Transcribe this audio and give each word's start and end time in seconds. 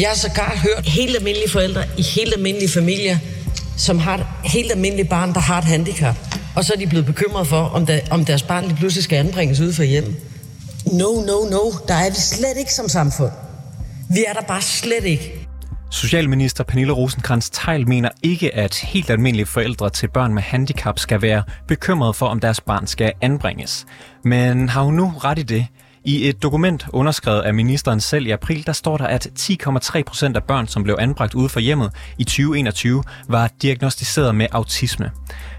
Jeg 0.00 0.08
har 0.08 0.16
sågar 0.16 0.56
hørt 0.56 0.86
helt 0.86 1.16
almindelige 1.16 1.50
forældre 1.50 1.84
i 1.98 2.02
helt 2.02 2.34
almindelige 2.34 2.70
familier, 2.70 3.18
som 3.76 3.98
har 3.98 4.14
et 4.14 4.26
helt 4.44 4.72
almindeligt 4.72 5.08
barn, 5.08 5.34
der 5.34 5.40
har 5.40 5.58
et 5.58 5.64
handicap. 5.64 6.14
Og 6.56 6.64
så 6.64 6.72
er 6.74 6.78
de 6.78 6.86
blevet 6.86 7.06
bekymret 7.06 7.46
for, 7.46 7.60
om, 7.62 7.86
der, 7.86 8.00
om 8.10 8.24
deres 8.24 8.42
barn 8.42 8.64
lige 8.64 8.76
pludselig 8.76 9.04
skal 9.04 9.16
anbringes 9.16 9.60
ude 9.60 9.72
for 9.72 9.82
hjem. 9.82 10.04
No, 10.86 11.20
no, 11.26 11.44
no. 11.50 11.70
Der 11.88 11.94
er 11.94 12.10
vi 12.10 12.16
slet 12.16 12.56
ikke 12.58 12.74
som 12.74 12.88
samfund. 12.88 13.30
Vi 14.10 14.24
er 14.28 14.32
der 14.32 14.40
bare 14.40 14.62
slet 14.62 15.04
ikke. 15.04 15.46
Socialminister 15.90 16.64
Pernille 16.64 16.92
rosenkrantz 16.92 17.50
teil 17.52 17.88
mener 17.88 18.08
ikke, 18.22 18.54
at 18.54 18.74
helt 18.74 19.10
almindelige 19.10 19.46
forældre 19.46 19.90
til 19.90 20.08
børn 20.08 20.34
med 20.34 20.42
handicap 20.42 20.98
skal 20.98 21.22
være 21.22 21.42
bekymrede 21.68 22.14
for, 22.14 22.26
om 22.26 22.40
deres 22.40 22.60
barn 22.60 22.86
skal 22.86 23.12
anbringes. 23.20 23.86
Men 24.24 24.68
har 24.68 24.82
hun 24.82 24.94
nu 24.94 25.12
ret 25.24 25.38
i 25.38 25.42
det? 25.42 25.66
I 26.04 26.28
et 26.28 26.42
dokument 26.42 26.86
underskrevet 26.92 27.40
af 27.40 27.54
ministeren 27.54 28.00
selv 28.00 28.26
i 28.26 28.30
april, 28.30 28.66
der 28.66 28.72
står 28.72 28.96
der, 28.96 29.06
at 29.06 29.26
10,3 29.38 30.02
procent 30.02 30.36
af 30.36 30.44
børn, 30.44 30.66
som 30.66 30.82
blev 30.82 30.96
anbragt 30.98 31.34
ude 31.34 31.48
for 31.48 31.60
hjemmet 31.60 31.92
i 32.18 32.24
2021, 32.24 33.02
var 33.28 33.50
diagnostiseret 33.62 34.34
med 34.34 34.46
autisme. 34.52 35.10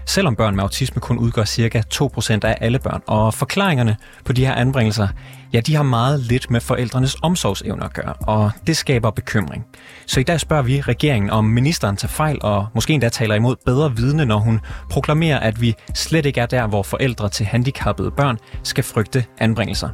Selvom 0.06 0.36
børn 0.36 0.56
med 0.56 0.62
autisme 0.62 1.00
kun 1.00 1.18
udgør 1.18 1.44
ca. 1.44 1.82
2 1.90 2.10
procent 2.14 2.44
af 2.44 2.58
alle 2.60 2.78
børn. 2.78 3.02
Og 3.06 3.34
forklaringerne 3.34 3.96
på 4.24 4.32
de 4.32 4.46
her 4.46 4.54
anbringelser, 4.54 5.08
ja, 5.52 5.60
de 5.60 5.74
har 5.74 5.82
meget 5.82 6.20
lidt 6.20 6.50
med 6.50 6.60
forældrenes 6.60 7.16
omsorgsevner 7.22 7.84
at 7.84 7.92
gøre, 7.92 8.12
og 8.12 8.50
det 8.66 8.76
skaber 8.76 9.10
bekymring. 9.10 9.64
Så 10.06 10.20
i 10.20 10.22
dag 10.22 10.40
spørger 10.40 10.62
vi 10.62 10.80
regeringen, 10.80 11.30
om 11.30 11.44
ministeren 11.44 11.96
tager 11.96 12.12
fejl 12.12 12.38
og 12.40 12.66
måske 12.74 12.92
endda 12.92 13.08
taler 13.08 13.34
imod 13.34 13.56
bedre 13.66 13.96
vidne, 13.96 14.24
når 14.24 14.38
hun 14.38 14.60
proklamerer, 14.90 15.38
at 15.38 15.60
vi 15.60 15.74
slet 15.94 16.26
ikke 16.26 16.40
er 16.40 16.46
der, 16.46 16.66
hvor 16.66 16.82
forældre 16.82 17.28
til 17.28 17.46
handicappede 17.46 18.10
børn 18.10 18.38
skal 18.62 18.84
frygte 18.84 19.24
anbringelser. 19.38 19.88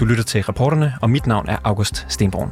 Du 0.00 0.04
lytter 0.04 0.24
til 0.24 0.42
reporterne, 0.42 0.94
og 1.02 1.10
mit 1.10 1.26
navn 1.26 1.48
er 1.48 1.56
August 1.64 2.06
Stenbrun. 2.08 2.50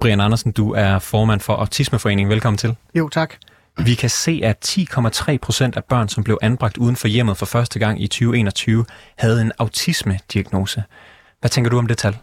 Brian 0.00 0.20
Andersen, 0.20 0.52
du 0.52 0.72
er 0.72 0.98
formand 0.98 1.40
for 1.40 1.52
Autismeforeningen. 1.56 2.30
Velkommen 2.30 2.58
til. 2.58 2.76
Jo, 2.94 3.08
tak. 3.08 3.34
Vi 3.84 3.94
kan 3.94 4.10
se, 4.10 4.40
at 4.44 4.68
10,3 4.68 5.36
procent 5.42 5.76
af 5.76 5.84
børn, 5.84 6.08
som 6.08 6.24
blev 6.24 6.38
anbragt 6.42 6.76
uden 6.76 6.96
for 6.96 7.08
hjemmet 7.08 7.36
for 7.36 7.46
første 7.46 7.78
gang 7.78 8.02
i 8.02 8.06
2021, 8.06 8.84
havde 9.18 9.40
en 9.40 9.52
autisme-diagnose. 9.58 10.82
Hvad 11.40 11.50
tænker 11.50 11.70
du 11.70 11.78
om 11.78 11.86
det 11.86 11.98
tal? 11.98 12.16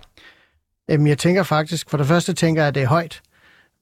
Jamen, 0.90 1.08
jeg 1.08 1.18
tænker 1.18 1.44
faktisk, 1.44 1.90
for 1.90 1.98
det 1.98 2.08
første 2.08 2.34
tænker 2.34 2.62
jeg, 2.62 2.68
at 2.68 2.76
det 2.76 2.84
er 2.84 2.88
højt. 2.88 3.22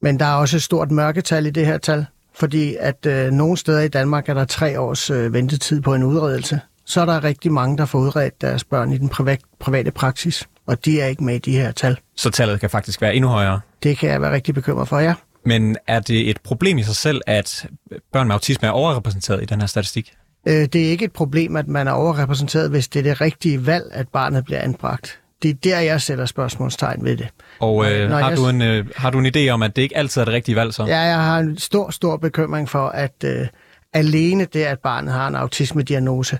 Men 0.03 0.19
der 0.19 0.25
er 0.25 0.33
også 0.33 0.55
et 0.55 0.63
stort 0.63 0.91
mørketal 0.91 1.45
i 1.45 1.49
det 1.49 1.65
her 1.65 1.77
tal, 1.77 2.05
fordi 2.33 2.75
at 2.79 3.05
øh, 3.05 3.31
nogle 3.31 3.57
steder 3.57 3.81
i 3.81 3.87
Danmark 3.87 4.29
er 4.29 4.33
der 4.33 4.45
tre 4.45 4.79
års 4.79 5.09
øh, 5.09 5.33
ventetid 5.33 5.81
på 5.81 5.95
en 5.95 6.03
udredelse. 6.03 6.59
Så 6.85 7.01
er 7.01 7.05
der 7.05 7.23
rigtig 7.23 7.51
mange, 7.51 7.77
der 7.77 7.85
får 7.85 7.99
udredt 7.99 8.41
deres 8.41 8.63
børn 8.63 8.91
i 8.91 8.97
den 8.97 9.09
privat, 9.09 9.39
private 9.59 9.91
praksis, 9.91 10.47
og 10.67 10.85
de 10.85 11.01
er 11.01 11.05
ikke 11.05 11.23
med 11.23 11.35
i 11.35 11.37
de 11.37 11.51
her 11.51 11.71
tal. 11.71 11.97
Så 12.15 12.29
tallet 12.29 12.59
kan 12.59 12.69
faktisk 12.69 13.01
være 13.01 13.15
endnu 13.15 13.29
højere? 13.29 13.59
Det 13.83 13.97
kan 13.97 14.09
jeg 14.09 14.21
være 14.21 14.33
rigtig 14.33 14.53
bekymret 14.53 14.87
for, 14.87 14.99
ja. 14.99 15.13
Men 15.45 15.77
er 15.87 15.99
det 15.99 16.29
et 16.29 16.41
problem 16.41 16.77
i 16.77 16.83
sig 16.83 16.95
selv, 16.95 17.21
at 17.27 17.67
børn 18.13 18.27
med 18.27 18.35
autisme 18.35 18.67
er 18.67 18.71
overrepræsenteret 18.71 19.41
i 19.41 19.45
den 19.45 19.59
her 19.59 19.67
statistik? 19.67 20.13
Øh, 20.47 20.53
det 20.53 20.75
er 20.75 20.89
ikke 20.89 21.05
et 21.05 21.13
problem, 21.13 21.55
at 21.55 21.67
man 21.67 21.87
er 21.87 21.91
overrepræsenteret, 21.91 22.69
hvis 22.69 22.87
det 22.87 22.99
er 22.99 23.03
det 23.03 23.21
rigtige 23.21 23.65
valg, 23.65 23.85
at 23.91 24.07
barnet 24.07 24.45
bliver 24.45 24.59
anbragt. 24.59 25.19
Det 25.43 25.49
er 25.49 25.55
der, 25.64 25.80
jeg 25.80 26.02
sætter 26.02 26.26
spørgsmålstegn 26.26 27.05
ved 27.05 27.17
det. 27.17 27.27
Og 27.59 27.92
øh, 27.92 28.09
har, 28.09 28.30
jeg... 28.30 28.37
du 28.37 28.48
en, 28.48 28.61
øh, 28.61 28.86
har 28.95 29.09
du 29.09 29.20
en 29.20 29.26
idé 29.26 29.49
om, 29.49 29.64
at 29.64 29.76
det 29.76 29.81
ikke 29.81 29.98
altid 29.98 30.21
er 30.21 30.26
det 30.26 30.33
rigtige 30.33 30.55
valg 30.55 30.73
så? 30.73 30.86
Ja, 30.86 30.99
jeg 30.99 31.23
har 31.23 31.39
en 31.39 31.58
stor, 31.58 31.92
stor 31.92 32.17
bekymring 32.17 32.70
for, 32.70 32.87
at 32.87 33.23
øh, 33.26 33.48
alene 33.93 34.45
det, 34.45 34.64
at 34.64 34.80
barnet 34.80 35.14
har 35.14 35.27
en 35.27 35.36
autisme-diagnose, 35.36 36.39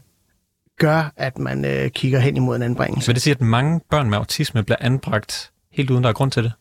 gør, 0.80 1.14
at 1.18 1.38
man 1.38 1.66
øh, 1.66 1.90
kigger 1.90 2.20
hen 2.20 2.38
imod 2.38 2.56
en 2.56 2.62
anbringelse. 2.62 3.08
Vil 3.08 3.16
det 3.16 3.24
sige, 3.24 3.32
at 3.32 3.42
mange 3.42 3.82
børn 3.90 4.10
med 4.10 4.18
autisme 4.18 4.64
bliver 4.64 4.78
anbragt 4.82 5.52
helt 5.72 5.90
uden 5.90 6.04
der 6.04 6.10
er 6.10 6.14
grund 6.14 6.32
til 6.32 6.44
det? 6.44 6.52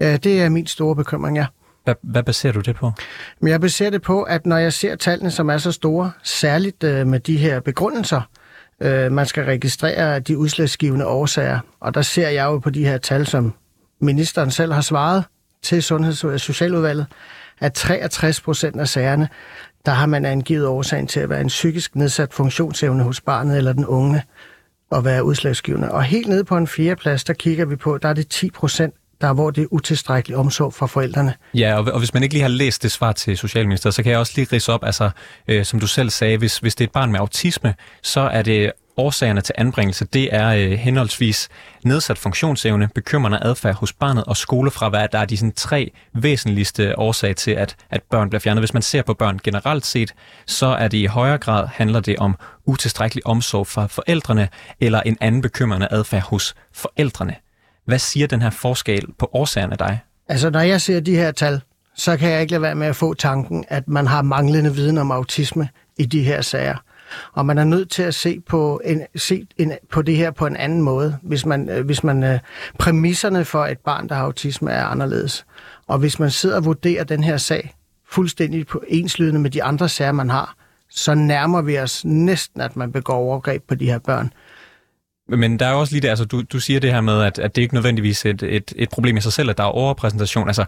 Ja, 0.00 0.16
det 0.16 0.42
er 0.42 0.48
min 0.48 0.66
store 0.66 0.96
bekymring, 0.96 1.36
ja. 1.36 1.46
Hvad, 1.84 1.94
hvad 2.02 2.22
baserer 2.22 2.52
du 2.52 2.60
det 2.60 2.76
på? 2.76 2.92
Men 3.40 3.50
jeg 3.50 3.60
baserer 3.60 3.90
det 3.90 4.02
på, 4.02 4.22
at 4.22 4.46
når 4.46 4.56
jeg 4.56 4.72
ser 4.72 4.96
tallene, 4.96 5.30
som 5.30 5.50
er 5.50 5.58
så 5.58 5.72
store, 5.72 6.12
særligt 6.22 6.84
øh, 6.84 7.06
med 7.06 7.20
de 7.20 7.36
her 7.36 7.60
begrundelser, 7.60 8.20
øh, 8.80 9.12
man 9.12 9.26
skal 9.26 9.44
registrere 9.44 10.20
de 10.20 10.38
udslagsgivende 10.38 11.06
årsager, 11.06 11.58
og 11.80 11.94
der 11.94 12.02
ser 12.02 12.28
jeg 12.28 12.44
jo 12.44 12.58
på 12.58 12.70
de 12.70 12.84
her 12.84 12.98
tal, 12.98 13.26
som 13.26 13.54
ministeren 14.00 14.50
selv 14.50 14.72
har 14.72 14.80
svaret 14.80 15.24
til 15.62 15.82
Sundheds- 15.82 16.24
og 16.24 16.40
Socialudvalget, 16.40 17.06
at 17.60 17.74
63 17.74 18.40
procent 18.40 18.80
af 18.80 18.88
sagerne, 18.88 19.28
der 19.86 19.92
har 19.92 20.06
man 20.06 20.24
angivet 20.24 20.66
årsagen 20.66 21.06
til 21.06 21.20
at 21.20 21.28
være 21.28 21.40
en 21.40 21.48
psykisk 21.48 21.96
nedsat 21.96 22.32
funktionsevne 22.32 23.02
hos 23.02 23.20
barnet 23.20 23.56
eller 23.56 23.72
den 23.72 23.86
unge 23.86 24.22
og 24.90 25.04
være 25.04 25.24
udslagsgivende. 25.24 25.90
Og 25.90 26.02
helt 26.02 26.28
nede 26.28 26.44
på 26.44 26.56
en 26.56 26.66
fjerde 26.66 26.96
plads, 26.96 27.24
der 27.24 27.32
kigger 27.32 27.64
vi 27.64 27.76
på, 27.76 27.98
der 27.98 28.08
er 28.08 28.12
det 28.12 28.28
10 28.28 28.50
procent 28.50 28.94
der 29.24 29.32
hvor 29.32 29.50
det 29.50 29.62
er 29.62 29.66
utilstrækkelig 29.70 30.36
omsorg 30.36 30.74
fra 30.74 30.86
forældrene. 30.86 31.34
Ja, 31.54 31.76
og, 31.78 31.92
og 31.92 31.98
hvis 31.98 32.14
man 32.14 32.22
ikke 32.22 32.34
lige 32.34 32.42
har 32.42 32.48
læst 32.48 32.82
det 32.82 32.92
svar 32.92 33.12
til 33.12 33.38
Socialministeriet, 33.38 33.94
så 33.94 34.02
kan 34.02 34.12
jeg 34.12 34.18
også 34.18 34.32
lige 34.36 34.48
rise 34.52 34.72
op, 34.72 34.84
altså 34.84 35.10
øh, 35.48 35.64
som 35.64 35.80
du 35.80 35.86
selv 35.86 36.10
sagde, 36.10 36.36
hvis, 36.36 36.58
hvis 36.58 36.74
det 36.74 36.84
er 36.84 36.88
et 36.88 36.92
barn 36.92 37.12
med 37.12 37.20
autisme, 37.20 37.74
så 38.02 38.20
er 38.20 38.42
det 38.42 38.72
årsagerne 38.96 39.40
til 39.40 39.54
anbringelse, 39.58 40.04
det 40.04 40.34
er 40.34 40.48
øh, 40.48 40.70
henholdsvis 40.70 41.48
nedsat 41.84 42.18
funktionsevne, 42.18 42.88
bekymrende 42.94 43.38
adfærd 43.42 43.74
hos 43.74 43.92
barnet 43.92 44.24
og 44.24 44.36
skolefravær. 44.36 45.06
Der 45.06 45.18
er 45.18 45.24
de 45.24 45.36
sådan, 45.36 45.52
tre 45.52 45.92
væsentligste 46.12 46.98
årsager 46.98 47.34
til, 47.34 47.50
at, 47.50 47.76
at 47.90 48.02
børn 48.10 48.30
bliver 48.30 48.40
fjernet. 48.40 48.60
Hvis 48.60 48.74
man 48.74 48.82
ser 48.82 49.02
på 49.02 49.14
børn 49.14 49.40
generelt 49.44 49.86
set, 49.86 50.14
så 50.46 50.66
er 50.66 50.88
det 50.88 50.98
i 50.98 51.04
højere 51.04 51.38
grad 51.38 51.68
handler 51.72 52.00
det 52.00 52.16
om 52.16 52.36
utilstrækkelig 52.66 53.26
omsorg 53.26 53.66
fra 53.66 53.86
forældrene 53.86 54.48
eller 54.80 55.00
en 55.00 55.16
anden 55.20 55.42
bekymrende 55.42 55.88
adfærd 55.90 56.22
hos 56.22 56.54
forældrene. 56.72 57.34
Hvad 57.84 57.98
siger 57.98 58.26
den 58.26 58.42
her 58.42 58.50
forskel 58.50 59.06
på 59.18 59.30
årsagerne 59.32 59.76
dig? 59.78 59.98
Altså, 60.28 60.50
når 60.50 60.60
jeg 60.60 60.80
ser 60.80 61.00
de 61.00 61.16
her 61.16 61.32
tal, 61.32 61.60
så 61.94 62.16
kan 62.16 62.30
jeg 62.30 62.40
ikke 62.40 62.50
lade 62.50 62.62
være 62.62 62.74
med 62.74 62.86
at 62.86 62.96
få 62.96 63.14
tanken, 63.14 63.64
at 63.68 63.88
man 63.88 64.06
har 64.06 64.22
manglende 64.22 64.74
viden 64.74 64.98
om 64.98 65.10
autisme 65.10 65.68
i 65.96 66.06
de 66.06 66.22
her 66.22 66.42
sager. 66.42 66.76
Og 67.32 67.46
man 67.46 67.58
er 67.58 67.64
nødt 67.64 67.90
til 67.90 68.02
at 68.02 68.14
se 68.14 68.40
på, 68.40 68.80
en, 68.84 69.02
se 69.16 69.46
en, 69.58 69.72
på 69.92 70.02
det 70.02 70.16
her 70.16 70.30
på 70.30 70.46
en 70.46 70.56
anden 70.56 70.82
måde, 70.82 71.18
hvis 71.22 71.46
man, 71.46 71.68
øh, 71.68 71.86
hvis 71.86 72.04
man 72.04 72.22
øh, 72.22 72.38
præmisserne 72.78 73.44
for 73.44 73.66
et 73.66 73.78
barn, 73.78 74.08
der 74.08 74.14
har 74.14 74.22
autisme, 74.22 74.70
er 74.72 74.84
anderledes. 74.84 75.46
Og 75.86 75.98
hvis 75.98 76.18
man 76.18 76.30
sidder 76.30 76.56
og 76.56 76.64
vurderer 76.64 77.04
den 77.04 77.24
her 77.24 77.36
sag 77.36 77.74
fuldstændig 78.10 78.66
på 78.66 78.82
enslydende 78.88 79.40
med 79.40 79.50
de 79.50 79.62
andre 79.62 79.88
sager, 79.88 80.12
man 80.12 80.30
har, 80.30 80.54
så 80.90 81.14
nærmer 81.14 81.62
vi 81.62 81.78
os 81.78 82.04
næsten, 82.04 82.60
at 82.60 82.76
man 82.76 82.92
begår 82.92 83.14
overgreb 83.14 83.62
på 83.68 83.74
de 83.74 83.86
her 83.86 83.98
børn. 83.98 84.32
Men 85.28 85.58
der 85.58 85.66
er 85.66 85.72
også 85.72 85.92
lige 85.94 86.02
det, 86.02 86.08
altså 86.08 86.24
du, 86.24 86.42
du 86.42 86.60
siger 86.60 86.80
det 86.80 86.92
her 86.92 87.00
med, 87.00 87.22
at, 87.22 87.38
at 87.38 87.56
det 87.56 87.62
ikke 87.62 87.74
nødvendigvis 87.74 88.24
er 88.24 88.30
et, 88.30 88.42
et, 88.42 88.72
et 88.76 88.88
problem 88.90 89.16
i 89.16 89.20
sig 89.20 89.32
selv, 89.32 89.50
at 89.50 89.58
der 89.58 89.64
er 89.64 89.68
overrepræsentation. 89.68 90.48
Altså 90.48 90.64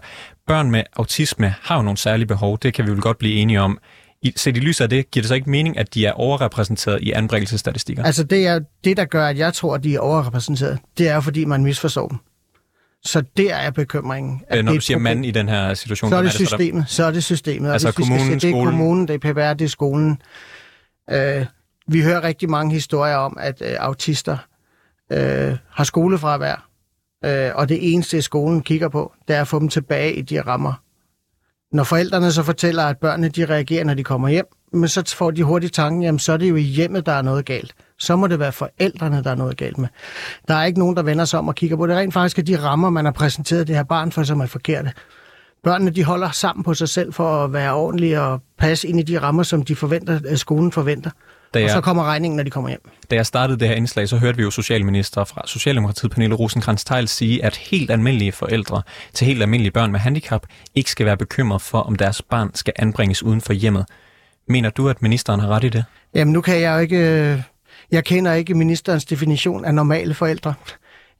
børn 0.47 0.71
med 0.71 0.83
autisme 0.95 1.55
har 1.61 1.75
jo 1.75 1.81
nogle 1.81 1.97
særlige 1.97 2.27
behov, 2.27 2.59
det 2.59 2.73
kan 2.73 2.85
vi 2.85 2.91
vel 2.91 3.01
godt 3.01 3.17
blive 3.17 3.33
enige 3.33 3.61
om. 3.61 3.79
I, 4.21 4.33
set 4.35 4.57
i 4.57 4.59
lyset 4.59 4.83
af 4.83 4.89
det, 4.89 5.11
giver 5.11 5.21
det 5.21 5.27
så 5.27 5.35
ikke 5.35 5.49
mening, 5.49 5.77
at 5.77 5.93
de 5.93 6.05
er 6.05 6.11
overrepræsenteret 6.11 7.01
i 7.01 7.11
anbringelsesstatistikker? 7.11 8.03
Altså 8.03 8.23
det, 8.23 8.47
er, 8.47 8.59
det, 8.83 8.97
der 8.97 9.05
gør, 9.05 9.27
at 9.27 9.37
jeg 9.37 9.53
tror, 9.53 9.75
at 9.75 9.83
de 9.83 9.95
er 9.95 9.99
overrepræsenteret, 9.99 10.79
det 10.97 11.07
er 11.07 11.19
fordi 11.19 11.45
man 11.45 11.63
misforstår 11.63 12.07
dem. 12.07 12.17
Så 13.03 13.23
der 13.37 13.55
er 13.55 13.71
bekymringen. 13.71 14.41
At 14.47 14.65
Når 14.65 14.73
du 14.73 14.79
siger 14.79 14.97
mand 14.97 15.25
i 15.25 15.31
den 15.31 15.49
her 15.49 15.73
situation, 15.73 16.09
så 16.09 16.15
er 16.15 16.21
det, 16.21 16.27
er 16.27 16.37
det 16.37 16.47
systemet. 16.47 16.83
Så, 16.87 17.03
der... 17.03 17.05
så 17.05 17.09
er 17.09 17.11
det 17.11 17.23
systemet. 17.23 17.71
Altså 17.71 17.91
kommunen, 17.91 18.39
se, 18.39 18.47
det 18.47 18.55
er 18.55 18.63
kommunen, 18.63 19.07
det 19.07 19.25
er 19.25 19.33
PPR, 19.33 19.53
det 19.53 19.65
er 19.65 19.69
skolen. 19.69 20.21
Øh, 21.11 21.45
vi 21.87 22.01
hører 22.01 22.23
rigtig 22.23 22.49
mange 22.49 22.73
historier 22.73 23.15
om, 23.15 23.37
at 23.39 23.61
øh, 23.61 23.75
autister 23.79 24.37
øh, 25.11 25.57
har 25.69 25.83
skolefravær, 25.83 26.69
øh, 27.25 27.51
og 27.55 27.69
det 27.69 27.93
eneste, 27.93 28.21
skolen 28.21 28.61
kigger 28.61 28.89
på, 28.89 29.13
det 29.27 29.35
er 29.35 29.41
at 29.41 29.47
få 29.47 29.59
dem 29.59 29.69
tilbage 29.69 30.13
i 30.13 30.21
de 30.21 30.41
rammer. 30.41 30.73
Når 31.71 31.83
forældrene 31.83 32.31
så 32.31 32.43
fortæller, 32.43 32.83
at 32.83 32.97
børnene 32.97 33.29
de 33.29 33.45
reagerer, 33.45 33.83
når 33.83 33.93
de 33.93 34.03
kommer 34.03 34.29
hjem, 34.29 34.45
men 34.73 34.89
så 34.89 35.15
får 35.15 35.31
de 35.31 35.43
hurtigt 35.43 35.73
tanken, 35.73 36.03
jamen 36.03 36.19
så 36.19 36.33
er 36.33 36.37
det 36.37 36.49
jo 36.49 36.55
i 36.55 36.61
hjemmet, 36.61 37.05
der 37.05 37.11
er 37.11 37.21
noget 37.21 37.45
galt. 37.45 37.75
Så 37.99 38.15
må 38.15 38.27
det 38.27 38.39
være 38.39 38.51
forældrene, 38.51 39.23
der 39.23 39.31
er 39.31 39.35
noget 39.35 39.57
galt 39.57 39.77
med. 39.77 39.87
Der 40.47 40.53
er 40.53 40.65
ikke 40.65 40.79
nogen, 40.79 40.95
der 40.95 41.03
vender 41.03 41.25
sig 41.25 41.39
om 41.39 41.47
og 41.47 41.55
kigger 41.55 41.77
på 41.77 41.87
det. 41.87 41.95
Rent 41.95 42.13
faktisk 42.13 42.39
er 42.39 42.43
de 42.43 42.59
rammer, 42.59 42.89
man 42.89 43.05
har 43.05 43.11
præsenteret 43.11 43.67
det 43.67 43.75
her 43.75 43.83
barn 43.83 44.11
for, 44.11 44.23
som 44.23 44.39
er 44.39 44.45
forkerte. 44.45 44.91
Børnene 45.63 45.91
de 45.91 46.03
holder 46.03 46.31
sammen 46.31 46.63
på 46.63 46.73
sig 46.73 46.89
selv 46.89 47.13
for 47.13 47.43
at 47.43 47.53
være 47.53 47.73
ordentlige 47.73 48.21
og 48.21 48.41
passe 48.57 48.87
ind 48.87 48.99
i 48.99 49.03
de 49.03 49.19
rammer, 49.19 49.43
som 49.43 49.61
de 49.61 49.75
forventer, 49.75 50.19
øh, 50.29 50.37
skolen 50.37 50.71
forventer. 50.71 51.11
Da 51.53 51.59
jeg, 51.59 51.65
og 51.65 51.71
så 51.71 51.81
kommer 51.81 52.03
regningen, 52.03 52.35
når 52.37 52.43
de 52.43 52.49
kommer 52.49 52.69
hjem. 52.69 52.89
Da 53.11 53.15
jeg 53.15 53.25
startede 53.25 53.59
det 53.59 53.67
her 53.67 53.75
indslag, 53.75 54.09
så 54.09 54.17
hørte 54.17 54.37
vi 54.37 54.43
jo 54.43 54.51
Socialminister 54.51 55.23
fra 55.23 55.41
Socialdemokratiet, 55.45 56.11
Pernille 56.11 56.35
rosenkrantz 56.35 56.83
teil 56.83 57.07
sige, 57.07 57.45
at 57.45 57.55
helt 57.55 57.91
almindelige 57.91 58.31
forældre 58.31 58.81
til 59.13 59.27
helt 59.27 59.41
almindelige 59.41 59.71
børn 59.71 59.91
med 59.91 59.99
handicap 59.99 60.45
ikke 60.75 60.91
skal 60.91 61.05
være 61.05 61.17
bekymret 61.17 61.61
for, 61.61 61.79
om 61.79 61.95
deres 61.95 62.21
barn 62.21 62.51
skal 62.55 62.73
anbringes 62.75 63.23
uden 63.23 63.41
for 63.41 63.53
hjemmet. 63.53 63.85
Mener 64.47 64.69
du, 64.69 64.89
at 64.89 65.01
ministeren 65.01 65.39
har 65.39 65.47
ret 65.47 65.63
i 65.63 65.69
det? 65.69 65.85
Jamen, 66.13 66.33
nu 66.33 66.41
kan 66.41 66.61
jeg 66.61 66.73
jo 66.73 66.79
ikke... 66.79 66.97
Øh, 66.97 67.41
jeg 67.91 68.03
kender 68.03 68.33
ikke 68.33 68.53
ministerens 68.53 69.05
definition 69.05 69.65
af 69.65 69.73
normale 69.73 70.13
forældre. 70.13 70.53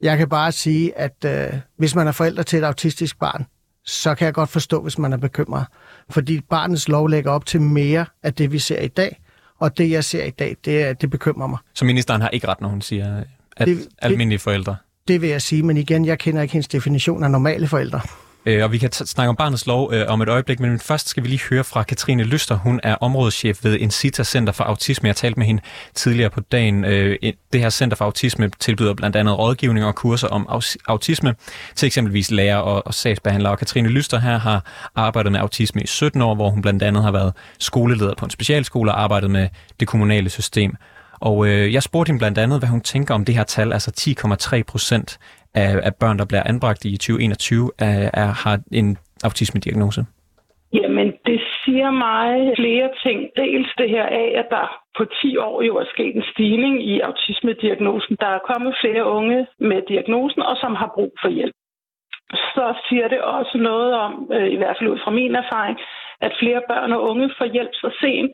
Jeg 0.00 0.18
kan 0.18 0.28
bare 0.28 0.52
sige, 0.52 0.98
at 0.98 1.24
øh, 1.24 1.48
hvis 1.76 1.94
man 1.94 2.06
er 2.06 2.12
forældre 2.12 2.42
til 2.42 2.58
et 2.58 2.64
autistisk 2.64 3.18
barn, 3.18 3.46
så 3.84 4.14
kan 4.14 4.24
jeg 4.24 4.34
godt 4.34 4.50
forstå, 4.50 4.82
hvis 4.82 4.98
man 4.98 5.12
er 5.12 5.16
bekymret. 5.16 5.66
Fordi 6.10 6.40
barnets 6.40 6.88
lov 6.88 7.08
lægger 7.08 7.30
op 7.30 7.46
til 7.46 7.60
mere 7.60 8.06
af 8.22 8.34
det, 8.34 8.52
vi 8.52 8.58
ser 8.58 8.80
i 8.80 8.88
dag– 8.88 9.20
Og 9.58 9.78
det, 9.78 9.90
jeg 9.90 10.04
ser 10.04 10.24
i 10.24 10.30
dag, 10.30 10.56
det, 10.64 11.00
det 11.00 11.10
bekymrer 11.10 11.46
mig. 11.46 11.58
Så 11.74 11.84
ministeren 11.84 12.20
har 12.20 12.28
ikke 12.28 12.48
ret, 12.48 12.60
når 12.60 12.68
hun 12.68 12.80
siger, 12.80 13.24
at 13.56 13.68
det, 13.68 13.88
almindelige 13.98 14.38
forældre? 14.38 14.76
Det 15.08 15.20
vil 15.20 15.28
jeg 15.28 15.42
sige, 15.42 15.62
men 15.62 15.76
igen, 15.76 16.04
jeg 16.04 16.18
kender 16.18 16.42
ikke 16.42 16.52
hendes 16.52 16.68
definition 16.68 17.24
af 17.24 17.30
normale 17.30 17.68
forældre. 17.68 18.00
Øh, 18.48 18.64
og 18.64 18.72
vi 18.72 18.78
kan 18.78 18.92
snakke 18.92 19.28
om 19.28 19.36
barnets 19.36 19.66
lov 19.66 19.92
øh, 19.92 20.04
om 20.08 20.22
et 20.22 20.28
øjeblik, 20.28 20.60
men 20.60 20.80
først 20.80 21.08
skal 21.08 21.22
vi 21.22 21.28
lige 21.28 21.42
høre 21.50 21.64
fra 21.64 21.82
Katrine 21.82 22.22
Lyster. 22.22 22.54
Hun 22.54 22.80
er 22.82 22.94
områdeschef 22.94 23.64
ved 23.64 23.78
Incita 23.78 24.24
Center 24.24 24.52
for 24.52 24.64
Autisme. 24.64 25.06
Jeg 25.06 25.16
talte 25.16 25.38
med 25.38 25.46
hende 25.46 25.62
tidligere 25.94 26.30
på 26.30 26.40
dagen. 26.40 26.84
Øh, 26.84 27.16
det 27.52 27.60
her 27.60 27.70
Center 27.70 27.96
for 27.96 28.04
Autisme 28.04 28.50
tilbyder 28.60 28.94
blandt 28.94 29.16
andet 29.16 29.38
rådgivning 29.38 29.86
og 29.86 29.94
kurser 29.94 30.28
om 30.28 30.62
autisme 30.88 31.34
til 31.74 31.86
eksempelvis 31.86 32.30
lærer 32.30 32.56
og, 32.56 32.86
og 32.86 32.94
sagsbehandlere. 32.94 33.52
Og 33.52 33.58
Katrine 33.58 33.88
Lyster 33.88 34.18
her 34.18 34.38
har 34.38 34.64
arbejdet 34.94 35.32
med 35.32 35.40
autisme 35.40 35.82
i 35.82 35.86
17 35.86 36.22
år, 36.22 36.34
hvor 36.34 36.50
hun 36.50 36.62
blandt 36.62 36.82
andet 36.82 37.02
har 37.02 37.10
været 37.10 37.32
skoleleder 37.58 38.14
på 38.18 38.24
en 38.24 38.30
specialskole 38.30 38.92
og 38.92 39.02
arbejdet 39.02 39.30
med 39.30 39.48
det 39.80 39.88
kommunale 39.88 40.30
system. 40.30 40.76
Og 41.20 41.46
øh, 41.46 41.72
jeg 41.72 41.82
spurgte 41.82 42.08
hende 42.08 42.18
blandt 42.18 42.38
andet, 42.38 42.58
hvad 42.58 42.68
hun 42.68 42.80
tænker 42.80 43.14
om 43.14 43.24
det 43.24 43.34
her 43.34 43.44
tal, 43.44 43.72
altså 43.72 43.90
10,3 44.54 44.62
procent 44.62 45.18
af, 45.60 45.70
af 45.88 45.92
børn, 46.00 46.18
der 46.18 46.26
bliver 46.30 46.42
anbragt 46.52 46.84
i 46.84 46.96
2021, 46.96 47.70
er, 47.78 48.10
er, 48.22 48.28
har 48.44 48.58
en 48.72 48.98
autisme-diagnose? 49.24 50.02
Jamen, 50.72 51.08
det 51.26 51.40
siger 51.64 51.90
mig 51.90 52.54
flere 52.56 52.90
ting. 53.04 53.18
Dels 53.36 53.70
det 53.78 53.88
her 53.90 54.06
af, 54.22 54.28
at 54.40 54.46
der 54.50 54.66
på 54.98 55.04
10 55.22 55.36
år 55.36 55.62
jo 55.62 55.76
er 55.76 55.84
sket 55.94 56.16
en 56.16 56.24
stigning 56.32 56.74
i 56.92 57.00
autisme-diagnosen. 57.00 58.16
Der 58.20 58.26
er 58.26 58.46
kommet 58.50 58.76
flere 58.82 59.04
unge 59.18 59.46
med 59.58 59.82
diagnosen, 59.88 60.42
og 60.42 60.56
som 60.56 60.74
har 60.74 60.90
brug 60.94 61.12
for 61.22 61.28
hjælp. 61.28 61.54
Så 62.54 62.66
siger 62.88 63.08
det 63.08 63.20
også 63.20 63.58
noget 63.58 63.92
om, 63.94 64.30
øh, 64.32 64.48
i 64.54 64.56
hvert 64.56 64.76
fald 64.78 64.90
ud 64.90 64.98
fra 65.04 65.10
min 65.10 65.34
erfaring, 65.34 65.78
at 66.20 66.32
flere 66.40 66.62
børn 66.68 66.92
og 66.92 67.02
unge 67.10 67.30
får 67.38 67.48
hjælp 67.54 67.74
så 67.74 67.90
sent, 68.00 68.32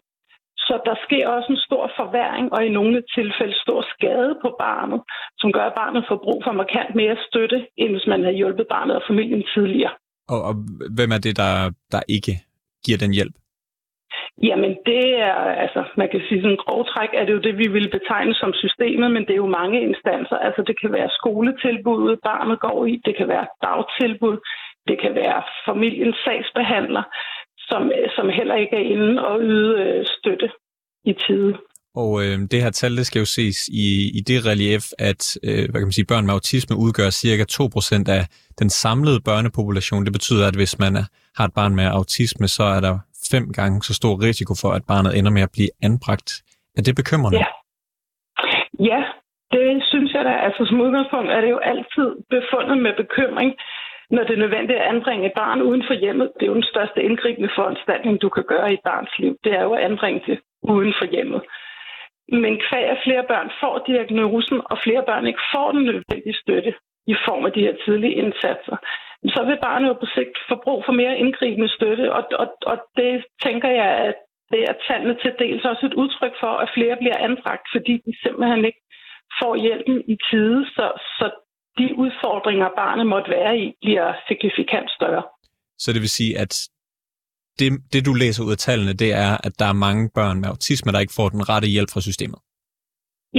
så 0.69 0.75
der 0.89 0.97
sker 1.07 1.25
også 1.29 1.49
en 1.53 1.65
stor 1.69 1.85
forværing 1.99 2.53
og 2.55 2.61
i 2.67 2.69
nogle 2.79 3.03
tilfælde 3.17 3.57
stor 3.65 3.81
skade 3.95 4.33
på 4.43 4.57
barnet, 4.65 5.01
som 5.41 5.53
gør, 5.53 5.65
at 5.67 5.79
barnet 5.83 6.05
får 6.09 6.19
brug 6.25 6.39
for 6.45 6.53
markant 6.53 6.95
mere 6.95 7.17
støtte, 7.29 7.59
end 7.77 7.91
hvis 7.91 8.07
man 8.07 8.25
har 8.25 8.31
hjulpet 8.31 8.67
barnet 8.75 8.97
og 8.97 9.03
familien 9.09 9.45
tidligere. 9.55 9.95
Og, 10.29 10.41
og 10.49 10.55
hvem 10.97 11.11
er 11.17 11.21
det, 11.27 11.37
der, 11.37 11.55
der 11.95 12.03
ikke 12.09 12.35
giver 12.87 12.99
den 12.99 13.13
hjælp? 13.19 13.35
Jamen 14.43 14.73
det 14.87 15.07
er, 15.21 15.35
altså 15.65 15.85
man 15.97 16.09
kan 16.13 16.21
sige 16.29 16.41
sådan 16.41 16.51
en 16.51 16.65
grovtræk, 16.65 17.09
er 17.15 17.25
det 17.25 17.33
jo 17.33 17.47
det, 17.47 17.59
vi 17.59 17.69
vil 17.77 17.91
betegne 17.91 18.35
som 18.35 18.53
systemet, 18.53 19.11
men 19.11 19.23
det 19.23 19.31
er 19.31 19.45
jo 19.45 19.57
mange 19.61 19.81
instanser. 19.81 20.37
Altså 20.37 20.63
det 20.69 20.81
kan 20.81 20.93
være 20.93 21.11
skoletilbuddet, 21.19 22.21
barnet 22.23 22.61
går 22.61 22.87
i, 22.87 23.03
det 23.05 23.17
kan 23.17 23.29
være 23.29 23.47
dagtilbud, 23.63 24.37
det 24.89 24.97
kan 25.03 25.15
være 25.15 25.43
familiens 25.69 26.17
sagsbehandler, 26.25 27.03
som, 27.69 27.93
som 28.17 28.27
heller 28.29 28.55
ikke 28.55 28.77
er 28.77 28.87
inde 28.95 29.27
og 29.27 29.41
yde 29.41 29.71
øh, 29.83 30.05
støtte 30.07 30.49
i 31.05 31.13
tide. 31.13 31.55
Og 32.03 32.11
øh, 32.25 32.39
det 32.51 32.63
her 32.63 32.71
tal, 32.71 32.97
det 32.97 33.07
skal 33.07 33.19
jo 33.19 33.25
ses 33.25 33.59
i, 33.69 33.87
i 34.19 34.21
det 34.29 34.39
relief, 34.51 34.85
at 34.99 35.23
øh, 35.49 35.65
hvad 35.71 35.79
kan 35.81 35.89
man 35.91 35.99
sige, 35.99 36.11
børn 36.13 36.27
med 36.27 36.35
autisme 36.35 36.77
udgør 36.85 37.11
cirka 37.11 37.45
2% 37.53 38.17
af 38.19 38.23
den 38.61 38.71
samlede 38.71 39.21
børnepopulation. 39.29 40.05
Det 40.05 40.13
betyder, 40.13 40.45
at 40.49 40.57
hvis 40.61 40.79
man 40.79 40.93
er, 40.97 41.07
har 41.39 41.45
et 41.45 41.55
barn 41.55 41.75
med 41.75 41.85
autisme, 41.85 42.49
så 42.49 42.65
er 42.77 42.81
der 42.81 42.95
fem 43.33 43.53
gange 43.59 43.83
så 43.83 43.95
stor 43.95 44.15
risiko 44.29 44.53
for, 44.63 44.71
at 44.79 44.83
barnet 44.93 45.19
ender 45.19 45.33
med 45.37 45.43
at 45.43 45.53
blive 45.57 45.71
anbragt. 45.83 46.29
Er 46.79 46.83
det 46.83 46.95
bekymrende? 46.97 47.39
Ja, 47.39 47.51
ja 48.91 49.01
det 49.55 49.83
synes 49.91 50.11
jeg 50.17 50.25
da. 50.25 50.35
Altså 50.47 50.63
som 50.69 50.81
udgangspunkt 50.87 51.31
er 51.37 51.41
det 51.41 51.51
jo 51.57 51.61
altid 51.73 52.09
befundet 52.35 52.79
med 52.85 52.93
bekymring 53.03 53.51
når 54.15 54.25
det 54.25 54.35
er 54.35 54.45
nødvendigt 54.45 54.79
at 54.79 54.89
anbringe 54.95 55.27
et 55.27 55.39
barn 55.43 55.63
uden 55.63 55.85
for 55.87 55.95
hjemmet. 55.95 56.33
Det 56.35 56.43
er 56.43 56.53
jo 56.53 56.61
den 56.61 56.73
største 56.73 57.03
indgribende 57.03 57.51
foranstaltning, 57.57 58.23
du 58.23 58.29
kan 58.29 58.45
gøre 58.53 58.71
i 58.71 58.75
et 58.75 58.85
barns 58.85 59.19
liv. 59.19 59.33
Det 59.45 59.53
er 59.53 59.63
jo 59.63 59.73
at 59.73 59.85
anbringe 59.91 60.23
det 60.27 60.39
uden 60.63 60.95
for 60.99 61.07
hjemmet. 61.15 61.43
Men 62.29 62.61
kvæg 62.67 62.85
at 62.95 63.03
flere 63.05 63.25
børn 63.33 63.51
får 63.61 63.85
diagnosen, 63.87 64.61
og 64.71 64.77
flere 64.85 65.03
børn 65.09 65.27
ikke 65.27 65.45
får 65.55 65.73
den 65.73 65.83
nødvendige 65.85 66.41
støtte 66.43 66.75
i 67.07 67.15
form 67.27 67.45
af 67.47 67.53
de 67.53 67.61
her 67.67 67.75
tidlige 67.85 68.15
indsatser, 68.23 68.77
så 69.35 69.41
vil 69.49 69.59
barnet 69.63 69.89
jo 69.89 69.95
på 69.95 70.07
sigt 70.15 70.37
få 70.49 70.55
brug 70.65 70.85
for 70.87 70.93
mere 70.93 71.19
indgribende 71.19 71.69
støtte, 71.69 72.13
og, 72.13 72.23
og, 72.43 72.49
og 72.67 72.77
det 72.97 73.25
tænker 73.45 73.69
jeg, 73.69 73.91
at 74.09 74.15
det 74.53 74.63
er 74.71 74.75
tallene 74.89 75.17
til 75.23 75.33
dels 75.39 75.65
også 75.65 75.87
et 75.87 75.95
udtryk 75.95 76.35
for, 76.41 76.53
at 76.65 76.71
flere 76.77 76.97
bliver 76.97 77.19
anbragt, 77.19 77.67
fordi 77.75 77.95
de 78.07 78.13
simpelthen 78.23 78.65
ikke 78.65 78.83
får 79.41 79.55
hjælpen 79.57 79.97
i 80.09 80.17
tide, 80.31 80.67
så, 80.77 80.87
så 81.19 81.27
de 81.79 81.87
udfordringer, 82.03 82.69
barnet 82.77 83.07
måtte 83.07 83.31
være 83.31 83.59
i, 83.59 83.67
bliver 83.83 84.07
signifikant 84.29 84.91
større. 84.91 85.23
Så 85.79 85.93
det 85.93 86.01
vil 86.01 86.11
sige, 86.19 86.39
at 86.39 86.53
det, 87.59 87.69
det, 87.93 88.07
du 88.09 88.13
læser 88.23 88.45
ud 88.47 88.53
af 88.57 88.61
tallene, 88.67 88.93
det 88.93 89.11
er, 89.25 89.33
at 89.47 89.53
der 89.59 89.67
er 89.73 89.83
mange 89.87 90.11
børn 90.15 90.41
med 90.41 90.49
autisme, 90.49 90.93
der 90.93 91.01
ikke 91.05 91.19
får 91.19 91.29
den 91.29 91.49
rette 91.51 91.69
hjælp 91.75 91.91
fra 91.93 92.01
systemet? 92.09 92.39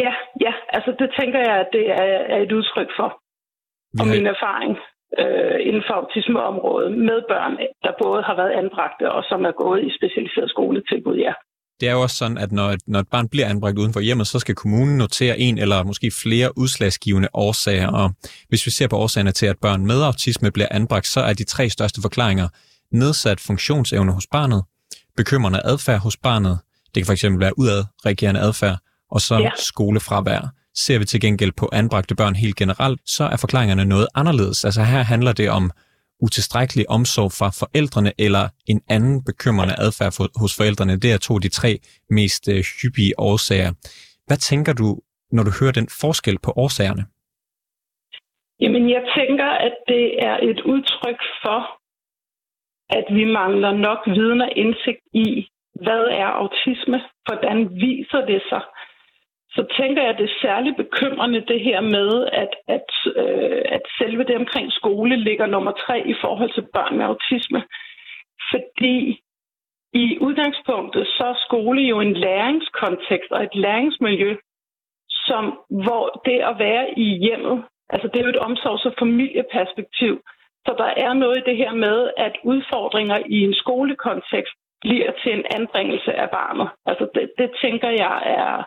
Ja, 0.03 0.13
ja. 0.45 0.53
Altså 0.69 0.91
det 0.99 1.09
tænker 1.19 1.39
jeg, 1.47 1.55
at 1.63 1.69
det 1.77 1.85
er, 1.89 2.07
er 2.33 2.39
et 2.45 2.51
udtryk 2.51 2.89
for. 2.99 3.09
Vi 3.93 3.99
og 4.01 4.07
min 4.15 4.27
erfaring 4.35 4.73
øh, 5.21 5.57
inden 5.67 5.83
for 5.87 5.93
autismeområdet 6.01 6.91
med 7.09 7.19
børn, 7.31 7.53
der 7.85 7.93
både 8.03 8.21
har 8.27 8.35
været 8.41 8.57
anbragte 8.61 9.05
og 9.11 9.23
som 9.29 9.45
er 9.49 9.55
gået 9.63 9.81
i 9.87 9.89
specialiseret 9.97 10.49
skoletilbud, 10.49 11.17
ja. 11.27 11.33
Det 11.79 11.87
er 11.87 11.91
jo 11.91 12.01
også 12.01 12.15
sådan, 12.15 12.37
at 12.37 12.51
når 12.51 12.71
et, 12.71 12.79
når 12.87 12.99
et 12.99 13.07
barn 13.07 13.27
bliver 13.27 13.47
anbragt 13.47 13.77
uden 13.77 13.93
for 13.93 13.99
hjemmet, 13.99 14.27
så 14.27 14.39
skal 14.39 14.55
kommunen 14.55 14.97
notere 14.97 15.39
en 15.39 15.57
eller 15.57 15.83
måske 15.83 16.11
flere 16.11 16.57
udslagsgivende 16.57 17.27
årsager. 17.33 17.87
Og 17.87 18.11
hvis 18.49 18.65
vi 18.65 18.71
ser 18.71 18.87
på 18.87 18.97
årsagerne 18.97 19.31
til, 19.31 19.45
at 19.45 19.57
børn 19.61 19.85
med 19.85 20.01
autisme 20.01 20.51
bliver 20.51 20.67
anbragt, 20.71 21.07
så 21.07 21.19
er 21.19 21.33
de 21.33 21.43
tre 21.43 21.69
største 21.69 22.01
forklaringer 22.01 22.47
nedsat 22.91 23.39
funktionsevne 23.39 24.11
hos 24.11 24.27
barnet, 24.31 24.63
bekymrende 25.17 25.61
adfærd 25.65 25.99
hos 25.99 26.17
barnet, 26.17 26.59
det 26.95 27.05
kan 27.05 27.17
fx 27.17 27.23
være 27.23 27.59
udadreagerende 27.59 28.39
adfærd, 28.39 28.77
og 29.11 29.21
så 29.21 29.37
ja. 29.37 29.49
skolefravær. 29.57 30.49
Ser 30.75 30.99
vi 30.99 31.05
til 31.05 31.21
gengæld 31.21 31.51
på 31.51 31.69
anbragte 31.73 32.15
børn 32.15 32.35
helt 32.35 32.55
generelt, 32.55 33.01
så 33.05 33.23
er 33.23 33.37
forklaringerne 33.37 33.85
noget 33.85 34.07
anderledes. 34.15 34.65
Altså 34.65 34.83
her 34.83 35.03
handler 35.03 35.33
det 35.33 35.49
om 35.49 35.71
utilstrækkelig 36.21 36.89
omsorg 36.89 37.31
fra 37.39 37.49
forældrene 37.61 38.11
eller 38.25 38.45
en 38.67 38.81
anden 38.89 39.23
bekymrende 39.23 39.75
adfærd 39.85 40.13
hos 40.41 40.53
forældrene. 40.57 40.99
Det 41.03 41.11
er 41.11 41.17
to 41.17 41.33
af 41.35 41.41
de 41.41 41.49
tre 41.49 41.71
mest 42.09 42.43
øh, 42.53 42.61
hyppige 42.79 43.13
årsager. 43.17 43.71
Hvad 44.27 44.37
tænker 44.37 44.73
du, 44.73 44.87
når 45.31 45.43
du 45.43 45.51
hører 45.59 45.75
den 45.79 45.87
forskel 46.01 46.37
på 46.45 46.51
årsagerne? 46.63 47.03
Jamen, 48.61 48.89
jeg 48.89 49.03
tænker, 49.17 49.49
at 49.67 49.75
det 49.87 50.05
er 50.29 50.37
et 50.49 50.59
udtryk 50.61 51.19
for, 51.43 51.59
at 52.89 53.05
vi 53.17 53.25
mangler 53.39 53.71
nok 53.87 53.99
viden 54.15 54.41
og 54.41 54.51
indsigt 54.55 55.03
i, 55.13 55.27
hvad 55.85 56.03
er 56.23 56.29
autisme? 56.41 56.99
Hvordan 57.25 57.57
viser 57.85 58.21
det 58.31 58.41
sig? 58.49 58.61
Så 59.55 59.65
tænker 59.79 60.01
jeg, 60.01 60.11
at 60.11 60.17
det 60.17 60.29
er 60.29 60.41
særligt 60.41 60.77
bekymrende 60.77 61.41
det 61.51 61.61
her 61.61 61.81
med, 61.81 62.27
at, 62.43 62.53
at, 62.67 62.89
øh, 63.15 63.61
at 63.65 63.81
selve 63.97 64.23
det 64.23 64.35
omkring 64.35 64.71
skole 64.71 65.15
ligger 65.15 65.45
nummer 65.45 65.71
tre 65.71 66.07
i 66.07 66.15
forhold 66.21 66.51
til 66.53 66.67
børn 66.73 66.97
med 66.97 67.05
autisme. 67.05 67.63
Fordi 68.51 69.19
i 69.93 70.17
udgangspunktet, 70.19 71.07
så 71.07 71.23
er 71.25 71.43
skole 71.47 71.81
jo 71.81 71.99
en 71.99 72.13
læringskontekst 72.13 73.31
og 73.31 73.43
et 73.43 73.55
læringsmiljø, 73.55 74.35
som, 75.09 75.59
hvor 75.69 76.21
det 76.25 76.39
at 76.49 76.59
være 76.59 76.99
i 76.99 77.07
hjemmet, 77.25 77.63
altså 77.89 78.07
det 78.07 78.17
er 78.19 78.23
jo 78.23 78.35
et 78.35 78.45
omsorgs- 78.49 78.85
og 78.85 78.93
familieperspektiv, 78.99 80.21
så 80.65 80.75
der 80.77 80.91
er 81.05 81.13
noget 81.13 81.37
i 81.37 81.49
det 81.49 81.57
her 81.57 81.73
med, 81.73 82.09
at 82.17 82.35
udfordringer 82.43 83.17
i 83.25 83.39
en 83.47 83.53
skolekontekst 83.53 84.53
bliver 84.81 85.11
til 85.21 85.31
en 85.37 85.45
anbringelse 85.55 86.13
af 86.13 86.29
barnet. 86.29 86.69
Altså 86.85 87.07
det, 87.15 87.31
det 87.37 87.49
tænker 87.63 87.89
jeg 87.89 88.21
er, 88.25 88.63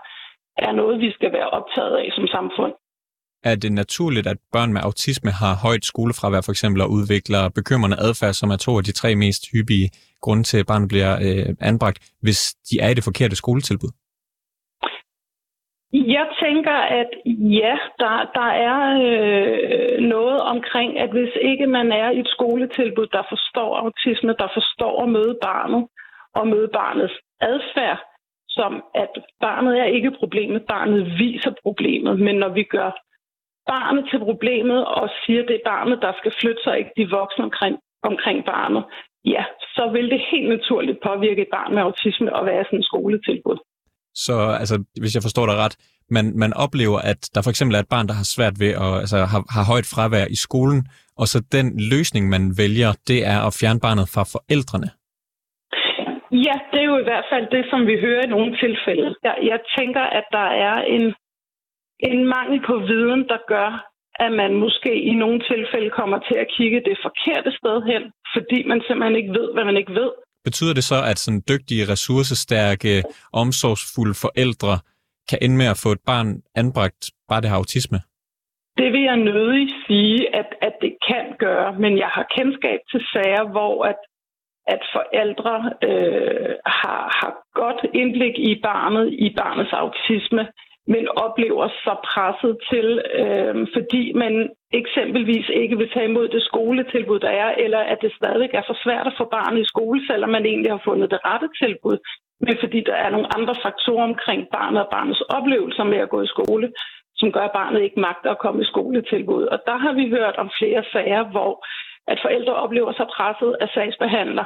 er 0.59 0.73
noget, 0.73 1.01
vi 1.01 1.11
skal 1.13 1.33
være 1.33 1.51
optaget 1.59 1.97
af 1.97 2.09
som 2.17 2.27
samfund. 2.27 2.73
Er 3.45 3.55
det 3.55 3.73
naturligt, 3.73 4.27
at 4.27 4.39
børn 4.53 4.73
med 4.73 4.81
autisme 4.85 5.31
har 5.31 5.55
højt 5.67 5.85
skolefravær 5.85 6.43
for 6.45 6.53
eksempel 6.53 6.81
og 6.83 6.91
udvikler 6.91 7.43
bekymrende 7.49 7.97
adfærd, 8.07 8.33
som 8.33 8.51
er 8.51 8.57
to 8.57 8.73
af 8.79 8.85
de 8.85 8.93
tre 8.93 9.15
mest 9.15 9.43
hyppige 9.53 9.91
grunde 10.25 10.43
til, 10.43 10.59
at 10.59 10.67
barnet 10.67 10.89
bliver 10.89 11.13
øh, 11.27 11.49
anbragt, 11.61 11.99
hvis 12.23 12.41
de 12.69 12.75
er 12.81 12.89
i 12.91 12.95
det 12.95 13.05
forkerte 13.05 13.37
skoletilbud? 13.37 13.93
Jeg 15.93 16.27
tænker, 16.43 16.79
at 17.01 17.11
ja, 17.61 17.77
der, 17.99 18.17
der 18.39 18.51
er 18.71 18.81
øh, 19.07 20.01
noget 20.15 20.41
omkring, 20.41 20.99
at 20.99 21.11
hvis 21.11 21.33
ikke 21.43 21.67
man 21.67 21.93
er 21.93 22.11
i 22.11 22.21
et 22.21 22.29
skoletilbud, 22.29 23.07
der 23.07 23.23
forstår 23.29 23.77
autisme, 23.77 24.35
der 24.39 24.49
forstår 24.59 25.03
at 25.03 25.09
møde 25.09 25.39
barnet 25.43 25.89
og 26.35 26.49
møde 26.49 26.69
barnets 26.73 27.15
adfærd, 27.41 27.99
som 28.59 28.73
at 29.03 29.13
barnet 29.41 29.75
er 29.83 29.89
ikke 29.97 30.13
problemet, 30.21 30.61
barnet 30.75 31.03
viser 31.23 31.53
problemet. 31.63 32.15
Men 32.27 32.35
når 32.43 32.51
vi 32.59 32.65
gør 32.77 32.91
barnet 33.75 34.05
til 34.11 34.19
problemet 34.29 34.81
og 34.99 35.07
siger, 35.23 35.43
det 35.49 35.57
er 35.57 35.71
barnet, 35.75 35.99
der 36.07 36.13
skal 36.21 36.33
flytte 36.41 36.63
sig, 36.65 36.75
ikke 36.79 36.95
de 36.97 37.11
voksne 37.19 37.45
omkring, 37.49 37.77
omkring 38.11 38.39
barnet, 38.55 38.83
ja, 39.35 39.45
så 39.77 39.83
vil 39.95 40.07
det 40.13 40.21
helt 40.33 40.49
naturligt 40.57 40.99
påvirke 41.09 41.43
et 41.43 41.53
barn 41.57 41.75
med 41.75 41.83
autisme 41.83 42.29
at 42.39 42.47
være 42.51 42.65
sådan 42.65 42.79
en 42.79 42.89
skoletilbud. 42.91 43.59
Så 44.15 44.35
altså, 44.61 44.77
hvis 45.01 45.15
jeg 45.15 45.23
forstår 45.23 45.47
dig 45.47 45.57
ret, 45.65 45.77
man, 46.11 46.27
man 46.43 46.53
oplever, 46.55 46.99
at 46.99 47.21
der 47.35 47.43
for 47.43 47.51
eksempel 47.51 47.75
er 47.75 47.81
et 47.81 47.95
barn, 47.95 48.09
der 48.09 48.15
har 48.15 48.29
svært 48.37 48.57
ved 48.61 48.73
at 48.87 48.93
altså, 49.03 49.17
har, 49.33 49.43
har 49.57 49.65
højt 49.73 49.87
fravær 49.93 50.27
i 50.37 50.39
skolen, 50.47 50.81
og 51.21 51.27
så 51.29 51.39
den 51.53 51.67
løsning, 51.93 52.29
man 52.29 52.45
vælger, 52.63 52.93
det 53.09 53.27
er 53.27 53.39
at 53.47 53.57
fjerne 53.61 53.81
barnet 53.81 54.09
fra 54.15 54.25
forældrene. 54.35 54.89
Ja, 56.33 56.57
det 56.73 56.81
er 56.81 56.89
jo 56.93 56.99
i 56.99 57.09
hvert 57.11 57.27
fald 57.33 57.47
det, 57.57 57.65
som 57.71 57.87
vi 57.87 57.97
hører 58.01 58.23
i 58.25 58.33
nogle 58.37 58.57
tilfælde. 58.65 59.15
Jeg, 59.23 59.37
jeg 59.43 59.61
tænker, 59.79 60.05
at 60.19 60.25
der 60.33 60.49
er 60.69 60.77
en, 60.97 61.15
en 62.11 62.25
mangel 62.35 62.59
på 62.67 62.75
viden, 62.91 63.29
der 63.29 63.39
gør, 63.49 63.71
at 64.25 64.33
man 64.33 64.55
måske 64.55 64.93
i 65.11 65.15
nogle 65.15 65.41
tilfælde 65.51 65.91
kommer 65.91 66.19
til 66.29 66.37
at 66.45 66.49
kigge 66.57 66.81
det 66.89 66.97
forkerte 67.07 67.51
sted 67.61 67.77
hen, 67.91 68.03
fordi 68.35 68.59
man 68.71 68.81
simpelthen 68.87 69.17
ikke 69.17 69.33
ved, 69.39 69.53
hvad 69.55 69.65
man 69.65 69.77
ikke 69.77 69.95
ved. 69.95 70.11
Betyder 70.45 70.75
det 70.75 70.85
så, 70.85 70.99
at 71.11 71.19
sådan 71.19 71.43
dygtige, 71.53 71.89
ressourcestærke, 71.93 73.03
omsorgsfulde 73.33 74.17
forældre 74.25 74.75
kan 75.31 75.39
ende 75.43 75.57
med 75.57 75.69
at 75.75 75.81
få 75.85 75.91
et 75.93 76.03
barn 76.07 76.29
anbragt, 76.63 77.03
bare 77.29 77.41
det 77.41 77.51
har 77.51 77.57
autisme? 77.57 77.99
Det 78.81 78.89
vil 78.93 79.03
jeg 79.11 79.17
nødig 79.17 79.67
sige, 79.87 80.37
at, 80.41 80.51
at 80.67 80.75
det 80.85 80.93
kan 81.09 81.27
gøre, 81.39 81.71
men 81.83 81.93
jeg 81.99 82.11
har 82.17 82.27
kendskab 82.37 82.81
til 82.91 83.01
sager, 83.13 83.45
hvor 83.55 83.75
at, 83.91 84.01
at 84.75 84.83
forældre 84.97 85.57
øh, 85.89 86.55
har, 86.81 87.03
har 87.21 87.33
godt 87.63 87.81
indblik 87.95 88.37
i 88.51 88.61
barnet, 88.63 89.07
i 89.13 89.35
barnets 89.37 89.73
autisme, 89.73 90.45
men 90.95 91.05
oplever 91.27 91.69
sig 91.85 91.97
presset 92.11 92.53
til, 92.71 92.89
øh, 93.21 93.55
fordi 93.75 94.13
man 94.23 94.35
eksempelvis 94.81 95.49
ikke 95.63 95.79
vil 95.79 95.91
tage 95.91 96.09
imod 96.11 96.29
det 96.29 96.43
skoletilbud, 96.43 97.19
der 97.21 97.33
er, 97.45 97.51
eller 97.65 97.79
at 97.79 97.99
det 98.03 98.13
stadig 98.21 98.51
er 98.53 98.63
for 98.67 98.77
svært 98.85 99.07
at 99.07 99.19
få 99.19 99.25
barnet 99.25 99.61
i 99.61 99.71
skole, 99.73 100.01
selvom 100.11 100.31
man 100.31 100.47
egentlig 100.47 100.73
har 100.73 100.83
fundet 100.85 101.11
det 101.11 101.21
rette 101.25 101.49
tilbud, 101.63 101.99
men 102.41 102.57
fordi 102.63 102.81
der 102.81 102.95
er 103.05 103.11
nogle 103.11 103.33
andre 103.37 103.55
faktorer 103.65 104.05
omkring 104.05 104.41
barnet 104.53 104.81
og 104.85 104.89
barnets 104.91 105.21
oplevelser 105.21 105.85
med 105.85 105.99
at 105.99 106.11
gå 106.11 106.23
i 106.23 106.33
skole, 106.35 106.73
som 107.17 107.33
gør, 107.33 107.41
at 107.41 107.57
barnet 107.61 107.83
ikke 107.83 108.01
magter 108.01 108.31
at 108.31 108.43
komme 108.45 108.63
i 108.63 108.71
skoletilbud. 108.73 109.45
Og 109.45 109.59
der 109.67 109.77
har 109.85 109.93
vi 109.93 110.11
hørt 110.17 110.37
om 110.37 110.51
flere 110.59 110.85
sager, 110.93 111.25
hvor 111.25 111.53
at 112.13 112.19
forældre 112.23 112.55
oplever 112.55 112.93
sig 112.93 113.07
presset 113.17 113.57
af 113.61 113.69
sagsbehandler 113.75 114.45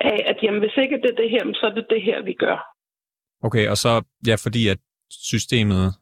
af, 0.00 0.24
at 0.26 0.36
jamen, 0.42 0.60
hvis 0.60 0.76
ikke 0.76 0.96
det 1.02 1.10
er 1.10 1.16
det 1.22 1.30
her, 1.30 1.42
så 1.54 1.66
er 1.66 1.74
det 1.74 1.86
det 1.90 2.02
her, 2.02 2.22
vi 2.22 2.32
gør. 2.32 2.58
Okay, 3.42 3.68
og 3.68 3.76
så, 3.76 4.02
ja, 4.26 4.34
fordi 4.34 4.68
at 4.68 4.78
systemet 5.10 5.94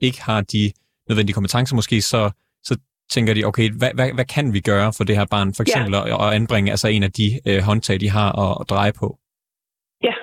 ikke 0.00 0.22
har 0.22 0.40
de 0.40 0.72
nødvendige 1.08 1.34
kompetencer 1.34 1.76
måske, 1.76 2.00
så, 2.00 2.30
så 2.62 2.78
tænker 3.10 3.34
de, 3.34 3.44
okay, 3.44 3.70
hvad, 3.78 3.92
hvad, 3.94 4.12
hvad 4.14 4.24
kan 4.24 4.52
vi 4.52 4.60
gøre 4.60 4.92
for 4.96 5.04
det 5.04 5.16
her 5.16 5.26
barn? 5.30 5.54
For 5.54 5.62
eksempel 5.62 5.92
ja. 5.94 6.14
at, 6.14 6.26
at 6.26 6.34
anbringe 6.38 6.70
altså 6.70 6.88
en 6.88 7.02
af 7.02 7.12
de 7.12 7.26
øh, 7.48 7.60
håndtag, 7.68 8.00
de 8.00 8.10
har 8.10 8.30
at, 8.44 8.52
at 8.60 8.70
dreje 8.70 8.92
på. 9.00 9.18
Ja, 10.02 10.14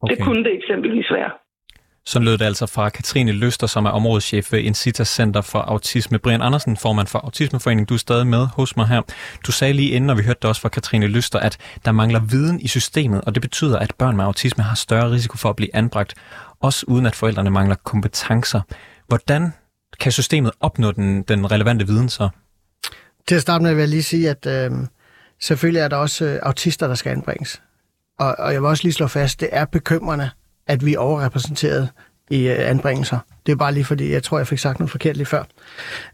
okay. 0.00 0.16
det 0.16 0.24
kunne 0.24 0.44
det 0.44 0.54
eksempelvis 0.54 1.10
være. 1.10 1.32
Så 2.06 2.18
lød 2.18 2.38
det 2.38 2.44
altså 2.44 2.66
fra 2.66 2.88
Katrine 2.88 3.32
Løster, 3.32 3.66
som 3.66 3.84
er 3.86 3.90
områdeschef 3.90 4.52
ved 4.52 4.60
Incita 4.60 5.04
Center 5.04 5.40
for 5.40 5.58
Autisme. 5.58 6.18
Brian 6.18 6.42
Andersen, 6.42 6.76
formand 6.76 7.06
for 7.06 7.18
Autismeforeningen, 7.18 7.86
du 7.86 7.94
er 7.94 7.98
stadig 7.98 8.26
med 8.26 8.46
hos 8.46 8.76
mig 8.76 8.88
her. 8.88 9.02
Du 9.46 9.52
sagde 9.52 9.72
lige 9.74 9.90
inden, 9.90 10.10
og 10.10 10.18
vi 10.18 10.22
hørte 10.22 10.38
det 10.42 10.48
også 10.48 10.60
fra 10.60 10.68
Katrine 10.68 11.06
Løster, 11.06 11.38
at 11.38 11.58
der 11.84 11.92
mangler 11.92 12.20
viden 12.20 12.60
i 12.60 12.68
systemet, 12.68 13.20
og 13.20 13.34
det 13.34 13.42
betyder, 13.42 13.78
at 13.78 13.94
børn 13.98 14.16
med 14.16 14.24
autisme 14.24 14.64
har 14.64 14.74
større 14.74 15.10
risiko 15.10 15.36
for 15.36 15.50
at 15.50 15.56
blive 15.56 15.76
anbragt, 15.76 16.14
også 16.60 16.84
uden 16.88 17.06
at 17.06 17.16
forældrene 17.16 17.50
mangler 17.50 17.76
kompetencer. 17.84 18.60
Hvordan 19.06 19.52
kan 20.00 20.12
systemet 20.12 20.52
opnå 20.60 20.92
den, 20.92 21.22
den 21.22 21.52
relevante 21.52 21.86
viden 21.86 22.08
så? 22.08 22.28
Til 23.28 23.34
at 23.34 23.42
starte 23.42 23.64
med 23.64 23.74
vil 23.74 23.80
jeg 23.80 23.88
lige 23.88 24.02
sige, 24.02 24.30
at 24.30 24.46
øh, 24.46 24.70
selvfølgelig 25.40 25.80
er 25.80 25.88
der 25.88 25.96
også 25.96 26.24
øh, 26.24 26.38
autister, 26.42 26.86
der 26.88 26.94
skal 26.94 27.10
anbringes. 27.10 27.62
Og, 28.18 28.34
og 28.38 28.52
jeg 28.52 28.62
vil 28.62 28.68
også 28.68 28.82
lige 28.82 28.92
slå 28.92 29.06
fast, 29.06 29.40
det 29.40 29.48
er 29.52 29.64
bekymrende, 29.64 30.30
at 30.66 30.84
vi 30.84 30.94
er 30.94 30.98
overrepræsenteret 30.98 31.88
i 32.30 32.48
øh, 32.48 32.70
anbringelser. 32.70 33.18
Det 33.46 33.52
er 33.52 33.56
bare 33.56 33.72
lige 33.72 33.84
fordi, 33.84 34.12
jeg 34.12 34.22
tror, 34.22 34.38
jeg 34.38 34.46
fik 34.46 34.58
sagt 34.58 34.78
noget 34.78 34.90
forkert 34.90 35.16
lige 35.16 35.26
før. 35.26 35.42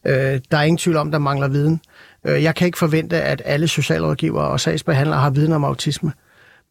Øh, 0.07 0.41
der 0.51 0.59
er 0.59 0.63
ingen 0.63 0.79
tvivl 0.79 0.97
om, 0.97 1.11
der 1.11 1.19
mangler 1.19 1.49
viden. 1.49 1.81
Øh, 2.27 2.43
jeg 2.43 2.55
kan 2.55 2.67
ikke 2.67 2.79
forvente, 2.79 3.23
at 3.23 3.43
alle 3.45 3.69
socialrådgivere 3.69 4.49
og 4.49 4.61
sagsbehandlere 4.61 5.21
har 5.21 5.31
viden 5.31 5.53
om 5.53 5.65
autisme. 5.65 6.13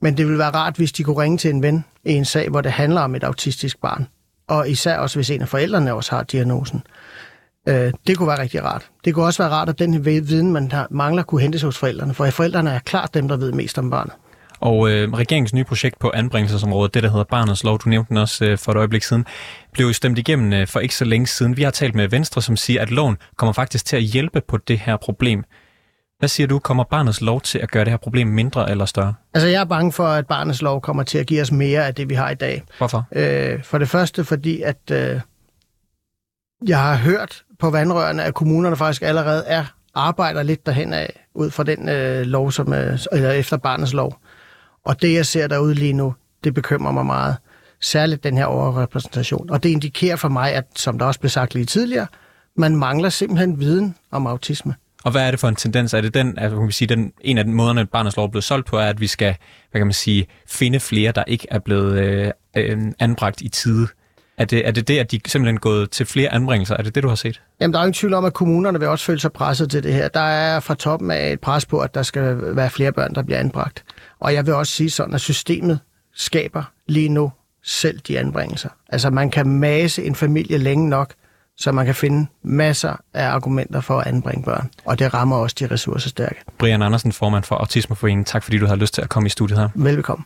Men 0.01 0.17
det 0.17 0.25
ville 0.25 0.39
være 0.39 0.49
rart, 0.49 0.75
hvis 0.75 0.91
de 0.91 1.03
kunne 1.03 1.21
ringe 1.21 1.37
til 1.37 1.49
en 1.49 1.61
ven 1.61 1.85
i 2.05 2.11
en 2.11 2.25
sag, 2.25 2.49
hvor 2.49 2.61
det 2.61 2.71
handler 2.71 3.01
om 3.01 3.15
et 3.15 3.23
autistisk 3.23 3.81
barn. 3.81 4.07
Og 4.47 4.69
især 4.69 4.97
også, 4.97 5.17
hvis 5.17 5.29
en 5.29 5.41
af 5.41 5.47
forældrene 5.47 5.93
også 5.93 6.15
har 6.15 6.23
diagnosen. 6.23 6.83
Øh, 7.67 7.93
det 8.07 8.17
kunne 8.17 8.27
være 8.27 8.39
rigtig 8.39 8.63
rart. 8.63 8.89
Det 9.05 9.13
kunne 9.13 9.25
også 9.25 9.43
være 9.43 9.51
rart, 9.51 9.69
at 9.69 9.79
den 9.79 10.05
viden, 10.05 10.51
man 10.51 10.71
mangler, 10.91 11.23
kunne 11.23 11.41
hentes 11.41 11.61
hos 11.61 11.77
forældrene. 11.77 12.13
For 12.13 12.29
forældrene 12.29 12.69
er 12.69 12.79
klart 12.79 13.13
dem, 13.13 13.27
der 13.27 13.37
ved 13.37 13.51
mest 13.51 13.77
om 13.77 13.89
barnet. 13.89 14.13
Og 14.61 14.89
øh, 14.89 15.13
regeringens 15.13 15.53
nye 15.53 15.63
projekt 15.63 15.99
på 15.99 16.11
anbringelsesområdet, 16.13 16.93
det 16.93 17.03
der 17.03 17.09
hedder 17.09 17.23
Barnets 17.23 17.63
Lov, 17.63 17.79
du 17.79 17.89
nævnte 17.89 18.09
den 18.09 18.17
også 18.17 18.45
øh, 18.45 18.57
for 18.57 18.71
et 18.71 18.77
øjeblik 18.77 19.03
siden, 19.03 19.25
blev 19.73 19.87
jo 19.87 19.93
stemt 19.93 20.17
igennem 20.17 20.53
øh, 20.53 20.67
for 20.67 20.79
ikke 20.79 20.95
så 20.95 21.05
længe 21.05 21.27
siden. 21.27 21.57
Vi 21.57 21.63
har 21.63 21.71
talt 21.71 21.95
med 21.95 22.07
Venstre, 22.07 22.41
som 22.41 22.57
siger, 22.57 22.81
at 22.81 22.91
loven 22.91 23.17
kommer 23.37 23.53
faktisk 23.53 23.85
til 23.85 23.95
at 23.95 24.03
hjælpe 24.03 24.41
på 24.41 24.57
det 24.57 24.79
her 24.79 24.97
problem. 24.97 25.43
Hvad 26.19 26.29
siger 26.29 26.47
du, 26.47 26.59
kommer 26.59 26.83
barnets 26.83 27.21
lov 27.21 27.41
til 27.41 27.59
at 27.59 27.71
gøre 27.71 27.85
det 27.85 27.91
her 27.91 27.97
problem 27.97 28.27
mindre 28.27 28.71
eller 28.71 28.85
større? 28.85 29.13
Altså 29.33 29.47
jeg 29.47 29.61
er 29.61 29.65
bange 29.65 29.91
for, 29.91 30.07
at 30.07 30.27
barnets 30.27 30.61
lov 30.61 30.81
kommer 30.81 31.03
til 31.03 31.17
at 31.17 31.27
give 31.27 31.41
os 31.41 31.51
mere 31.51 31.87
af 31.87 31.95
det, 31.95 32.09
vi 32.09 32.13
har 32.13 32.29
i 32.29 32.35
dag. 32.35 32.63
Hvorfor? 32.77 33.07
Øh, 33.11 33.63
for 33.63 33.77
det 33.77 33.89
første, 33.89 34.23
fordi 34.23 34.61
at 34.61 34.91
øh, 34.91 35.21
jeg 36.67 36.79
har 36.79 36.95
hørt 36.95 37.43
på 37.59 37.69
vandrørene, 37.69 38.23
at 38.23 38.33
kommunerne 38.33 38.75
faktisk 38.75 39.01
allerede 39.01 39.43
er 39.47 39.65
arbejder 39.95 40.43
lidt 40.43 40.65
derhen 40.65 40.93
af, 40.93 41.25
ud 41.33 41.51
fra 41.51 41.63
den 41.63 41.89
øh, 41.89 42.21
lov, 42.21 42.51
som 42.51 42.73
er, 42.73 43.07
eller 43.11 43.31
efter 43.31 43.57
barnets 43.57 43.93
lov. 43.93 44.17
Og 44.85 45.01
det, 45.01 45.13
jeg 45.13 45.25
ser 45.25 45.47
derude 45.47 45.73
lige 45.73 45.93
nu, 45.93 46.15
det 46.43 46.53
bekymrer 46.53 46.91
mig 46.91 47.05
meget. 47.05 47.35
Særligt 47.81 48.23
den 48.23 48.37
her 48.37 48.45
overrepræsentation. 48.45 49.49
Og 49.49 49.63
det 49.63 49.69
indikerer 49.69 50.15
for 50.15 50.29
mig, 50.29 50.53
at 50.53 50.65
som 50.75 50.99
der 50.99 51.05
også 51.05 51.19
blev 51.19 51.29
sagt 51.29 51.53
lige 51.53 51.65
tidligere, 51.65 52.07
man 52.57 52.75
mangler 52.75 53.09
simpelthen 53.09 53.59
viden 53.59 53.95
om 54.11 54.27
autisme. 54.27 54.75
Og 55.03 55.11
hvad 55.11 55.27
er 55.27 55.31
det 55.31 55.39
for 55.39 55.47
en 55.47 55.55
tendens? 55.55 55.93
Er 55.93 56.01
det 56.01 56.13
den, 56.13 56.37
altså, 56.37 56.57
kan 56.57 56.67
vi 56.67 56.71
sige, 56.71 56.87
den, 56.87 57.13
en 57.21 57.37
af 57.37 57.43
den 57.43 57.53
måderne, 57.53 57.85
barnets 57.85 58.15
lov 58.15 58.25
er 58.25 58.29
blevet 58.29 58.43
solgt 58.43 58.67
på, 58.67 58.77
er, 58.77 58.85
at 58.85 59.01
vi 59.01 59.07
skal, 59.07 59.35
hvad 59.71 59.79
kan 59.79 59.87
man 59.87 59.93
sige, 59.93 60.27
finde 60.47 60.79
flere, 60.79 61.11
der 61.11 61.23
ikke 61.27 61.47
er 61.51 61.59
blevet 61.59 61.99
øh, 61.99 62.31
øh, 62.57 62.77
anbragt 62.99 63.41
i 63.41 63.49
tide? 63.49 63.87
Er 64.37 64.45
det, 64.45 64.67
er 64.67 64.71
det 64.71 64.87
det, 64.87 64.99
at 64.99 65.11
de 65.11 65.19
simpelthen 65.27 65.55
er 65.55 65.59
gået 65.59 65.91
til 65.91 66.05
flere 66.05 66.33
anbringelser? 66.33 66.77
Er 66.77 66.81
det 66.81 66.95
det, 66.95 67.03
du 67.03 67.07
har 67.07 67.15
set? 67.15 67.41
Jamen, 67.59 67.73
der 67.73 67.79
er 67.79 67.83
ingen 67.83 67.93
tvivl 67.93 68.13
om, 68.13 68.25
at 68.25 68.33
kommunerne 68.33 68.79
vil 68.79 68.87
også 68.87 69.05
føle 69.05 69.19
sig 69.19 69.31
presset 69.31 69.71
til 69.71 69.83
det 69.83 69.93
her. 69.93 70.07
Der 70.07 70.19
er 70.19 70.59
fra 70.59 70.75
toppen 70.75 71.11
af 71.11 71.31
et 71.31 71.39
pres 71.39 71.65
på, 71.65 71.79
at 71.79 71.95
der 71.95 72.03
skal 72.03 72.55
være 72.55 72.69
flere 72.69 72.91
børn, 72.91 73.15
der 73.15 73.23
bliver 73.23 73.39
anbragt. 73.39 73.83
Og 74.21 74.33
jeg 74.33 74.45
vil 74.45 74.53
også 74.53 74.73
sige 74.73 74.89
sådan, 74.89 75.13
at 75.13 75.21
systemet 75.21 75.79
skaber 76.13 76.63
lige 76.87 77.09
nu 77.09 77.31
selv 77.63 77.99
de 77.99 78.19
anbringelser. 78.19 78.69
Altså, 78.89 79.09
man 79.09 79.29
kan 79.29 79.47
mase 79.47 80.03
en 80.03 80.15
familie 80.15 80.57
længe 80.57 80.89
nok, 80.89 81.13
så 81.57 81.71
man 81.71 81.85
kan 81.85 81.95
finde 81.95 82.27
masser 82.43 82.95
af 83.13 83.27
argumenter 83.27 83.81
for 83.81 83.99
at 83.99 84.07
anbringe 84.07 84.43
børn. 84.43 84.69
Og 84.85 84.99
det 84.99 85.13
rammer 85.13 85.35
også 85.35 85.55
de 85.59 85.67
ressourcestærke. 85.67 86.35
Brian 86.57 86.81
Andersen, 86.81 87.11
formand 87.11 87.43
for 87.43 87.55
Autismeforeningen. 87.55 88.25
Tak 88.25 88.43
fordi 88.43 88.57
du 88.57 88.65
har 88.65 88.75
lyst 88.75 88.93
til 88.93 89.01
at 89.01 89.09
komme 89.09 89.27
i 89.27 89.29
studiet 89.29 89.59
her. 89.59 89.69
Velkommen. 89.75 90.25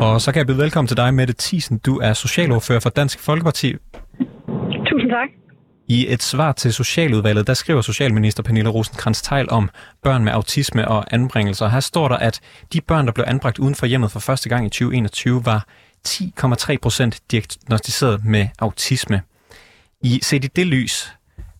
Og 0.00 0.20
så 0.20 0.32
kan 0.32 0.38
jeg 0.38 0.46
byde 0.46 0.58
velkommen 0.58 0.88
til 0.88 0.96
dig, 0.96 1.14
Mette 1.14 1.34
Thiesen. 1.38 1.78
Du 1.78 1.98
er 1.98 2.12
socialordfører 2.12 2.80
for 2.80 2.90
Dansk 2.90 3.20
Folkeparti. 3.20 3.76
Tusind 4.86 5.10
tak. 5.10 5.28
I 5.96 6.12
et 6.14 6.22
svar 6.22 6.52
til 6.52 6.72
Socialudvalget, 6.72 7.46
der 7.46 7.54
skriver 7.54 7.80
Socialminister 7.80 8.42
Pernille 8.42 8.70
rosenkrantz 8.70 9.22
teil 9.22 9.50
om 9.50 9.70
børn 10.02 10.24
med 10.24 10.32
autisme 10.32 10.88
og 10.88 11.14
anbringelser. 11.14 11.68
Her 11.68 11.80
står 11.80 12.08
der, 12.08 12.16
at 12.16 12.36
de 12.72 12.80
børn, 12.80 13.06
der 13.06 13.12
blev 13.12 13.24
anbragt 13.28 13.58
uden 13.58 13.74
for 13.74 13.86
hjemmet 13.86 14.10
for 14.10 14.20
første 14.20 14.48
gang 14.48 14.66
i 14.66 14.68
2021, 14.68 15.42
var 15.44 15.60
10,3 16.08 16.76
procent 16.82 17.14
diagnostiseret 17.30 18.20
med 18.24 18.44
autisme. 18.58 19.22
I 20.02 20.18
set 20.22 20.44
i 20.44 20.48
det 20.56 20.66
lys, 20.66 20.94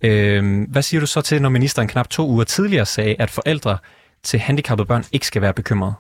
øh, 0.04 0.42
hvad 0.72 0.82
siger 0.82 1.00
du 1.00 1.06
så 1.06 1.20
til, 1.20 1.42
når 1.42 1.48
ministeren 1.48 1.88
knap 1.88 2.08
to 2.08 2.22
uger 2.28 2.44
tidligere 2.44 2.86
sagde, 2.86 3.16
at 3.18 3.30
forældre 3.30 3.78
til 4.22 4.38
handicappede 4.40 4.86
børn 4.86 5.04
ikke 5.12 5.26
skal 5.26 5.42
være 5.42 5.54
bekymrede? 5.54 5.94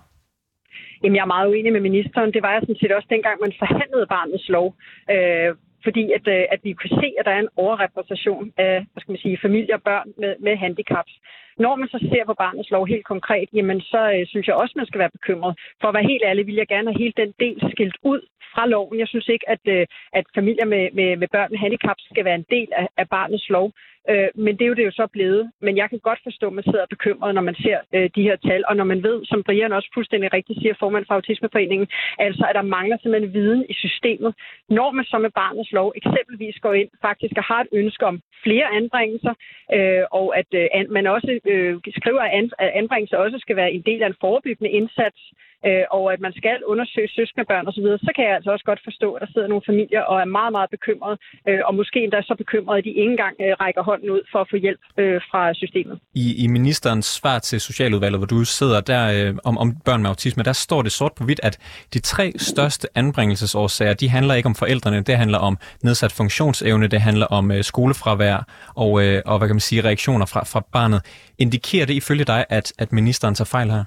Jamen, 1.02 1.16
jeg 1.16 1.22
er 1.22 1.34
meget 1.36 1.48
uenig 1.48 1.72
med 1.72 1.80
ministeren. 1.80 2.32
Det 2.32 2.42
var 2.42 2.52
jeg 2.52 2.60
sådan 2.62 2.80
set 2.80 2.92
også 2.92 3.08
dengang, 3.10 3.36
man 3.40 3.52
forhandlede 3.58 4.06
barnets 4.06 4.48
lov. 4.48 4.66
Øh, 5.10 5.54
fordi 5.84 6.12
at, 6.18 6.26
øh, 6.36 6.44
at 6.54 6.60
vi 6.64 6.72
kan 6.72 6.90
se, 7.00 7.08
at 7.18 7.24
der 7.26 7.32
er 7.32 7.42
en 7.42 7.54
overrepræsentation 7.56 8.52
af 8.56 8.74
hvad 8.92 9.00
skal 9.00 9.12
man 9.12 9.24
sige, 9.24 9.38
familier 9.46 9.76
og 9.76 9.82
børn 9.82 10.08
med, 10.22 10.32
med 10.40 10.56
handicaps. 10.56 11.12
Når 11.58 11.74
man 11.76 11.88
så 11.88 11.98
ser 12.10 12.24
på 12.26 12.34
barnets 12.34 12.70
lov 12.70 12.86
helt 12.86 13.06
konkret, 13.12 13.48
jamen 13.52 13.80
så 13.80 14.00
øh, 14.14 14.26
synes 14.26 14.46
jeg 14.46 14.54
også, 14.54 14.74
man 14.76 14.86
skal 14.86 14.98
være 14.98 15.16
bekymret. 15.18 15.58
For 15.80 15.88
at 15.88 15.94
være 15.94 16.10
helt 16.12 16.24
ærlig, 16.26 16.46
vil 16.46 16.60
jeg 16.60 16.68
gerne 16.74 16.88
have 16.90 17.02
hele 17.02 17.16
den 17.22 17.32
del 17.40 17.58
skilt 17.72 17.96
ud 18.02 18.20
fra 18.54 18.66
loven. 18.66 18.98
Jeg 18.98 19.08
synes 19.08 19.28
ikke, 19.28 19.48
at, 19.54 19.64
øh, 19.64 19.86
at 20.12 20.24
familier 20.34 20.64
med, 20.64 20.84
med, 20.92 21.16
med 21.16 21.28
børn 21.28 21.50
med 21.50 21.58
handicaps 21.58 22.02
skal 22.10 22.24
være 22.24 22.34
en 22.34 22.46
del 22.50 22.68
af, 22.72 22.88
af 22.96 23.08
barnets 23.08 23.48
lov. 23.48 23.72
Øh, 24.10 24.30
men 24.34 24.52
det 24.56 24.64
er 24.64 24.68
jo 24.68 24.74
det 24.74 24.82
er 24.82 24.90
jo 24.92 25.00
så 25.02 25.06
blevet. 25.06 25.50
Men 25.60 25.76
jeg 25.76 25.90
kan 25.90 25.98
godt 25.98 26.20
forstå, 26.22 26.46
at 26.46 26.52
man 26.52 26.64
sidder 26.64 26.86
bekymret, 26.94 27.34
når 27.34 27.42
man 27.42 27.54
ser 27.54 27.78
øh, 27.94 28.10
de 28.16 28.22
her 28.22 28.36
tal, 28.36 28.62
og 28.68 28.76
når 28.76 28.84
man 28.84 29.02
ved, 29.02 29.18
som 29.24 29.42
Brian 29.42 29.72
også 29.72 29.90
fuldstændig 29.94 30.32
rigtigt 30.32 30.60
siger, 30.60 30.74
formand 30.78 31.04
for 31.06 31.14
Autismeforeningen, 31.14 31.88
altså 32.18 32.44
at 32.48 32.54
der 32.54 32.62
mangler 32.62 32.96
simpelthen 32.98 33.34
viden 33.34 33.64
i 33.68 33.74
systemet. 33.74 34.34
Når 34.68 34.90
man 34.90 35.04
så 35.04 35.18
med 35.18 35.30
barnets 35.30 35.72
lov 35.72 35.92
eksempelvis 35.96 36.56
går 36.60 36.74
ind 36.74 36.90
faktisk 37.02 37.34
og 37.36 37.44
har 37.44 37.60
et 37.60 37.68
ønske 37.72 38.06
om 38.06 38.20
flere 38.44 38.66
anbringelser, 38.78 39.34
øh, 39.76 40.04
og 40.10 40.38
at 40.38 40.50
øh, 40.60 40.90
man 40.90 41.06
også 41.06 41.40
øh, 41.52 41.74
skriver, 41.98 42.20
at 42.20 42.50
anbringelser 42.80 43.16
også 43.16 43.38
skal 43.38 43.56
være 43.56 43.72
en 43.72 43.82
del 43.82 44.02
af 44.02 44.06
en 44.06 44.20
forebyggende 44.20 44.70
indsats, 44.70 45.20
øh, 45.68 45.84
og 45.96 46.04
at 46.12 46.20
man 46.26 46.32
skal 46.40 46.58
undersøge 46.72 47.08
søskendebørn 47.16 47.68
osv., 47.68 47.82
så, 47.82 47.98
så 48.06 48.12
kan 48.16 48.24
jeg 48.26 48.34
altså 48.38 48.50
også 48.54 48.66
godt 48.70 48.82
forstå, 48.88 49.08
at 49.14 49.20
der 49.22 49.30
sidder 49.32 49.48
nogle 49.48 49.68
familier 49.70 50.02
og 50.10 50.16
er 50.20 50.28
meget, 50.38 50.52
meget 50.56 50.70
bekymrede, 50.76 51.16
øh, 51.48 51.60
og 51.68 51.72
måske 51.80 51.98
endda 52.04 52.22
så 52.22 52.34
bekymrede, 52.42 52.78
at 52.78 52.84
de 52.84 52.92
ikke 53.00 53.12
engang 53.16 53.34
øh, 53.44 53.52
rækker 53.62 53.82
hånden 53.82 54.10
ud 54.10 54.22
for 54.32 54.38
at 54.44 54.48
få 54.50 54.56
hjælp 54.56 54.82
øh, 54.98 55.20
fra 55.30 55.54
systemet. 55.54 55.96
I, 56.14 56.44
I 56.44 56.46
ministerens 56.46 57.06
svar 57.18 57.38
til 57.38 57.60
Socialudvalget, 57.60 58.18
hvor 58.20 58.26
du 58.26 58.44
sidder 58.44 58.80
der 58.80 59.02
øh, 59.16 59.34
om, 59.44 59.58
om 59.58 59.68
børn 59.84 60.02
med 60.02 60.10
autisme, 60.10 60.42
der 60.42 60.52
står 60.52 60.82
det 60.82 60.92
sort 60.92 61.12
på 61.18 61.24
hvidt, 61.24 61.40
at 61.42 61.54
de 61.94 61.98
tre 61.98 62.32
største 62.36 62.88
anbringelsesårsager, 62.94 63.94
de 63.94 64.08
handler 64.08 64.34
ikke 64.34 64.46
om 64.46 64.54
forældrene, 64.54 65.00
det 65.00 65.16
handler 65.16 65.38
om 65.38 65.58
nedsat 65.82 66.12
funktionsevne, 66.12 66.86
det 66.86 67.00
handler 67.00 67.26
om 67.26 67.50
øh, 67.50 67.62
skolefravær 67.64 68.46
og, 68.76 68.90
øh, 69.04 69.22
og 69.26 69.38
hvad 69.38 69.48
kan 69.48 69.54
man 69.54 69.60
sige, 69.60 69.84
reaktioner 69.84 70.26
fra, 70.26 70.44
fra 70.44 70.60
barnet. 70.72 71.00
Indikerer 71.38 71.86
det 71.86 71.94
ifølge 71.94 72.24
dig, 72.24 72.44
at, 72.48 72.72
at 72.78 72.92
ministeren 72.92 73.34
tager 73.34 73.46
fejl 73.46 73.70
her? 73.70 73.84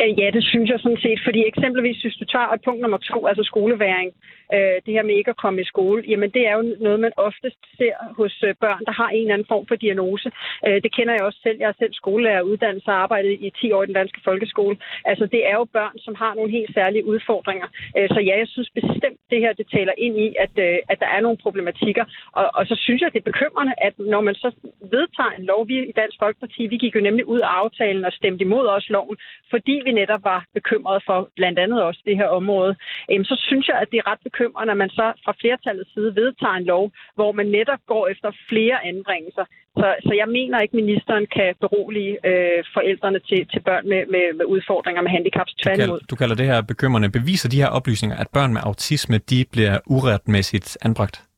Ja, 0.00 0.30
det 0.30 0.44
synes 0.44 0.70
jeg 0.70 0.80
sådan 0.80 1.02
set, 1.06 1.20
fordi 1.24 1.40
eksempelvis, 1.46 2.02
hvis 2.02 2.14
du 2.20 2.24
tager 2.24 2.48
et 2.48 2.62
punkt 2.64 2.80
nummer 2.80 2.98
to, 2.98 3.26
altså 3.26 3.42
skoleværing, 3.42 4.10
øh, 4.54 4.76
det 4.84 4.92
her 4.96 5.02
med 5.02 5.14
ikke 5.14 5.30
at 5.30 5.42
komme 5.44 5.60
i 5.60 5.70
skole, 5.72 6.04
jamen 6.08 6.30
det 6.30 6.42
er 6.48 6.54
jo 6.58 6.62
noget, 6.80 7.00
man 7.00 7.12
oftest 7.16 7.60
ser 7.78 7.94
hos 8.18 8.34
øh, 8.46 8.54
børn, 8.60 8.82
der 8.88 8.92
har 9.00 9.08
en 9.08 9.20
eller 9.20 9.34
anden 9.34 9.50
form 9.52 9.66
for 9.66 9.74
diagnose. 9.74 10.28
Øh, 10.66 10.82
det 10.84 10.90
kender 10.96 11.12
jeg 11.14 11.22
også 11.22 11.40
selv. 11.42 11.58
Jeg 11.60 11.68
er 11.68 11.78
selv 11.78 11.92
skolelærer 11.92 12.42
uddannet 12.42 12.82
og 12.86 12.94
arbejdet 12.94 13.32
i 13.40 13.50
10 13.60 13.72
år 13.72 13.82
i 13.82 13.86
den 13.86 13.94
danske 13.94 14.20
folkeskole. 14.24 14.76
Altså 15.04 15.26
det 15.26 15.42
er 15.50 15.54
jo 15.60 15.64
børn, 15.64 15.98
som 15.98 16.14
har 16.14 16.34
nogle 16.34 16.50
helt 16.50 16.74
særlige 16.74 17.06
udfordringer. 17.06 17.66
Øh, 17.96 18.08
så 18.14 18.20
ja, 18.20 18.34
jeg 18.38 18.48
synes 18.48 18.70
bestemt, 18.70 19.20
det 19.30 19.38
her 19.40 19.52
det 19.52 19.66
taler 19.76 19.92
ind 19.98 20.18
i, 20.26 20.28
at, 20.44 20.54
øh, 20.66 20.78
at 20.92 20.98
der 21.00 21.08
er 21.16 21.20
nogle 21.20 21.38
problematikker. 21.44 22.04
Og, 22.32 22.50
og 22.54 22.66
så 22.66 22.74
synes 22.84 23.00
jeg, 23.02 23.12
det 23.12 23.18
er 23.18 23.30
bekymrende, 23.32 23.74
at 23.78 23.94
når 23.98 24.20
man 24.20 24.34
så 24.34 24.50
vedtager 24.96 25.32
en 25.38 25.44
lov, 25.44 25.68
vi 25.68 25.76
i 25.90 25.92
Dansk 25.92 26.16
Folkeparti, 26.22 26.66
vi 26.66 26.76
gik 26.76 26.94
jo 26.94 27.00
nemlig 27.00 27.24
ud 27.26 27.40
af 27.40 27.50
aftalen 27.62 28.04
og 28.04 28.12
stemte 28.12 28.44
imod 28.44 28.66
også 28.66 28.88
loven, 28.90 29.16
fordi 29.50 29.74
vi 29.84 29.89
netop 29.92 30.24
var 30.24 30.40
bekymrede 30.54 31.00
for 31.06 31.18
blandt 31.36 31.58
andet 31.58 31.82
også 31.82 32.00
det 32.04 32.16
her 32.16 32.28
område, 32.40 32.72
øh, 33.10 33.24
så 33.24 33.36
synes 33.48 33.68
jeg, 33.68 33.76
at 33.82 33.88
det 33.90 33.98
er 33.98 34.10
ret 34.12 34.22
bekymrende 34.28 34.70
når 34.70 34.74
man 34.84 34.90
så 35.00 35.06
fra 35.24 35.34
flertallets 35.40 35.92
side 35.94 36.10
vedtager 36.20 36.56
en 36.60 36.66
lov, 36.72 36.84
hvor 37.18 37.30
man 37.38 37.46
netop 37.58 37.82
går 37.92 38.04
efter 38.12 38.30
flere 38.50 38.78
anbringelser. 38.90 39.44
Så, 39.80 39.86
så 40.06 40.12
jeg 40.20 40.28
mener 40.38 40.56
ikke, 40.60 40.74
at 40.76 40.80
ministeren 40.82 41.26
kan 41.36 41.50
berolige 41.64 42.14
øh, 42.30 42.60
forældrene 42.76 43.20
til, 43.28 43.40
til 43.52 43.60
børn 43.68 43.84
med, 43.92 44.02
med, 44.14 44.24
med 44.38 44.44
udfordringer 44.54 45.02
med 45.02 45.10
handicaps 45.16 45.52
tværtimod. 45.62 46.00
Du, 46.00 46.06
du 46.10 46.16
kalder 46.16 46.36
det 46.40 46.46
her 46.46 46.60
bekymrende. 46.72 47.08
Beviser 47.18 47.48
de 47.48 47.60
her 47.62 47.70
oplysninger, 47.78 48.16
at 48.22 48.28
børn 48.36 48.52
med 48.52 48.60
autisme 48.64 49.18
de 49.30 49.44
bliver 49.52 49.78
uretmæssigt 49.86 50.78
anbragt? 50.86 51.29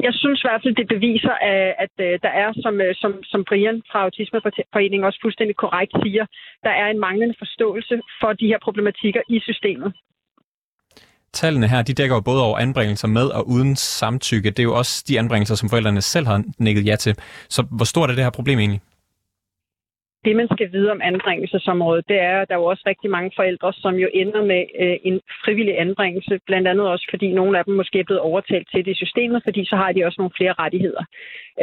Jeg 0.00 0.14
synes 0.14 0.40
i 0.40 0.46
hvert 0.46 0.62
fald, 0.62 0.74
det 0.74 0.88
beviser, 0.88 1.34
øh, 1.50 1.72
at, 1.84 1.92
at 2.14 2.22
der 2.22 2.32
er, 2.44 2.48
som, 2.64 2.80
øh, 2.80 2.94
som, 3.02 3.12
som 3.22 3.44
Brian 3.48 3.82
fra 3.90 3.98
Autismeforeningen 4.04 5.04
også 5.04 5.18
fuldstændig 5.22 5.56
korrekt 5.56 5.92
siger, 6.02 6.24
der 6.62 6.70
er 6.70 6.86
en 6.90 7.00
manglende 7.06 7.34
forståelse 7.38 8.00
for 8.20 8.32
de 8.32 8.46
her 8.46 8.58
problematikker 8.66 9.22
i 9.28 9.40
systemet 9.40 9.92
tallene 11.32 11.68
her, 11.68 11.82
de 11.82 11.94
dækker 11.94 12.16
jo 12.16 12.20
både 12.20 12.42
over 12.42 12.58
anbringelser 12.58 13.08
med 13.08 13.26
og 13.26 13.48
uden 13.48 13.76
samtykke. 13.76 14.50
Det 14.50 14.58
er 14.58 14.62
jo 14.62 14.76
også 14.76 15.04
de 15.08 15.18
anbringelser, 15.18 15.54
som 15.54 15.68
forældrene 15.68 16.02
selv 16.02 16.26
har 16.26 16.42
nikket 16.58 16.86
ja 16.86 16.96
til. 16.96 17.14
Så 17.48 17.62
hvor 17.70 17.84
stort 17.84 18.10
er 18.10 18.14
det 18.14 18.24
her 18.24 18.30
problem 18.30 18.58
egentlig? 18.58 18.80
Det, 20.24 20.36
man 20.36 20.48
skal 20.54 20.72
vide 20.72 20.90
om 20.90 21.00
anbringelsesområdet, 21.02 22.08
det 22.08 22.18
er, 22.20 22.40
at 22.40 22.48
der 22.48 22.54
er 22.54 22.58
jo 22.58 22.64
også 22.64 22.82
rigtig 22.86 23.10
mange 23.10 23.30
forældre, 23.36 23.72
som 23.72 23.94
jo 23.94 24.08
ender 24.14 24.42
med 24.44 24.62
øh, 24.82 24.96
en 25.04 25.20
frivillig 25.44 25.80
anbringelse, 25.80 26.40
blandt 26.46 26.68
andet 26.68 26.88
også 26.88 27.06
fordi 27.10 27.32
nogle 27.32 27.58
af 27.58 27.64
dem 27.64 27.74
måske 27.74 27.98
er 27.98 28.04
blevet 28.04 28.20
overtalt 28.30 28.68
til 28.70 28.84
det 28.84 28.90
i 28.90 29.02
systemet, 29.04 29.42
fordi 29.44 29.64
så 29.64 29.76
har 29.76 29.92
de 29.92 30.04
også 30.04 30.20
nogle 30.20 30.36
flere 30.36 30.52
rettigheder. 30.52 31.04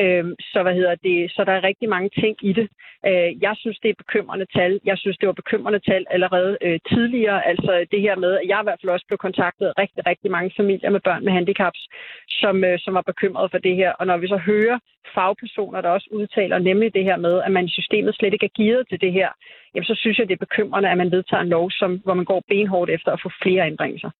Øh, 0.02 0.26
så 0.52 0.64
hvad 0.64 0.76
hedder 0.76 0.96
det? 0.96 1.32
Så 1.32 1.44
der 1.44 1.52
er 1.52 1.64
rigtig 1.64 1.90
mange 1.90 2.10
ting 2.22 2.36
i 2.42 2.54
det. 2.54 2.68
Øh, 3.08 3.30
jeg 3.42 3.54
synes, 3.58 3.80
det 3.84 3.90
er 3.90 4.04
bekymrende 4.04 4.46
tal. 4.58 4.80
Jeg 4.86 4.98
synes, 4.98 5.18
det 5.18 5.28
var 5.28 5.42
bekymrende 5.42 5.80
tal 5.80 6.06
allerede 6.10 6.58
øh, 6.62 6.80
tidligere. 6.92 7.48
Altså 7.48 7.86
det 7.92 8.02
her 8.02 8.16
med, 8.16 8.32
at 8.40 8.48
jeg 8.48 8.60
i 8.62 8.66
hvert 8.66 8.80
fald 8.82 8.96
også 8.96 9.06
blev 9.08 9.18
kontaktet 9.18 9.66
af 9.68 9.74
rigtig, 9.82 10.02
rigtig 10.08 10.32
mange 10.32 10.52
familier 10.58 10.90
med 10.90 11.00
børn 11.00 11.26
med 11.26 11.34
handicaps, 11.34 11.82
som, 12.30 12.64
øh, 12.64 12.80
som 12.80 12.94
var 12.94 13.02
bekymrede 13.12 13.50
for 13.52 13.58
det 13.58 13.76
her. 13.76 13.92
Og 14.00 14.06
når 14.08 14.18
vi 14.18 14.28
så 14.28 14.38
hører 14.38 14.78
fagpersoner, 15.16 15.82
der 15.82 15.90
også 15.90 16.10
udtaler 16.12 16.58
nemlig 16.60 16.94
det 16.94 17.04
her 17.04 17.18
med, 17.18 17.42
at 17.46 17.52
man 17.52 17.66
i 17.66 17.76
systemet 17.80 18.16
slet 18.16 18.34
ikke 18.34 18.46
er 18.46 18.58
gearet 18.60 18.86
til 18.90 19.02
det 19.02 19.12
her, 19.14 19.30
jamen 19.74 19.86
så 19.86 19.96
synes 20.02 20.18
jeg, 20.18 20.28
det 20.28 20.34
er 20.34 20.46
bekymrende, 20.48 20.90
at 20.90 20.98
man 20.98 21.12
vedtager 21.12 21.42
en 21.42 21.50
lov, 21.50 21.72
som, 21.72 22.02
hvor 22.04 22.14
man 22.14 22.26
går 22.26 22.42
benhårdt 22.48 22.90
efter 22.92 23.12
at 23.12 23.20
få 23.24 23.30
flere 23.44 23.64
anbringelser. 23.66 24.12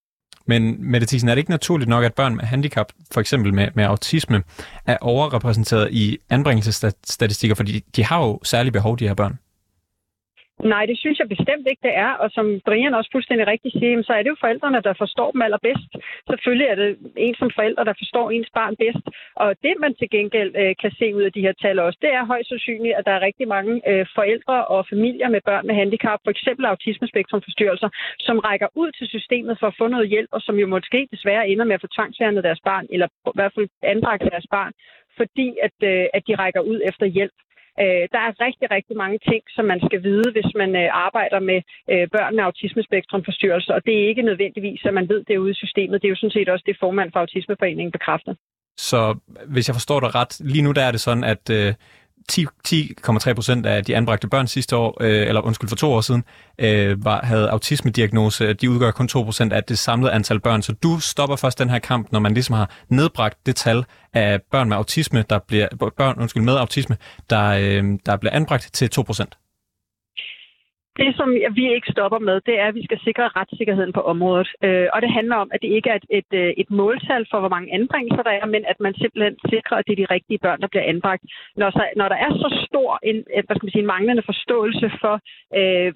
Men 0.46 0.90
Mette 0.90 1.06
Thyssen, 1.06 1.28
er 1.28 1.34
det 1.34 1.38
ikke 1.38 1.50
naturligt 1.50 1.88
nok, 1.88 2.04
at 2.04 2.14
børn 2.14 2.36
med 2.36 2.44
handicap, 2.44 2.88
for 3.12 3.20
eksempel 3.20 3.54
med, 3.54 3.68
med 3.74 3.84
autisme, 3.84 4.42
er 4.86 4.96
overrepræsenteret 5.00 5.88
i 5.92 6.18
anbringelsesstatistikker, 6.30 7.54
fordi 7.54 7.72
de 7.96 8.04
har 8.04 8.18
jo 8.26 8.40
særlige 8.42 8.72
behov, 8.72 8.98
de 8.98 9.08
her 9.08 9.14
børn? 9.14 9.38
Nej, 10.64 10.86
det 10.86 10.98
synes 10.98 11.18
jeg 11.18 11.28
bestemt 11.28 11.66
ikke, 11.70 11.82
det 11.82 11.94
er. 11.96 12.12
Og 12.22 12.30
som 12.30 12.60
Brian 12.66 12.94
også 12.94 13.10
fuldstændig 13.12 13.46
rigtigt 13.46 13.74
siger, 13.74 14.02
så 14.02 14.12
er 14.12 14.22
det 14.22 14.30
jo 14.30 14.36
forældrene, 14.40 14.80
der 14.82 14.94
forstår 15.02 15.30
dem 15.30 15.42
allerbedst. 15.42 15.90
Selvfølgelig 16.30 16.66
er 16.66 16.74
det 16.74 16.98
en 17.16 17.34
som 17.34 17.50
forældre, 17.54 17.84
der 17.84 17.94
forstår 18.02 18.30
ens 18.30 18.50
barn 18.54 18.76
bedst. 18.76 19.04
Og 19.36 19.48
det, 19.62 19.74
man 19.78 19.94
til 19.94 20.10
gengæld 20.10 20.52
øh, 20.62 20.74
kan 20.82 20.92
se 20.98 21.14
ud 21.16 21.22
af 21.22 21.32
de 21.32 21.40
her 21.40 21.52
tal 21.62 21.78
også, 21.78 21.98
det 22.02 22.12
er 22.14 22.24
højst 22.32 22.48
sandsynligt, 22.48 22.94
at 22.98 23.06
der 23.06 23.12
er 23.12 23.26
rigtig 23.28 23.48
mange 23.48 23.72
øh, 23.90 24.06
forældre 24.14 24.66
og 24.74 24.86
familier 24.92 25.28
med 25.28 25.40
børn 25.48 25.66
med 25.66 25.74
handicap, 25.74 26.20
for 26.24 26.30
eksempel 26.30 26.64
autismespektrumforstyrrelser, 26.66 27.88
som 28.18 28.38
rækker 28.38 28.68
ud 28.74 28.90
til 28.98 29.06
systemet 29.08 29.58
for 29.60 29.66
at 29.66 29.78
få 29.78 29.86
noget 29.88 30.08
hjælp, 30.08 30.30
og 30.32 30.40
som 30.40 30.56
jo 30.56 30.66
måske 30.66 31.08
desværre 31.12 31.48
ender 31.48 31.64
med 31.64 31.74
at 31.74 31.80
få 31.80 31.86
tvangsfjernet 31.96 32.44
deres 32.44 32.60
barn, 32.64 32.86
eller 32.90 33.06
i 33.06 33.30
hvert 33.34 33.52
fald 33.54 33.68
anbragt 33.82 34.22
deres 34.32 34.46
barn, 34.50 34.72
fordi 35.16 35.56
at, 35.62 35.76
øh, 35.90 36.04
at 36.14 36.22
de 36.28 36.34
rækker 36.34 36.60
ud 36.60 36.80
efter 36.88 37.06
hjælp. 37.06 37.32
Øh, 37.82 38.04
der 38.14 38.20
er 38.26 38.40
rigtig, 38.46 38.66
rigtig 38.76 38.96
mange 38.96 39.18
ting, 39.30 39.42
som 39.56 39.64
man 39.64 39.80
skal 39.86 40.02
vide, 40.02 40.28
hvis 40.32 40.50
man 40.62 40.70
øh, 40.82 40.88
arbejder 41.06 41.40
med 41.50 41.60
øh, 41.92 42.04
børn 42.14 42.36
med 42.36 42.44
autismespektrumforstyrrelser, 42.44 43.72
og 43.74 43.82
det 43.86 43.94
er 43.94 44.08
ikke 44.08 44.28
nødvendigvis, 44.30 44.80
at 44.84 44.94
man 44.94 45.08
ved 45.08 45.24
det 45.28 45.36
ude 45.36 45.50
i 45.50 45.60
systemet. 45.64 46.02
Det 46.02 46.06
er 46.08 46.14
jo 46.14 46.22
sådan 46.22 46.36
set 46.36 46.48
også 46.48 46.64
det 46.66 46.76
formand 46.80 47.12
for 47.12 47.20
Autismeforeningen 47.20 47.92
bekræfter. 47.92 48.34
Så 48.76 49.00
hvis 49.46 49.68
jeg 49.68 49.74
forstår 49.74 50.00
dig 50.00 50.14
ret, 50.14 50.40
lige 50.40 50.62
nu 50.62 50.72
der 50.72 50.82
er 50.82 50.90
det 50.90 51.00
sådan, 51.00 51.24
at 51.24 51.44
øh, 51.50 51.74
10,3 52.32 53.32
procent 53.34 53.66
af 53.66 53.84
de 53.84 53.96
anbragte 53.96 54.28
børn 54.28 54.46
sidste 54.46 54.76
år, 54.76 54.98
øh, 55.00 55.26
eller 55.28 55.40
undskyld, 55.40 55.68
for 55.68 55.76
to 55.76 55.92
år 55.92 56.00
siden, 56.00 56.24
øh, 56.58 57.04
var, 57.04 57.20
havde 57.24 57.50
autismediagnose. 57.50 58.52
De 58.52 58.70
udgør 58.70 58.90
kun 58.90 59.08
2 59.08 59.22
procent 59.22 59.52
af 59.52 59.64
det 59.64 59.78
samlede 59.78 60.12
antal 60.12 60.40
børn. 60.40 60.62
Så 60.62 60.72
du 60.72 61.00
stopper 61.00 61.36
først 61.36 61.58
den 61.58 61.70
her 61.70 61.78
kamp, 61.78 62.12
når 62.12 62.20
man 62.20 62.34
ligesom 62.34 62.54
har 62.54 62.70
nedbragt 62.88 63.46
det 63.46 63.56
tal 63.56 63.84
af 64.14 64.40
børn 64.50 64.68
med 64.68 64.76
autisme, 64.76 65.24
der 65.30 65.38
bliver, 65.38 65.68
børn, 65.96 66.18
undskyld, 66.18 66.42
med 66.42 66.56
autisme, 66.56 66.96
der, 67.30 67.46
øh, 67.48 67.98
der 68.06 68.16
bliver 68.16 68.32
anbragt 68.32 68.70
til 68.72 68.90
2 68.90 69.02
procent. 69.02 69.36
Det, 71.02 71.10
som 71.18 71.28
vi 71.58 71.64
ikke 71.76 71.92
stopper 71.94 72.20
med, 72.28 72.36
det 72.48 72.54
er, 72.62 72.66
at 72.70 72.78
vi 72.78 72.84
skal 72.88 73.00
sikre 73.06 73.24
retssikkerheden 73.38 73.92
på 73.98 74.02
området. 74.12 74.48
Øh, 74.66 74.88
og 74.94 74.98
det 75.04 75.10
handler 75.18 75.36
om, 75.44 75.48
at 75.54 75.60
det 75.64 75.70
ikke 75.76 75.88
er 75.92 75.98
et, 76.00 76.08
et, 76.18 76.30
øh, 76.42 76.50
et 76.62 76.70
måltal 76.80 77.22
for, 77.30 77.38
hvor 77.40 77.52
mange 77.56 77.68
anbringelser 77.78 78.22
der 78.28 78.34
er, 78.40 78.46
men 78.54 78.62
at 78.72 78.78
man 78.86 78.94
simpelthen 79.02 79.36
sikrer, 79.52 79.76
at 79.76 79.84
det 79.86 79.92
er 79.94 80.02
de 80.02 80.12
rigtige 80.16 80.42
børn, 80.44 80.60
der 80.62 80.68
bliver 80.72 80.86
anbragt. 80.92 81.22
Når, 81.60 81.70
så, 81.76 81.82
når 82.00 82.08
der 82.12 82.18
er 82.26 82.30
så 82.44 82.48
stor 82.68 82.90
en, 83.10 83.16
øh, 83.34 83.42
hvad 83.46 83.54
skal 83.56 83.66
man 83.66 83.74
sige, 83.74 83.84
en 83.86 83.94
manglende 83.94 84.24
forståelse 84.30 84.86
for 85.02 85.14
øh, 85.58 85.90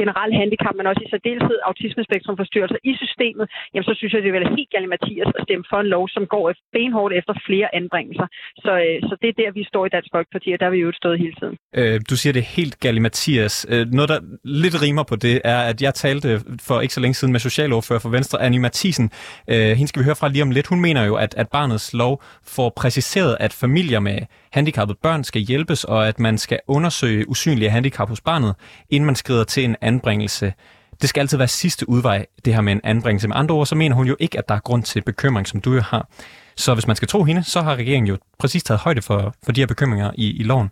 generel 0.00 0.32
handicap, 0.40 0.74
men 0.76 0.86
også 0.90 1.02
i 1.06 1.10
særdeleshed 1.14 1.58
autismespektrumforstyrrelser 1.68 2.80
i 2.90 2.92
systemet, 3.02 3.46
jamen 3.72 3.86
så 3.88 3.94
synes 3.98 4.12
jeg, 4.12 4.22
det 4.22 4.30
er 4.30 4.38
vel 4.38 4.56
helt 4.56 4.70
galt 4.74 4.88
Mathias 4.94 5.30
at 5.38 5.44
stemme 5.46 5.64
for 5.70 5.78
en 5.84 5.90
lov, 5.94 6.04
som 6.16 6.24
går 6.34 6.44
benhårdt 6.76 7.14
efter 7.20 7.34
flere 7.48 7.68
anbringelser. 7.80 8.26
Så, 8.64 8.72
øh, 8.84 8.96
så 9.08 9.14
det 9.22 9.28
er 9.28 9.36
der, 9.42 9.50
vi 9.58 9.64
står 9.70 9.86
i 9.86 9.92
Dansk 9.96 10.10
Folkeparti, 10.16 10.48
og 10.52 10.58
der 10.60 10.66
har 10.66 10.74
vi 10.78 10.82
jo 10.86 10.92
stået 11.00 11.18
hele 11.24 11.36
tiden. 11.40 11.56
Øh, 11.78 11.96
du 12.10 12.14
siger 12.20 12.32
det 12.38 12.44
helt 12.56 12.76
galt 12.84 13.02
Mathias. 13.02 13.56
Øh, 13.72 13.84
noget, 13.98 14.10
der 14.14 14.20
lidt 14.44 14.82
rimer 14.82 15.02
på 15.02 15.16
det, 15.16 15.40
er, 15.44 15.58
at 15.58 15.82
jeg 15.82 15.94
talte 15.94 16.42
for 16.62 16.80
ikke 16.80 16.94
så 16.94 17.00
længe 17.00 17.14
siden 17.14 17.32
med 17.32 17.40
socialordfører 17.40 17.98
for 17.98 18.08
Venstre, 18.08 18.42
Annie 18.42 18.60
Mathisen. 18.60 19.10
Øh, 19.48 19.76
hende 19.76 19.88
skal 19.88 20.00
vi 20.00 20.04
høre 20.04 20.16
fra 20.16 20.28
lige 20.28 20.42
om 20.42 20.50
lidt. 20.50 20.66
Hun 20.66 20.80
mener 20.80 21.04
jo, 21.04 21.14
at, 21.14 21.34
at 21.36 21.48
barnets 21.48 21.92
lov 21.92 22.22
får 22.44 22.72
præciseret, 22.76 23.36
at 23.40 23.52
familier 23.52 24.00
med 24.00 24.18
handicappede 24.52 24.98
børn 25.02 25.24
skal 25.24 25.42
hjælpes, 25.42 25.84
og 25.84 26.08
at 26.08 26.20
man 26.20 26.38
skal 26.38 26.58
undersøge 26.68 27.28
usynlige 27.28 27.70
handicap 27.70 28.08
hos 28.08 28.20
barnet, 28.20 28.54
inden 28.90 29.06
man 29.06 29.16
skrider 29.16 29.44
til 29.44 29.64
en 29.64 29.76
anbringelse. 29.80 30.52
Det 31.00 31.08
skal 31.08 31.20
altid 31.20 31.38
være 31.38 31.48
sidste 31.48 31.88
udvej, 31.88 32.26
det 32.44 32.54
her 32.54 32.60
med 32.60 32.72
en 32.72 32.80
anbringelse. 32.84 33.28
Med 33.28 33.36
andre 33.36 33.54
ord, 33.54 33.66
så 33.66 33.74
mener 33.74 33.96
hun 33.96 34.06
jo 34.06 34.16
ikke, 34.20 34.38
at 34.38 34.48
der 34.48 34.54
er 34.54 34.60
grund 34.60 34.82
til 34.82 35.02
bekymring, 35.02 35.48
som 35.48 35.60
du 35.60 35.74
jo 35.74 35.80
har. 35.80 36.08
Så 36.56 36.74
hvis 36.74 36.86
man 36.86 36.96
skal 36.96 37.08
tro 37.08 37.24
hende, 37.24 37.44
så 37.44 37.62
har 37.62 37.76
regeringen 37.76 38.08
jo 38.08 38.18
præcis 38.38 38.62
taget 38.62 38.80
højde 38.80 39.02
for, 39.02 39.34
for 39.44 39.52
de 39.52 39.60
her 39.60 39.66
bekymringer 39.66 40.10
i, 40.14 40.30
i 40.30 40.42
loven. 40.42 40.70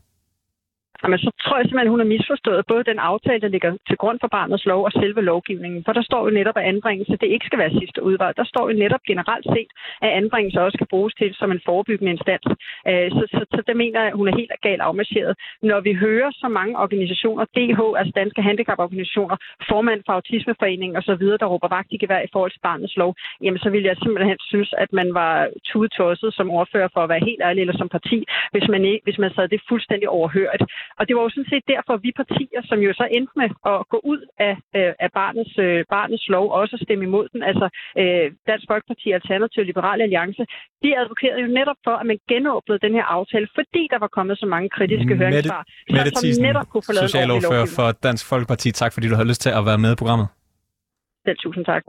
Jamen, 1.02 1.18
så 1.18 1.30
tror 1.44 1.56
jeg 1.56 1.64
simpelthen, 1.66 1.94
hun 1.94 2.02
har 2.04 2.12
misforstået 2.14 2.66
både 2.72 2.84
den 2.90 2.98
aftale, 2.98 3.40
der 3.40 3.54
ligger 3.54 3.72
til 3.88 3.96
grund 4.02 4.18
for 4.20 4.28
barnets 4.38 4.66
lov 4.66 4.84
og 4.84 4.92
selve 4.92 5.20
lovgivningen. 5.32 5.84
For 5.86 5.92
der 5.92 6.02
står 6.02 6.22
jo 6.26 6.30
netop, 6.38 6.56
at 6.56 6.68
anbringelse 6.74 7.16
det 7.22 7.28
ikke 7.34 7.46
skal 7.46 7.58
være 7.58 7.78
sidste 7.80 8.02
udvej. 8.02 8.32
Der 8.40 8.44
står 8.44 8.64
jo 8.70 8.74
netop 8.84 9.02
generelt 9.10 9.46
set, 9.54 9.70
at 10.04 10.10
anbringelse 10.20 10.60
også 10.60 10.76
skal 10.76 10.92
bruges 10.94 11.14
til 11.14 11.34
som 11.34 11.50
en 11.52 11.60
forebyggende 11.68 12.12
instans. 12.12 12.46
Øh, 12.88 13.08
så, 13.16 13.22
så, 13.34 13.40
så 13.54 13.60
det 13.66 13.76
mener 13.76 13.98
jeg, 14.00 14.08
at 14.10 14.18
hun 14.20 14.28
er 14.28 14.36
helt 14.40 14.52
galt 14.62 14.82
afmarcheret. 14.88 15.32
Når 15.62 15.80
vi 15.80 15.92
hører 15.94 16.30
så 16.42 16.48
mange 16.48 16.74
organisationer, 16.84 17.44
DH, 17.56 17.80
altså 17.98 18.12
Danske 18.20 18.42
Handicaporganisationer, 18.42 19.36
formand 19.70 20.00
for 20.06 20.12
Autismeforeningen 20.12 20.96
osv., 20.96 21.24
der 21.42 21.46
råber 21.52 21.68
vagt 21.76 21.92
i 21.92 21.98
gevær 22.02 22.20
i 22.20 22.32
forhold 22.32 22.52
til 22.52 22.66
barnets 22.68 22.96
lov, 22.96 23.14
jamen 23.42 23.58
så 23.58 23.70
vil 23.70 23.82
jeg 23.82 23.96
simpelthen 24.02 24.38
synes, 24.40 24.70
at 24.78 24.92
man 24.92 25.14
var 25.14 25.48
tudetosset 25.68 26.34
som 26.34 26.50
ordfører 26.50 26.88
for 26.94 27.00
at 27.00 27.08
være 27.08 27.26
helt 27.28 27.42
ærlig 27.48 27.60
eller 27.60 27.76
som 27.78 27.88
parti, 27.88 28.18
hvis 28.52 28.68
man, 28.68 28.84
ikke, 28.84 29.04
hvis 29.04 29.18
man 29.18 29.34
sad 29.34 29.48
det 29.48 29.68
fuldstændig 29.68 30.08
overhørt. 30.08 30.62
Og 30.98 31.02
det 31.06 31.12
var 31.16 31.22
jo 31.26 31.30
sådan 31.34 31.50
set 31.52 31.64
derfor, 31.74 31.92
at 31.96 32.02
vi 32.06 32.10
partier, 32.22 32.60
som 32.70 32.78
jo 32.86 32.92
så 33.00 33.04
endte 33.16 33.34
med 33.40 33.48
at 33.72 33.78
gå 33.92 33.98
ud 34.12 34.20
af, 34.48 34.54
øh, 34.78 34.92
af 35.04 35.10
barnets, 35.20 35.54
øh, 35.66 35.78
barnets 35.96 36.26
lov, 36.34 36.44
også 36.60 36.74
stemme 36.84 37.04
imod 37.08 37.26
den, 37.32 37.40
altså 37.50 37.66
øh, 38.00 38.26
Dansk 38.50 38.66
Folkeparti, 38.72 39.08
Alternativ 39.18 39.62
Liberale 39.70 40.02
Alliance, 40.06 40.42
de 40.82 40.88
advokerede 41.00 41.40
jo 41.44 41.48
netop 41.58 41.78
for, 41.86 41.94
at 42.00 42.06
man 42.10 42.18
genåbnede 42.32 42.78
den 42.86 42.92
her 42.98 43.06
aftale, 43.18 43.46
fordi 43.58 43.82
der 43.92 43.98
var 44.04 44.10
kommet 44.16 44.34
så 44.42 44.46
mange 44.54 44.68
kritiske 44.76 45.14
høringssvar, 45.20 45.62
Mette 45.96 46.10
som 46.14 46.44
netop 46.48 46.66
kunne 46.72 46.84
få 46.88 46.92
lavet 46.92 47.10
socialordfører 47.10 47.68
for 47.78 47.88
Dansk 48.06 48.24
Folkeparti. 48.32 48.68
Tak 48.82 48.90
fordi 48.94 49.06
du 49.08 49.14
havde 49.18 49.28
lyst 49.32 49.42
til 49.46 49.52
at 49.58 49.64
være 49.70 49.78
med 49.84 49.92
i 49.92 49.98
programmet. 50.02 50.26
Selv 51.26 51.38
tusind 51.44 51.64
tak. 51.64 51.82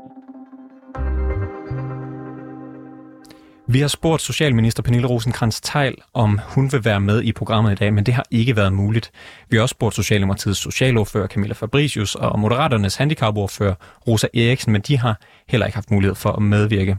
Vi 3.67 3.79
har 3.79 3.87
spurgt 3.87 4.21
Socialminister 4.21 4.83
Pernille 4.83 5.07
rosenkrantz 5.07 5.61
teil 5.61 5.95
om 6.13 6.39
hun 6.55 6.69
vil 6.71 6.85
være 6.85 6.99
med 6.99 7.21
i 7.23 7.31
programmet 7.31 7.71
i 7.71 7.75
dag, 7.75 7.93
men 7.93 8.03
det 8.03 8.13
har 8.13 8.23
ikke 8.31 8.55
været 8.55 8.73
muligt. 8.73 9.11
Vi 9.49 9.57
har 9.57 9.61
også 9.61 9.73
spurgt 9.73 9.95
Socialdemokratiets 9.95 10.59
socialordfører 10.59 11.27
Camilla 11.27 11.53
Fabricius 11.53 12.15
og 12.15 12.39
Moderaternes 12.39 12.95
handicapordfører 12.95 13.75
Rosa 14.07 14.27
Eriksen, 14.33 14.73
men 14.73 14.81
de 14.81 14.97
har 14.97 15.15
heller 15.49 15.65
ikke 15.65 15.77
haft 15.77 15.91
mulighed 15.91 16.15
for 16.15 16.29
at 16.29 16.41
medvirke. 16.41 16.97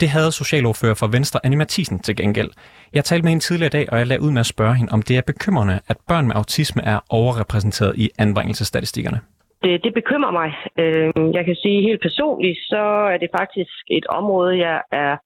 Det 0.00 0.08
havde 0.08 0.32
socialordfører 0.32 0.94
for 0.94 1.06
Venstre 1.06 1.40
Anne 1.44 1.56
Mathisen 1.56 1.98
til 1.98 2.16
gengæld. 2.16 2.50
Jeg 2.92 3.04
talte 3.04 3.22
med 3.22 3.30
hende 3.30 3.44
tidligere 3.44 3.66
i 3.66 3.76
dag, 3.78 3.92
og 3.92 3.98
jeg 3.98 4.06
lagde 4.06 4.22
ud 4.22 4.30
med 4.30 4.40
at 4.40 4.46
spørge 4.46 4.74
hende, 4.74 4.92
om 4.92 5.02
det 5.02 5.16
er 5.16 5.22
bekymrende, 5.22 5.80
at 5.88 5.96
børn 6.08 6.26
med 6.26 6.34
autisme 6.36 6.82
er 6.84 6.98
overrepræsenteret 7.10 7.94
i 7.96 8.10
anbringelsesstatistikkerne. 8.18 9.20
Det, 9.62 9.84
det 9.84 9.94
bekymrer 9.94 10.32
mig. 10.40 10.50
Øhm, 10.82 11.32
jeg 11.32 11.44
kan 11.44 11.54
sige 11.54 11.82
helt 11.82 12.02
personligt, 12.02 12.58
så 12.58 12.82
er 13.12 13.18
det 13.22 13.28
faktisk 13.38 13.76
et 13.90 14.06
område, 14.06 14.58
jeg 14.58 14.80
er 14.92 15.16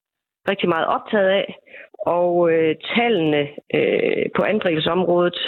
rigtig 0.49 0.69
meget 0.69 0.87
optaget 0.87 1.29
af. 1.41 1.47
Og 2.07 2.53
øh, 2.53 2.75
tallene 2.97 3.43
øh, 3.75 4.25
på 4.37 4.43
anbringelsesområdet 4.43 5.39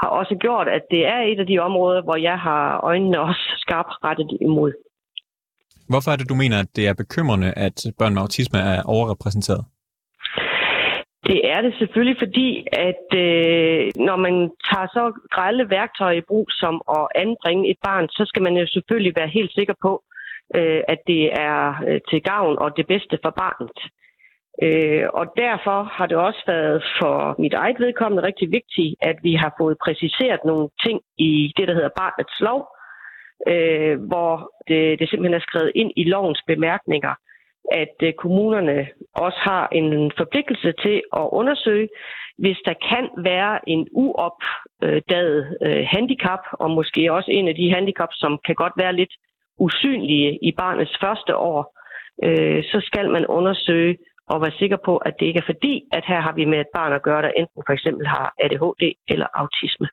har 0.00 0.08
også 0.08 0.34
gjort, 0.40 0.68
at 0.68 0.82
det 0.90 1.06
er 1.06 1.20
et 1.20 1.40
af 1.40 1.46
de 1.46 1.58
områder, 1.58 2.02
hvor 2.02 2.16
jeg 2.16 2.38
har 2.38 2.80
øjnene 2.80 3.20
også 3.20 3.46
skarpt 3.56 3.94
rettet 4.04 4.38
imod. 4.40 4.72
Hvorfor 5.88 6.10
er 6.10 6.16
det, 6.16 6.28
du 6.28 6.34
mener, 6.34 6.58
at 6.58 6.76
det 6.76 6.88
er 6.88 6.94
bekymrende, 6.94 7.52
at 7.56 7.86
børn 7.98 8.14
med 8.14 8.22
autisme 8.22 8.58
er 8.58 8.82
overrepræsenteret? 8.82 9.64
Det 11.28 11.40
er 11.54 11.60
det 11.62 11.74
selvfølgelig, 11.78 12.18
fordi 12.24 12.48
at 12.88 13.06
øh, 13.24 13.80
når 14.08 14.16
man 14.26 14.34
tager 14.68 14.88
så 14.96 15.04
grælde 15.34 15.70
værktøjer 15.70 16.18
i 16.18 16.28
brug 16.30 16.46
som 16.50 16.74
at 16.96 17.06
anbringe 17.14 17.70
et 17.70 17.80
barn, 17.84 18.08
så 18.08 18.24
skal 18.28 18.42
man 18.42 18.56
jo 18.56 18.66
selvfølgelig 18.66 19.12
være 19.16 19.34
helt 19.38 19.52
sikker 19.52 19.74
på, 19.82 19.92
øh, 20.56 20.80
at 20.88 21.00
det 21.06 21.22
er 21.48 21.58
øh, 21.88 22.00
til 22.10 22.20
gavn 22.22 22.58
og 22.58 22.76
det 22.76 22.86
bedste 22.86 23.18
for 23.24 23.30
barnet. 23.30 23.78
Øh, 24.62 25.04
og 25.12 25.26
derfor 25.36 25.82
har 25.82 26.06
det 26.06 26.16
også 26.16 26.42
været 26.46 26.82
for 27.00 27.34
mit 27.38 27.54
eget 27.54 27.80
vedkommende 27.80 28.26
rigtig 28.26 28.52
vigtigt, 28.52 28.94
at 29.00 29.16
vi 29.22 29.34
har 29.34 29.54
fået 29.60 29.76
præciseret 29.84 30.40
nogle 30.44 30.68
ting 30.84 31.00
i 31.18 31.52
det, 31.56 31.68
der 31.68 31.74
hedder 31.74 31.98
barnets 32.02 32.40
lov, 32.40 32.60
øh, 33.52 34.00
hvor 34.08 34.52
det, 34.68 34.98
det 34.98 35.10
simpelthen 35.10 35.34
er 35.40 35.46
skrevet 35.48 35.72
ind 35.74 35.92
i 35.96 36.04
lovens 36.04 36.42
bemærkninger, 36.46 37.14
at 37.72 37.96
øh, 38.02 38.12
kommunerne 38.12 38.88
også 39.14 39.38
har 39.42 39.68
en 39.72 40.12
forpligtelse 40.16 40.72
til 40.82 41.02
at 41.16 41.28
undersøge, 41.32 41.88
hvis 42.38 42.58
der 42.64 42.74
kan 42.90 43.08
være 43.24 43.68
en 43.68 43.88
uopdaget 43.92 45.56
øh, 45.62 45.86
handicap, 45.90 46.42
og 46.52 46.70
måske 46.70 47.12
også 47.12 47.30
en 47.30 47.48
af 47.48 47.54
de 47.54 47.70
handicap, 47.74 48.08
som 48.12 48.38
kan 48.46 48.54
godt 48.54 48.72
være 48.76 48.92
lidt 48.92 49.14
usynlige 49.58 50.38
i 50.42 50.52
barnets 50.52 50.96
første 51.00 51.36
år, 51.36 51.78
øh, 52.24 52.64
så 52.64 52.80
skal 52.84 53.10
man 53.10 53.26
undersøge 53.26 53.96
og 54.30 54.42
være 54.42 54.58
sikker 54.58 54.78
på, 54.84 54.96
at 54.96 55.14
det 55.18 55.26
ikke 55.26 55.42
er 55.44 55.50
fordi, 55.52 55.74
at 55.92 56.04
her 56.10 56.20
har 56.20 56.34
vi 56.38 56.44
med 56.44 56.60
et 56.60 56.72
barn 56.74 56.92
at 56.92 57.02
gøre, 57.02 57.22
der 57.22 57.32
enten 57.40 57.62
for 57.66 57.72
eksempel 57.72 58.06
har 58.06 58.26
ADHD 58.44 58.82
eller 59.08 59.26
autisme. 59.34 59.88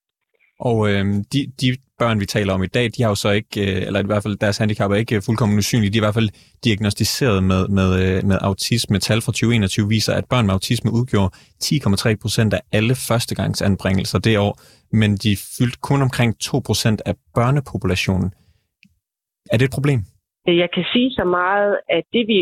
Og 0.59 0.89
øh, 0.89 1.05
de, 1.33 1.39
de 1.61 1.67
børn, 1.99 2.19
vi 2.19 2.25
taler 2.25 2.53
om 2.53 2.63
i 2.63 2.67
dag, 2.67 2.85
de 2.97 3.03
har 3.03 3.09
jo 3.09 3.15
så 3.15 3.31
ikke, 3.31 3.61
øh, 3.61 3.87
eller 3.87 3.99
i 3.99 4.05
hvert 4.05 4.23
fald 4.23 4.37
deres 4.37 4.57
handicap 4.57 4.91
er 4.91 4.95
ikke 4.95 5.21
fuldkommen 5.25 5.57
usynlige, 5.57 5.91
de 5.93 5.97
er 5.97 6.01
i 6.01 6.05
hvert 6.07 6.19
fald 6.19 6.29
diagnostiseret 6.63 7.43
med, 7.43 7.67
med, 7.67 7.89
øh, 8.03 8.23
med 8.29 8.37
autisme. 8.41 8.99
Tal 8.99 9.21
fra 9.21 9.31
2021 9.31 9.89
viser, 9.89 10.13
at 10.13 10.25
børn 10.29 10.45
med 10.45 10.53
autisme 10.53 10.91
udgjorde 10.91 11.31
10,3 11.63 12.15
procent 12.21 12.53
af 12.53 12.61
alle 12.71 12.95
førstegangsanbringelser 13.07 14.19
det 14.19 14.39
år, 14.39 14.53
men 14.91 15.11
de 15.15 15.31
fyldte 15.57 15.79
kun 15.81 16.01
omkring 16.01 16.39
2 16.39 16.59
procent 16.65 17.01
af 17.05 17.15
børnepopulationen. 17.35 18.29
Er 19.51 19.57
det 19.57 19.65
et 19.65 19.75
problem? 19.77 19.99
Jeg 20.47 20.69
kan 20.75 20.85
sige 20.93 21.11
så 21.11 21.23
meget, 21.23 21.79
at 21.89 22.03
det 22.13 22.27
vi 22.27 22.39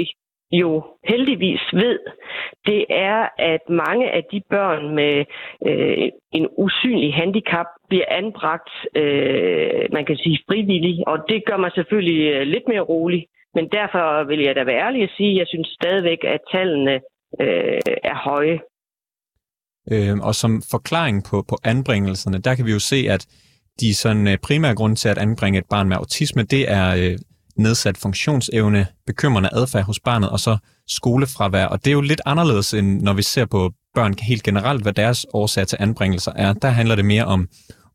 jo 0.61 0.83
heldigvis 1.03 1.63
ved, 1.73 1.99
det 2.65 2.85
er, 2.89 3.19
at 3.53 3.63
mange 3.69 4.11
af 4.11 4.23
de 4.31 4.41
børn 4.49 4.95
med 4.95 5.25
øh, 5.67 6.09
en 6.31 6.47
usynlig 6.57 7.13
handicap 7.13 7.65
bliver 7.89 8.05
anbragt, 8.09 8.69
øh, 8.95 9.83
man 9.93 10.05
kan 10.05 10.17
sige 10.17 10.39
frivilligt, 10.47 11.03
og 11.07 11.17
det 11.29 11.45
gør 11.45 11.57
mig 11.57 11.71
selvfølgelig 11.75 12.21
øh, 12.33 12.41
lidt 12.41 12.63
mere 12.67 12.87
rolig. 12.93 13.25
Men 13.55 13.65
derfor 13.71 14.27
vil 14.27 14.39
jeg 14.39 14.55
da 14.55 14.63
være 14.63 14.83
ærlig 14.87 15.03
at 15.03 15.13
sige, 15.17 15.31
at 15.31 15.37
jeg 15.37 15.47
synes 15.47 15.77
stadigvæk, 15.81 16.21
at 16.23 16.39
tallene 16.51 16.95
øh, 17.41 17.79
er 18.11 18.17
høje. 18.29 18.59
Øh, 19.91 20.15
og 20.27 20.35
som 20.35 20.61
forklaring 20.71 21.23
på, 21.29 21.45
på 21.49 21.55
anbringelserne, 21.63 22.37
der 22.41 22.55
kan 22.55 22.65
vi 22.65 22.71
jo 22.71 22.79
se, 22.79 22.99
at 23.09 23.23
de 23.79 23.93
sådan 23.93 24.27
øh, 24.27 24.37
primære 24.47 24.75
grund 24.75 24.95
til 24.95 25.09
at 25.09 25.17
anbringe 25.17 25.59
et 25.59 25.69
barn 25.69 25.87
med 25.89 25.97
autisme, 25.97 26.43
det 26.43 26.71
er 26.71 26.87
øh, 27.01 27.17
nedsat 27.57 27.97
funktionsevne, 27.97 28.87
bekymrende 29.07 29.49
adfærd 29.53 29.83
hos 29.83 29.99
barnet, 29.99 30.29
og 30.29 30.39
så 30.39 30.57
skolefravær. 30.87 31.65
Og 31.65 31.85
det 31.85 31.87
er 31.87 31.93
jo 31.93 32.01
lidt 32.01 32.21
anderledes, 32.25 32.73
end 32.73 33.01
når 33.01 33.13
vi 33.13 33.21
ser 33.21 33.45
på 33.45 33.71
børn 33.95 34.13
helt 34.21 34.43
generelt, 34.43 34.81
hvad 34.83 34.93
deres 34.93 35.25
årsager 35.33 35.65
til 35.65 35.77
anbringelser 35.81 36.31
er. 36.35 36.53
Der 36.53 36.67
handler 36.67 36.95
det 36.95 37.05
mere 37.05 37.25
om 37.25 37.47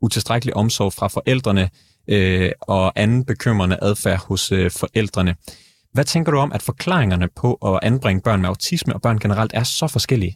utilstrækkelig 0.02 0.56
omsorg 0.56 0.92
fra 0.92 1.08
forældrene 1.08 1.68
øh, 2.10 2.50
og 2.60 2.92
anden 2.96 3.24
bekymrende 3.24 3.76
adfærd 3.82 4.28
hos 4.28 4.52
øh, 4.52 4.70
forældrene. 4.80 5.34
Hvad 5.94 6.04
tænker 6.04 6.32
du 6.32 6.38
om, 6.38 6.52
at 6.52 6.62
forklaringerne 6.62 7.28
på 7.40 7.54
at 7.54 7.78
anbringe 7.82 8.22
børn 8.24 8.40
med 8.40 8.48
autisme 8.48 8.94
og 8.94 9.02
børn 9.02 9.18
generelt 9.18 9.52
er 9.54 9.62
så 9.62 9.86
forskellige? 9.92 10.34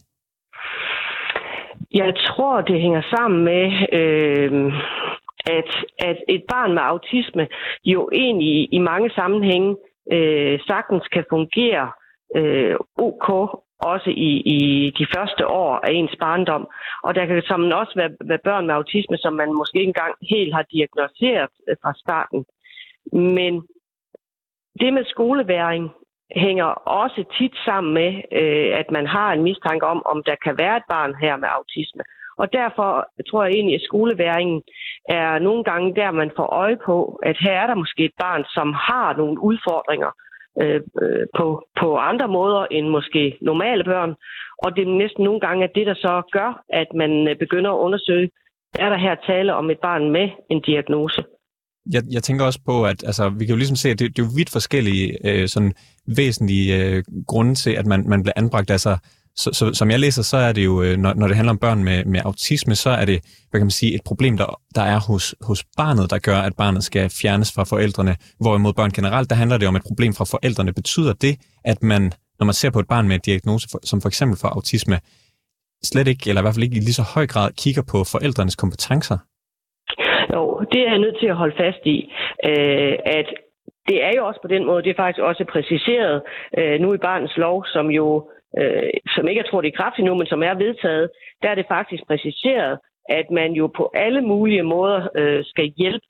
Jeg 1.95 2.13
tror, 2.27 2.61
det 2.61 2.81
hænger 2.81 3.03
sammen 3.15 3.45
med, 3.45 3.65
øh, 3.99 4.73
at, 5.46 5.70
at 5.98 6.16
et 6.28 6.44
barn 6.48 6.74
med 6.74 6.83
autisme 6.83 7.48
jo 7.85 8.11
egentlig 8.12 8.68
i 8.72 8.78
mange 8.78 9.11
sammenhænge 9.11 9.76
øh, 10.12 10.61
sagtens 10.66 11.09
kan 11.09 11.24
fungere 11.31 11.90
øh, 12.37 12.76
ok 12.98 13.28
også 13.78 14.11
i, 14.11 14.31
i 14.57 14.90
de 14.98 15.07
første 15.16 15.46
år 15.46 15.74
af 15.76 15.92
ens 15.92 16.16
barndom. 16.20 16.68
Og 17.02 17.14
der 17.14 17.26
kan 17.26 17.42
som 17.42 17.72
også 17.72 17.92
være, 17.96 18.12
være 18.24 18.44
børn 18.44 18.66
med 18.66 18.74
autisme, 18.74 19.16
som 19.18 19.33
man 19.33 19.52
måske 19.52 19.78
ikke 19.78 19.88
engang 19.88 20.14
helt 20.31 20.55
har 20.55 20.62
diagnosticeret 20.62 21.50
øh, 21.68 21.76
fra 21.83 21.92
starten. 21.96 22.44
Men 23.12 23.52
det 24.81 24.92
med 24.92 25.05
skoleværing 25.05 25.90
hænger 26.37 26.64
også 27.02 27.24
tit 27.38 27.55
sammen 27.64 27.94
med, 27.94 28.11
øh, 28.33 28.78
at 28.81 28.90
man 28.90 29.07
har 29.07 29.33
en 29.33 29.42
mistanke 29.42 29.87
om, 29.87 30.02
om 30.07 30.22
der 30.26 30.37
kan 30.44 30.59
være 30.59 30.76
et 30.76 30.88
barn 30.88 31.14
her 31.14 31.37
med 31.37 31.48
autisme. 31.48 32.02
Og 32.42 32.46
derfor 32.52 32.90
tror 33.28 33.44
jeg 33.44 33.52
egentlig, 33.52 33.74
at 33.76 33.88
skoleværingen 33.90 34.62
er 35.09 35.38
nogle 35.38 35.64
gange 35.64 35.94
der, 36.00 36.11
man 36.11 36.31
får 36.37 36.48
øje 36.62 36.78
på, 36.87 36.96
at 37.22 37.37
her 37.44 37.55
er 37.62 37.66
der 37.66 37.83
måske 37.83 38.05
et 38.05 38.16
barn, 38.24 38.44
som 38.57 38.68
har 38.88 39.16
nogle 39.16 39.37
udfordringer 39.48 40.11
øh, 40.62 40.81
øh 41.02 41.26
på, 41.38 41.46
på 41.81 41.88
andre 42.11 42.28
måder 42.28 42.62
end 42.76 42.87
måske 42.88 43.22
normale 43.50 43.85
børn. 43.85 44.12
Og 44.64 44.68
det 44.76 44.83
er 44.83 45.00
næsten 45.02 45.24
nogle 45.24 45.40
gange 45.40 45.64
at 45.64 45.74
det, 45.74 45.87
der 45.87 45.94
så 45.94 46.14
gør, 46.37 46.50
at 46.81 46.88
man 46.94 47.12
øh, 47.28 47.37
begynder 47.44 47.70
at 47.72 47.83
undersøge, 47.87 48.31
er 48.78 48.88
der 48.90 48.98
her 49.07 49.14
tale 49.26 49.55
om 49.55 49.70
et 49.70 49.81
barn 49.83 50.11
med 50.16 50.26
en 50.50 50.61
diagnose. 50.61 51.24
Jeg, 51.94 52.02
jeg 52.12 52.22
tænker 52.22 52.44
også 52.44 52.61
på, 52.66 52.85
at 52.85 53.05
altså, 53.05 53.24
vi 53.38 53.44
kan 53.44 53.55
jo 53.55 53.62
ligesom 53.62 53.76
se, 53.76 53.88
at 53.90 53.98
det, 53.98 54.16
det 54.16 54.22
er 54.22 54.26
jo 54.26 54.37
vidt 54.37 54.50
forskellige 54.52 55.07
øh, 55.28 55.48
sådan 55.48 55.72
væsentlige 56.16 56.68
øh, 56.78 57.02
grunde 57.26 57.55
til, 57.55 57.72
at 57.81 57.87
man, 57.87 58.00
man 58.09 58.22
bliver 58.22 58.38
anbragt. 58.42 58.70
Altså, 58.70 58.92
så, 59.37 59.51
så, 59.53 59.75
som 59.75 59.90
jeg 59.90 60.01
læser, 60.01 60.23
så 60.23 60.37
er 60.37 60.53
det 60.53 60.64
jo, 60.64 60.83
øh, 60.83 60.97
når, 60.97 61.14
når 61.14 61.27
det 61.27 61.37
handler 61.37 61.53
om 61.53 61.59
børn 61.59 61.85
med, 61.85 62.05
med 62.05 62.21
autisme, 62.25 62.75
så 62.75 62.90
er 62.90 63.05
det, 63.05 63.18
hvad 63.51 63.61
kan 63.61 63.66
man 63.66 63.81
sige, 63.81 63.95
et 63.95 64.05
problem, 64.07 64.37
der, 64.37 64.61
der 64.75 64.83
er 64.83 65.01
hos, 65.09 65.35
hos 65.49 65.64
barnet, 65.77 66.11
der 66.11 66.18
gør, 66.18 66.38
at 66.49 66.55
barnet 66.57 66.85
skal 66.85 67.11
fjernes 67.23 67.53
fra 67.57 67.64
forældrene. 67.64 68.14
Hvorimod 68.40 68.73
børn 68.73 68.90
generelt, 68.90 69.31
der 69.31 69.37
handler 69.37 69.59
det 69.59 69.68
om 69.68 69.77
et 69.77 69.87
problem 69.88 70.12
fra 70.18 70.25
forældrene. 70.25 70.73
Betyder 70.73 71.12
det, 71.12 71.35
at 71.64 71.83
man, 71.83 72.03
når 72.38 72.45
man 72.51 72.55
ser 72.61 72.71
på 72.71 72.81
et 72.81 72.88
barn 72.88 73.09
med 73.09 73.14
en 73.14 73.21
diagnose, 73.31 73.68
for, 73.73 73.79
som 73.90 74.01
for 74.01 74.09
eksempel 74.09 74.37
for 74.40 74.49
autisme, 74.49 74.97
slet 75.90 76.09
ikke, 76.09 76.25
eller 76.29 76.40
i 76.40 76.45
hvert 76.45 76.55
fald 76.55 76.68
ikke 76.68 76.77
i 76.77 76.87
lige 76.88 77.01
så 77.01 77.07
høj 77.14 77.27
grad, 77.27 77.49
kigger 77.62 77.83
på 77.92 77.99
forældrenes 78.14 78.57
kompetencer? 78.57 79.18
Jo, 80.35 80.42
det 80.73 80.81
er 80.81 80.90
jeg 80.90 81.05
nødt 81.05 81.18
til 81.21 81.29
at 81.33 81.37
holde 81.37 81.57
fast 81.64 81.83
i, 81.95 81.99
øh, 82.51 82.95
at 83.18 83.29
det 83.88 83.99
er 84.05 84.12
jo 84.16 84.27
også 84.27 84.40
på 84.42 84.49
den 84.49 84.66
måde, 84.66 84.83
det 84.83 84.90
er 84.90 85.03
faktisk 85.03 85.23
også 85.31 85.45
præciseret 85.53 86.23
øh, 86.59 86.81
nu 86.81 86.95
i 86.95 87.05
barnets 87.09 87.37
lov, 87.37 87.64
som 87.75 87.87
jo 87.90 88.07
øh, 88.61 88.91
som 89.15 89.29
ikke 89.29 89.41
er 89.41 89.51
trådt 89.51 89.65
i 89.65 89.77
kraft 89.79 89.99
endnu, 89.99 90.15
men 90.15 90.27
som 90.27 90.43
er 90.43 90.55
vedtaget, 90.55 91.11
der 91.43 91.49
er 91.49 91.55
det 91.55 91.67
faktisk 91.69 92.03
præciseret, 92.07 92.79
at 93.09 93.31
man 93.31 93.53
jo 93.53 93.67
på 93.67 93.91
alle 93.95 94.23
mulige 94.23 94.62
måder 94.62 95.09
øh, 95.17 95.45
skal 95.45 95.73
hjælpe 95.77 96.07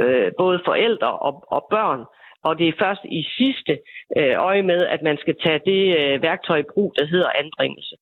øh, 0.00 0.32
både 0.38 0.60
forældre 0.64 1.12
og, 1.18 1.44
og 1.46 1.66
børn. 1.70 2.04
Og 2.42 2.58
det 2.58 2.68
er 2.68 2.72
først 2.78 3.00
i 3.04 3.22
sidste 3.38 3.78
øh, 4.18 4.34
øje 4.36 4.62
med, 4.62 4.86
at 4.86 5.02
man 5.02 5.16
skal 5.16 5.36
tage 5.44 5.60
det 5.66 5.82
øh, 5.98 6.22
værktøj 6.22 6.58
i 6.58 6.70
brug, 6.74 6.94
der 6.98 7.04
hedder 7.04 7.30
anbringelse. 7.42 7.96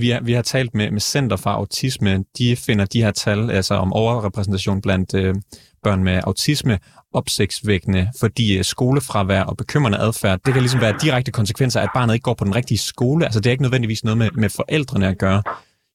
Vi 0.00 0.10
har, 0.10 0.20
vi 0.20 0.32
har 0.32 0.42
talt 0.42 0.74
med, 0.74 0.90
med 0.90 1.00
Center 1.00 1.36
for 1.36 1.50
Autisme. 1.50 2.24
De 2.38 2.56
finder 2.56 2.84
de 2.84 3.02
her 3.02 3.10
tal 3.10 3.50
altså 3.50 3.74
om 3.74 3.92
overrepræsentation 3.92 4.80
blandt 4.80 5.14
øh, 5.14 5.34
børn 5.82 6.04
med 6.04 6.20
autisme 6.24 6.78
opsigtsvækkende, 7.12 8.08
fordi 8.20 8.58
øh, 8.58 8.64
skolefravær 8.64 9.42
og 9.42 9.56
bekymrende 9.56 9.98
adfærd, 9.98 10.40
det 10.44 10.52
kan 10.54 10.62
ligesom 10.62 10.80
være 10.80 10.94
direkte 11.02 11.32
konsekvenser 11.32 11.80
af, 11.80 11.84
at 11.84 11.90
barnet 11.94 12.14
ikke 12.14 12.24
går 12.24 12.34
på 12.34 12.44
den 12.44 12.56
rigtige 12.56 12.78
skole. 12.78 13.24
Altså 13.24 13.40
det 13.40 13.46
er 13.46 13.50
ikke 13.50 13.62
nødvendigvis 13.62 14.04
noget 14.04 14.18
med, 14.18 14.30
med 14.34 14.48
forældrene 14.48 15.08
at 15.08 15.18
gøre. 15.18 15.42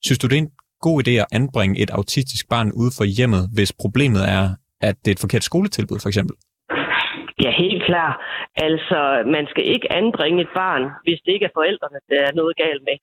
Synes 0.05 0.19
du, 0.19 0.27
det 0.27 0.37
er 0.37 0.41
en 0.41 0.49
god 0.81 1.07
idé 1.07 1.11
at 1.11 1.25
anbringe 1.31 1.79
et 1.79 1.89
autistisk 1.89 2.49
barn 2.49 2.71
ude 2.71 2.91
for 2.91 3.03
hjemmet, 3.03 3.49
hvis 3.53 3.73
problemet 3.73 4.29
er, 4.29 4.49
at 4.81 4.95
det 5.05 5.11
er 5.11 5.15
et 5.15 5.19
forkert 5.19 5.43
skoletilbud, 5.43 5.99
for 5.99 6.09
eksempel? 6.09 6.35
Ja, 7.43 7.51
helt 7.51 7.83
klar. 7.83 8.11
Altså, 8.55 9.23
man 9.25 9.47
skal 9.47 9.65
ikke 9.65 9.93
anbringe 9.93 10.41
et 10.41 10.53
barn, 10.55 10.83
hvis 11.03 11.19
det 11.25 11.31
ikke 11.31 11.45
er 11.45 11.57
forældrene, 11.59 11.99
der 12.09 12.21
er 12.27 12.33
noget 12.33 12.57
galt 12.57 12.83
med. 12.89 12.97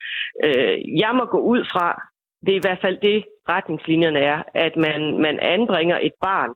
Øh, 0.44 0.98
jeg 1.02 1.12
må 1.14 1.24
gå 1.24 1.38
ud 1.38 1.64
fra, 1.72 2.02
det 2.44 2.52
er 2.52 2.60
i 2.60 2.66
hvert 2.66 2.80
fald 2.84 2.98
det, 3.00 3.24
retningslinjerne 3.48 4.18
er, 4.18 4.42
at 4.54 4.76
man, 4.76 5.00
man 5.18 5.38
anbringer 5.40 5.98
et 6.02 6.16
barn, 6.22 6.50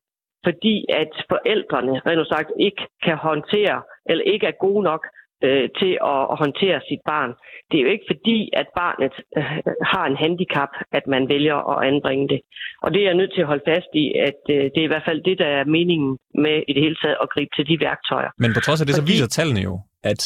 fordi 0.45 0.85
at 0.89 1.13
forældrene, 1.33 2.01
rent 2.07 2.29
sagt, 2.29 2.51
ikke 2.59 2.83
kan 3.03 3.17
håndtere, 3.17 3.83
eller 4.07 4.25
ikke 4.25 4.47
er 4.47 4.61
gode 4.67 4.83
nok 4.83 5.07
øh, 5.45 5.69
til 5.81 5.93
at, 6.13 6.23
at 6.33 6.37
håndtere 6.45 6.79
sit 6.89 7.03
barn. 7.13 7.31
Det 7.71 7.77
er 7.77 7.85
jo 7.87 7.91
ikke 7.95 8.09
fordi, 8.13 8.39
at 8.61 8.69
barnet 8.83 9.15
øh, 9.39 9.73
har 9.93 10.05
en 10.07 10.17
handicap, 10.25 10.73
at 10.99 11.05
man 11.15 11.29
vælger 11.29 11.59
at 11.73 11.79
anbringe 11.91 12.29
det. 12.33 12.41
Og 12.85 12.89
det 12.93 13.01
er 13.01 13.07
jeg 13.11 13.21
nødt 13.21 13.33
til 13.35 13.41
at 13.45 13.51
holde 13.53 13.67
fast 13.73 13.91
i, 13.95 14.07
at 14.29 14.41
øh, 14.55 14.63
det 14.73 14.81
er 14.81 14.89
i 14.89 14.93
hvert 14.93 15.09
fald 15.09 15.21
det, 15.29 15.37
der 15.39 15.51
er 15.59 15.65
meningen 15.65 16.11
med 16.45 16.57
i 16.69 16.73
det 16.75 16.83
hele 16.83 16.99
taget 17.03 17.19
at 17.23 17.29
gribe 17.35 17.53
til 17.57 17.65
de 17.71 17.77
værktøjer. 17.87 18.31
Men 18.39 18.51
på 18.57 18.61
trods 18.61 18.81
af 18.81 18.87
det, 18.87 18.95
fordi... 18.95 19.07
så 19.07 19.13
viser 19.13 19.29
tallene 19.39 19.61
jo, 19.69 19.75
at 20.11 20.21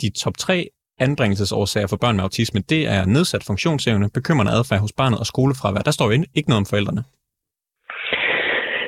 de 0.00 0.08
top 0.22 0.36
tre 0.46 0.58
anbringelsesårsager 0.98 1.86
for 1.86 1.96
børn 1.96 2.16
med 2.16 2.24
autisme, 2.24 2.60
det 2.60 2.82
er 2.88 3.04
nedsat 3.04 3.44
funktionsevne, 3.44 4.10
bekymrende 4.14 4.52
adfærd 4.52 4.80
hos 4.80 4.92
barnet 4.92 5.18
og 5.18 5.26
skolefravær. 5.26 5.80
Der 5.80 5.90
står 5.90 6.06
jo 6.06 6.12
ikke 6.34 6.48
noget 6.48 6.62
om 6.62 6.66
forældrene. 6.66 7.04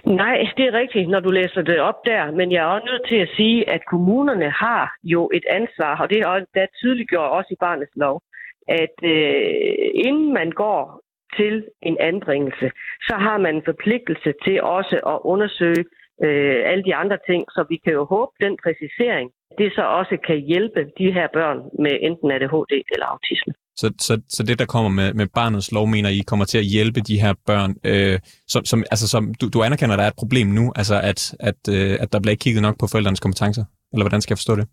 Nej, 0.06 0.48
det 0.56 0.64
er 0.66 0.72
rigtigt, 0.72 1.08
når 1.08 1.20
du 1.20 1.30
læser 1.30 1.62
det 1.62 1.80
op 1.80 2.04
der, 2.04 2.30
men 2.30 2.52
jeg 2.52 2.62
er 2.62 2.66
også 2.66 2.86
nødt 2.86 3.08
til 3.08 3.16
at 3.16 3.28
sige, 3.36 3.70
at 3.70 3.86
kommunerne 3.86 4.50
har 4.50 4.94
jo 5.04 5.30
et 5.34 5.44
ansvar, 5.50 5.98
og 6.02 6.10
det 6.10 6.18
er 6.18 6.44
der 6.54 6.66
tydeliggjort 6.80 7.30
også 7.30 7.48
i 7.52 7.60
barnets 7.60 7.96
lov, 7.96 8.22
at 8.68 8.96
øh, 9.02 9.90
inden 9.94 10.32
man 10.32 10.50
går 10.50 11.00
til 11.36 11.64
en 11.82 11.96
anbringelse, 12.00 12.70
så 13.08 13.14
har 13.16 13.38
man 13.38 13.54
en 13.54 13.62
forpligtelse 13.64 14.32
til 14.44 14.62
også 14.62 14.96
at 15.12 15.18
undersøge 15.24 15.84
øh, 16.24 16.60
alle 16.70 16.84
de 16.84 16.94
andre 16.94 17.18
ting, 17.28 17.44
så 17.50 17.64
vi 17.68 17.76
kan 17.76 17.92
jo 17.92 18.04
håbe, 18.04 18.32
den 18.40 18.58
præcisering, 18.64 19.30
det 19.58 19.72
så 19.74 19.82
også 19.82 20.16
kan 20.26 20.38
hjælpe 20.38 20.90
de 20.98 21.12
her 21.12 21.28
børn 21.32 21.58
med 21.78 21.98
enten 22.00 22.30
ADHD 22.30 22.72
eller 22.94 23.06
autisme. 23.06 23.54
Så, 23.80 23.86
så, 24.06 24.14
så 24.28 24.42
det, 24.48 24.58
der 24.58 24.66
kommer 24.74 24.90
med, 24.90 25.14
med 25.14 25.26
barnets 25.34 25.72
lov, 25.72 25.86
mener 25.86 26.08
I 26.08 26.22
kommer 26.30 26.44
til 26.44 26.58
at 26.58 26.70
hjælpe 26.74 27.00
de 27.00 27.20
her 27.24 27.34
børn, 27.46 27.72
øh, 27.90 28.18
som, 28.52 28.64
som, 28.70 28.78
altså, 28.92 29.06
som 29.08 29.22
du, 29.40 29.44
du 29.54 29.62
anerkender, 29.62 29.94
at 29.94 29.98
der 29.98 30.04
er 30.04 30.12
et 30.14 30.22
problem 30.24 30.46
nu, 30.58 30.72
altså 30.80 30.96
at, 31.10 31.20
at, 31.50 31.60
øh, 31.76 31.92
at 32.02 32.08
der 32.12 32.20
bliver 32.20 32.34
ikke 32.34 32.44
kigget 32.46 32.62
nok 32.62 32.76
på 32.80 32.86
forældrenes 32.92 33.24
kompetencer? 33.26 33.64
Eller 33.92 34.04
hvordan 34.04 34.20
skal 34.20 34.32
jeg 34.32 34.42
forstå 34.42 34.56
det? 34.60 34.66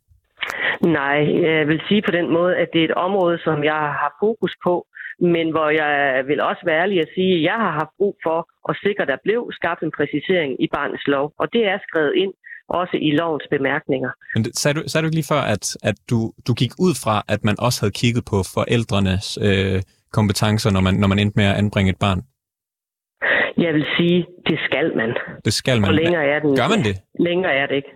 Nej, 1.01 1.19
jeg 1.49 1.67
vil 1.67 1.81
sige 1.87 2.01
på 2.05 2.11
den 2.11 2.27
måde, 2.37 2.53
at 2.61 2.69
det 2.73 2.79
er 2.81 2.85
et 2.85 2.99
område, 3.07 3.37
som 3.47 3.63
jeg 3.63 3.81
har 4.01 4.11
fokus 4.23 4.53
på, 4.67 4.75
men 5.33 5.51
hvor 5.53 5.69
jeg 5.81 5.93
vil 6.29 6.41
også 6.49 6.61
være 6.65 6.81
ærlig 6.83 6.99
at 6.99 7.13
sige, 7.15 7.33
at 7.35 7.43
jeg 7.49 7.57
har 7.65 7.71
haft 7.81 7.93
brug 7.99 8.15
for 8.25 8.39
at 8.69 8.75
sikre, 8.85 9.01
at 9.03 9.11
der 9.13 9.25
blev 9.27 9.41
skabt 9.59 9.81
en 9.83 9.95
præcisering 9.97 10.51
i 10.65 10.67
barnets 10.75 11.07
lov, 11.07 11.25
og 11.41 11.53
det 11.53 11.63
er 11.71 11.77
skrevet 11.87 12.13
ind 12.23 12.33
også 12.69 12.97
i 13.01 13.11
lovens 13.11 13.47
bemærkninger. 13.49 14.09
Men 14.35 14.43
det, 14.43 14.57
sagde, 14.57 14.79
du, 14.79 14.83
sagde 14.87 15.07
du 15.07 15.11
lige 15.13 15.29
før, 15.33 15.41
at, 15.55 15.77
at 15.83 15.95
du, 16.09 16.31
du 16.47 16.53
gik 16.53 16.71
ud 16.79 16.93
fra, 17.03 17.23
at 17.27 17.43
man 17.43 17.55
også 17.59 17.81
havde 17.81 17.91
kigget 18.01 18.23
på 18.31 18.37
forældrenes 18.55 19.37
øh, 19.47 19.81
kompetencer, 20.11 20.69
når 20.71 20.81
man, 20.81 20.93
når 20.93 21.07
man 21.07 21.19
endte 21.19 21.39
med 21.39 21.45
at 21.45 21.55
anbringe 21.55 21.89
et 21.91 21.99
barn? 21.99 22.21
Jeg 23.57 23.73
vil 23.73 23.85
sige, 23.97 24.27
det 24.49 24.59
skal 24.67 24.95
man. 24.95 25.09
Det 25.45 25.53
skal 25.53 25.81
man. 25.81 25.89
Og 25.89 25.93
længere 25.93 26.25
er 26.25 26.39
den. 26.39 26.55
Gør 26.55 26.67
man 26.67 26.83
det? 26.87 26.95
Længere 27.19 27.53
er 27.53 27.65
det 27.67 27.75
ikke. 27.75 27.91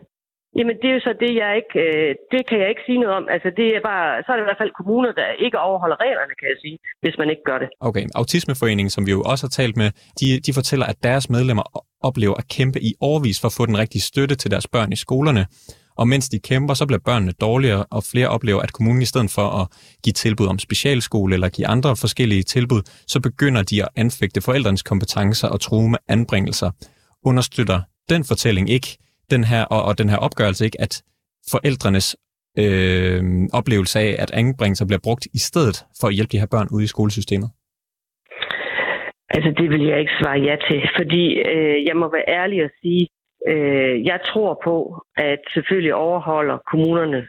Jamen, 0.58 0.76
det 0.82 0.88
er 0.90 0.96
jo 0.98 1.04
så 1.10 1.14
det, 1.24 1.32
jeg 1.42 1.52
ikke, 1.62 1.76
øh, 1.86 2.10
det 2.34 2.42
kan 2.50 2.58
jeg 2.62 2.70
ikke 2.70 2.86
sige 2.88 3.00
noget 3.04 3.16
om. 3.20 3.26
Altså, 3.36 3.50
det 3.60 3.68
er 3.78 3.82
bare, 3.92 4.08
så 4.24 4.28
er 4.32 4.36
det 4.36 4.44
i 4.46 4.50
hvert 4.50 4.62
fald 4.64 4.78
kommuner, 4.80 5.12
der 5.20 5.28
ikke 5.46 5.58
overholder 5.68 5.98
reglerne, 6.06 6.34
kan 6.40 6.48
jeg 6.54 6.60
sige, 6.64 6.78
hvis 7.04 7.16
man 7.22 7.30
ikke 7.34 7.46
gør 7.50 7.60
det. 7.64 7.70
Okay, 7.88 8.06
Autismeforeningen, 8.16 8.92
som 8.96 9.06
vi 9.08 9.12
jo 9.18 9.22
også 9.32 9.44
har 9.48 9.54
talt 9.62 9.76
med, 9.82 9.90
de, 10.20 10.28
de 10.46 10.52
fortæller, 10.60 10.86
at 10.86 11.00
deres 11.04 11.26
medlemmer 11.36 11.64
oplever 12.10 12.36
at 12.42 12.48
kæmpe 12.58 12.80
i 12.90 12.92
årvis 13.02 13.38
for 13.42 13.48
at 13.48 13.56
få 13.58 13.66
den 13.66 13.78
rigtige 13.84 14.02
støtte 14.02 14.36
til 14.36 14.52
deres 14.52 14.68
børn 14.68 14.92
i 14.92 14.96
skolerne. 15.06 15.46
Og 15.98 16.08
mens 16.08 16.30
de 16.30 16.40
kæmper, 16.40 16.74
så 16.74 16.86
bliver 16.86 17.00
børnene 17.06 17.32
dårligere, 17.32 17.86
og 17.92 18.04
flere 18.12 18.28
oplever, 18.28 18.62
at 18.62 18.74
kommunen 18.74 19.02
i 19.02 19.06
stedet 19.06 19.32
for 19.38 19.48
at 19.62 19.68
give 20.04 20.14
tilbud 20.14 20.48
om 20.48 20.60
specialskole 20.60 21.34
eller 21.34 21.50
give 21.50 21.68
andre 21.68 21.96
forskellige 21.96 22.44
tilbud, 22.44 22.82
så 23.08 23.20
begynder 23.20 23.64
de 23.64 23.84
at 23.84 23.90
anfægte 23.96 24.42
forældrenes 24.42 24.84
kompetencer 24.84 25.48
og 25.48 25.60
true 25.62 25.90
med 25.90 26.00
anbringelser. 26.08 26.72
Understøtter 27.26 27.82
den 28.10 28.24
fortælling 28.24 28.70
ikke, 28.70 28.98
den 29.30 29.44
her, 29.44 29.64
og, 29.66 29.82
og 29.84 29.98
den 29.98 30.10
her 30.10 30.18
opgørelse 30.18 30.66
ikke, 30.66 30.82
at 30.82 31.04
forældrenes 31.52 32.08
øh, 32.62 33.22
oplevelse 33.54 34.00
af, 34.00 34.16
at 34.20 34.32
anbringelser 34.32 34.86
bliver 34.86 35.04
brugt 35.04 35.26
i 35.26 35.40
stedet 35.50 35.78
for 36.00 36.08
at 36.08 36.14
hjælpe 36.14 36.32
de 36.32 36.40
her 36.40 36.52
børn 36.54 36.68
ude 36.76 36.84
i 36.84 36.94
skolesystemet? 36.94 37.50
Altså, 39.30 39.50
det 39.58 39.70
vil 39.70 39.84
jeg 39.86 40.00
ikke 40.00 40.18
svare 40.22 40.40
ja 40.40 40.56
til, 40.70 40.90
fordi 41.00 41.24
øh, 41.52 41.86
jeg 41.88 41.96
må 41.96 42.12
være 42.12 42.30
ærlig 42.42 42.64
at 42.64 42.72
sige, 42.82 43.08
øh, 43.48 44.06
jeg 44.06 44.20
tror 44.30 44.62
på, 44.64 45.06
at 45.18 45.40
selvfølgelig 45.54 45.96
overholder 45.96 46.58
kommunerne 46.72 47.28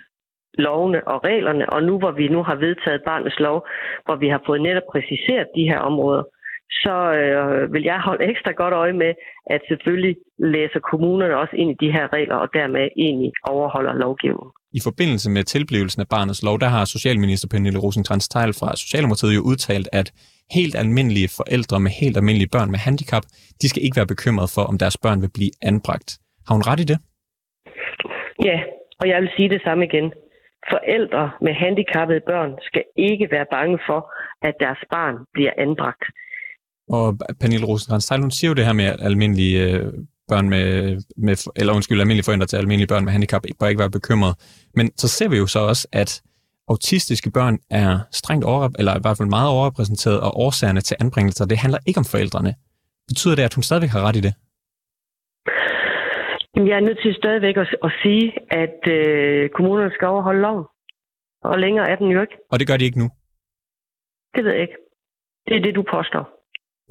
lovene 0.54 1.08
og 1.08 1.24
reglerne, 1.24 1.70
og 1.70 1.82
nu 1.82 1.98
hvor 1.98 2.10
vi 2.10 2.28
nu 2.28 2.42
har 2.42 2.54
vedtaget 2.54 3.02
barnets 3.04 3.38
lov, 3.40 3.66
hvor 4.04 4.16
vi 4.16 4.28
har 4.28 4.42
fået 4.46 4.60
netop 4.62 4.82
præciseret 4.92 5.46
de 5.56 5.68
her 5.70 5.78
områder, 5.78 6.22
så 6.70 6.96
øh, 7.20 7.72
vil 7.72 7.82
jeg 7.82 8.00
holde 8.00 8.24
ekstra 8.30 8.52
godt 8.52 8.74
øje 8.74 8.92
med, 8.92 9.12
at 9.54 9.60
selvfølgelig 9.68 10.16
læser 10.38 10.80
kommunerne 10.90 11.36
også 11.36 11.56
ind 11.56 11.70
i 11.70 11.76
de 11.84 11.92
her 11.92 12.12
regler, 12.12 12.34
og 12.34 12.48
dermed 12.52 12.88
egentlig 12.96 13.32
overholder 13.42 13.94
lovgivningen. 13.94 14.50
I 14.78 14.80
forbindelse 14.88 15.30
med 15.30 15.44
tilblivelsen 15.44 16.00
af 16.00 16.08
barnets 16.08 16.42
lov, 16.42 16.60
der 16.60 16.70
har 16.76 16.84
Socialminister 16.84 17.48
Pernille 17.48 17.78
rosenkrantz 17.78 18.28
teil 18.28 18.52
fra 18.60 18.76
Socialdemokratiet 18.76 19.36
jo 19.36 19.42
udtalt, 19.50 19.88
at 19.92 20.12
helt 20.58 20.74
almindelige 20.82 21.30
forældre 21.38 21.80
med 21.80 21.90
helt 22.00 22.16
almindelige 22.16 22.54
børn 22.56 22.70
med 22.70 22.78
handicap, 22.78 23.24
de 23.62 23.68
skal 23.68 23.82
ikke 23.84 23.96
være 23.96 24.12
bekymrede 24.14 24.50
for, 24.54 24.62
om 24.70 24.78
deres 24.78 24.96
børn 25.04 25.22
vil 25.22 25.32
blive 25.34 25.52
anbragt. 25.62 26.08
Har 26.46 26.54
hun 26.54 26.64
ret 26.70 26.80
i 26.80 26.90
det? 26.92 26.98
Ja, 28.48 28.58
og 29.00 29.08
jeg 29.08 29.18
vil 29.22 29.30
sige 29.36 29.48
det 29.48 29.62
samme 29.62 29.84
igen. 29.84 30.12
Forældre 30.72 31.30
med 31.40 31.54
handicappede 31.64 32.22
børn 32.30 32.50
skal 32.68 32.84
ikke 32.96 33.28
være 33.30 33.46
bange 33.56 33.78
for, 33.88 34.00
at 34.48 34.54
deres 34.60 34.82
barn 34.90 35.16
bliver 35.34 35.52
anbragt. 35.58 36.04
Og 36.90 37.18
Pernille 37.40 37.66
rosenkrantz 37.66 38.08
hun 38.08 38.30
siger 38.30 38.48
jo 38.48 38.54
det 38.54 38.66
her 38.66 38.72
med, 38.72 38.84
at 38.84 39.00
almindelige 39.00 39.56
øh, 39.68 39.92
børn 40.28 40.48
med, 40.48 40.96
med, 41.16 41.36
eller 41.56 41.72
undskyld, 41.74 42.00
almindelige 42.00 42.24
forældre 42.24 42.46
til 42.46 42.56
almindelige 42.56 42.86
børn 42.92 43.04
med 43.04 43.12
handicap 43.12 43.42
bør 43.60 43.66
ikke 43.66 43.78
være 43.78 43.90
bekymret. 43.90 44.34
Men 44.74 44.86
så 44.96 45.08
ser 45.08 45.28
vi 45.28 45.36
jo 45.36 45.46
så 45.46 45.58
også, 45.58 45.88
at 45.92 46.22
autistiske 46.68 47.30
børn 47.30 47.58
er 47.70 47.98
strengt 48.10 48.44
over, 48.44 48.68
eller 48.78 48.96
i 48.96 49.00
hvert 49.00 49.16
fald 49.16 49.28
meget 49.28 49.50
overrepræsenteret, 49.50 50.20
og 50.20 50.36
årsagerne 50.36 50.80
til 50.80 50.96
anbringelser, 51.00 51.46
det 51.46 51.58
handler 51.58 51.78
ikke 51.86 51.98
om 51.98 52.04
forældrene. 52.04 52.54
Betyder 53.08 53.34
det, 53.34 53.42
at 53.42 53.54
hun 53.54 53.62
stadigvæk 53.62 53.90
har 53.90 54.02
ret 54.08 54.16
i 54.16 54.20
det? 54.20 54.34
Jeg 56.68 56.76
er 56.76 56.80
nødt 56.80 57.00
til 57.02 57.14
stadigvæk 57.14 57.56
at, 57.56 57.68
at 57.84 57.92
sige, 58.02 58.32
at 58.50 58.80
øh, 58.96 59.50
kommunerne 59.50 59.90
skal 59.94 60.08
overholde 60.08 60.40
loven. 60.40 60.64
Og 61.42 61.58
længere 61.58 61.88
er 61.90 61.96
den 61.96 62.08
jo 62.08 62.20
ikke. 62.20 62.36
Og 62.50 62.58
det 62.58 62.66
gør 62.68 62.76
de 62.76 62.84
ikke 62.84 62.98
nu? 62.98 63.08
Det 64.34 64.44
ved 64.44 64.52
jeg 64.52 64.60
ikke. 64.60 64.78
Det 65.48 65.56
er 65.56 65.62
det, 65.62 65.74
du 65.74 65.84
påstår. 65.90 66.37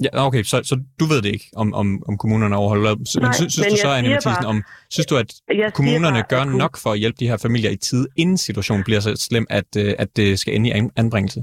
Ja, 0.04 0.26
okay, 0.26 0.42
så, 0.42 0.56
så 0.70 0.74
du 1.00 1.04
ved 1.12 1.22
det 1.22 1.30
ikke, 1.36 1.48
om, 1.56 1.68
om, 1.74 1.86
om 2.08 2.14
kommunerne 2.22 2.56
overholder 2.56 2.92
Nej, 2.94 3.26
men 3.26 3.34
synes, 3.34 3.52
synes 3.52 3.66
men 3.66 3.70
du 3.70 3.76
så, 3.76 3.88
Anne 3.98 4.08
Mathisen, 4.08 4.46
om, 4.52 4.56
synes 4.94 5.06
du, 5.10 5.14
at 5.22 5.30
kommunerne 5.78 6.20
bare, 6.20 6.30
gør 6.32 6.42
at 6.50 6.58
nok 6.64 6.74
for 6.82 6.90
at 6.94 6.98
hjælpe 7.02 7.18
de 7.20 7.28
her 7.30 7.38
familier 7.46 7.70
i 7.70 7.80
tid, 7.88 8.02
inden 8.22 8.38
situationen 8.48 8.84
bliver 8.84 9.00
så 9.00 9.10
slem, 9.28 9.46
at, 9.50 9.70
øh, 9.82 9.94
at 10.02 10.08
det 10.16 10.38
skal 10.38 10.54
ende 10.54 10.66
i 10.68 10.72
anbringelse? 11.02 11.40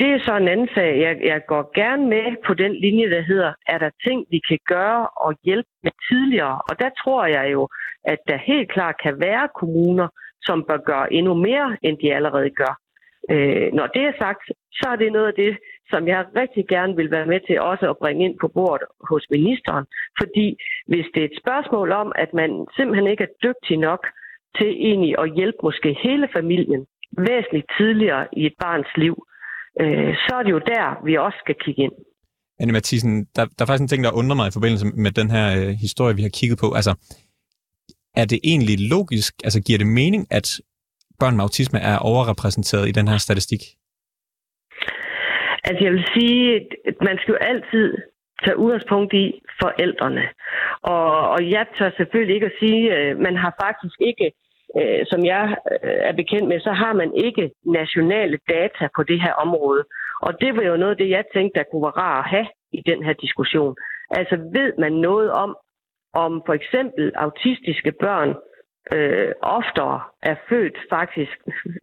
Det 0.00 0.08
er 0.16 0.20
så 0.26 0.34
en 0.36 0.48
anden 0.48 0.68
sag. 0.74 0.90
Jeg, 1.06 1.14
jeg 1.32 1.40
går 1.52 1.62
gerne 1.80 2.04
med 2.14 2.26
på 2.46 2.52
den 2.54 2.72
linje, 2.84 3.10
der 3.10 3.22
hedder, 3.22 3.52
er 3.66 3.78
der 3.78 3.90
ting, 4.06 4.18
vi 4.30 4.40
kan 4.48 4.58
gøre 4.66 5.02
og 5.26 5.30
hjælpe 5.44 5.70
med 5.82 5.92
tidligere? 6.08 6.56
Og 6.68 6.74
der 6.82 6.90
tror 7.02 7.26
jeg 7.26 7.52
jo, 7.52 7.68
at 8.04 8.18
der 8.28 8.38
helt 8.50 8.72
klart 8.72 8.94
kan 9.04 9.14
være 9.20 9.48
kommuner, 9.60 10.08
som 10.42 10.64
bør 10.68 10.80
gøre 10.90 11.12
endnu 11.12 11.34
mere, 11.34 11.76
end 11.82 11.96
de 12.02 12.14
allerede 12.14 12.50
gør. 12.50 12.74
Øh, 13.32 13.66
når 13.78 13.86
det 13.86 14.02
er 14.10 14.14
sagt, 14.24 14.42
så 14.78 14.86
er 14.92 14.96
det 14.96 15.12
noget 15.12 15.28
af 15.32 15.36
det, 15.42 15.52
som 15.90 16.02
jeg 16.12 16.20
rigtig 16.42 16.64
gerne 16.74 16.96
vil 16.96 17.10
være 17.10 17.30
med 17.32 17.40
til 17.46 17.60
også 17.60 17.86
at 17.90 17.98
bringe 18.02 18.24
ind 18.26 18.36
på 18.40 18.48
bordet 18.48 18.88
hos 19.10 19.24
ministeren. 19.30 19.84
Fordi 20.20 20.46
hvis 20.90 21.06
det 21.14 21.20
er 21.22 21.28
et 21.28 21.40
spørgsmål 21.42 21.88
om, 22.02 22.12
at 22.24 22.30
man 22.40 22.50
simpelthen 22.76 23.06
ikke 23.12 23.24
er 23.28 23.34
dygtig 23.46 23.76
nok 23.88 24.02
til 24.58 24.70
egentlig 24.88 25.14
at 25.22 25.32
hjælpe 25.36 25.60
måske 25.62 25.88
hele 26.06 26.28
familien 26.36 26.82
væsentligt 27.28 27.68
tidligere 27.78 28.24
i 28.40 28.42
et 28.46 28.56
barns 28.64 28.92
liv, 28.96 29.14
øh, 29.82 30.12
så 30.24 30.32
er 30.38 30.42
det 30.42 30.52
jo 30.56 30.62
der, 30.74 31.04
vi 31.04 31.12
også 31.16 31.38
skal 31.44 31.56
kigge 31.64 31.82
ind. 31.82 31.92
Anne 32.60 32.72
Mathisen, 32.72 33.24
der, 33.36 33.44
der 33.44 33.62
er 33.62 33.66
faktisk 33.66 33.82
en 33.82 33.88
ting, 33.88 34.04
der 34.04 34.18
undrer 34.20 34.36
mig 34.36 34.48
i 34.48 34.56
forbindelse 34.58 34.86
med 34.86 35.10
den 35.10 35.30
her 35.30 35.46
øh, 35.58 35.68
historie, 35.86 36.16
vi 36.16 36.22
har 36.22 36.34
kigget 36.38 36.58
på. 36.58 36.68
Altså, 36.78 36.92
er 38.14 38.24
det 38.24 38.40
egentlig 38.44 38.76
logisk, 38.94 39.34
altså 39.44 39.60
giver 39.62 39.78
det 39.78 39.86
mening, 39.86 40.26
at 40.30 40.60
børn 41.20 41.36
med 41.36 41.44
autisme 41.44 41.78
er 41.78 41.98
overrepræsenteret 41.98 42.88
i 42.88 42.92
den 42.92 43.08
her 43.08 43.18
statistik? 43.18 43.60
Altså 45.64 45.84
jeg 45.84 45.92
vil 45.92 46.06
sige, 46.14 46.56
at 46.56 46.96
man 47.00 47.18
skal 47.18 47.32
jo 47.32 47.38
altid 47.40 47.98
tage 48.44 48.56
udgangspunkt 48.56 49.12
i 49.12 49.42
forældrene. 49.62 50.24
Og, 50.82 51.30
og 51.30 51.50
jeg 51.50 51.66
tør 51.78 51.90
selvfølgelig 51.96 52.34
ikke 52.34 52.46
at 52.46 52.58
sige, 52.60 52.94
at 52.94 53.18
man 53.18 53.36
har 53.36 53.52
faktisk 53.64 53.96
ikke, 54.00 54.32
øh, 54.78 55.06
som 55.10 55.24
jeg 55.24 55.56
øh, 55.72 56.00
er 56.08 56.12
bekendt 56.12 56.48
med, 56.48 56.60
så 56.60 56.72
har 56.72 56.92
man 56.92 57.10
ikke 57.14 57.50
nationale 57.66 58.38
data 58.48 58.88
på 58.96 59.02
det 59.02 59.22
her 59.22 59.32
område. 59.32 59.84
Og 60.22 60.40
det 60.40 60.56
var 60.56 60.62
jo 60.62 60.76
noget 60.76 60.90
af 60.90 60.96
det, 60.96 61.10
jeg 61.10 61.24
tænkte, 61.34 61.58
der 61.58 61.64
kunne 61.64 61.82
være 61.82 62.00
rart 62.04 62.24
at 62.24 62.30
have 62.30 62.48
i 62.72 62.82
den 62.86 63.04
her 63.04 63.12
diskussion. 63.12 63.74
Altså 64.10 64.36
ved 64.36 64.72
man 64.78 64.92
noget 64.92 65.30
om, 65.30 65.56
om 66.14 66.42
for 66.46 66.54
eksempel 66.54 67.12
autistiske 67.14 67.92
børn 67.92 68.34
øh, 68.92 69.32
oftere 69.42 70.00
er 70.22 70.36
født 70.48 70.76
faktisk 70.90 71.36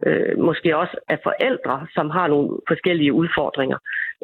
øh, 0.06 0.38
måske 0.38 0.76
også 0.76 0.96
af 1.08 1.18
forældre, 1.22 1.86
som 1.94 2.10
har 2.10 2.26
nogle 2.26 2.48
forskellige 2.68 3.12
udfordringer 3.12 3.78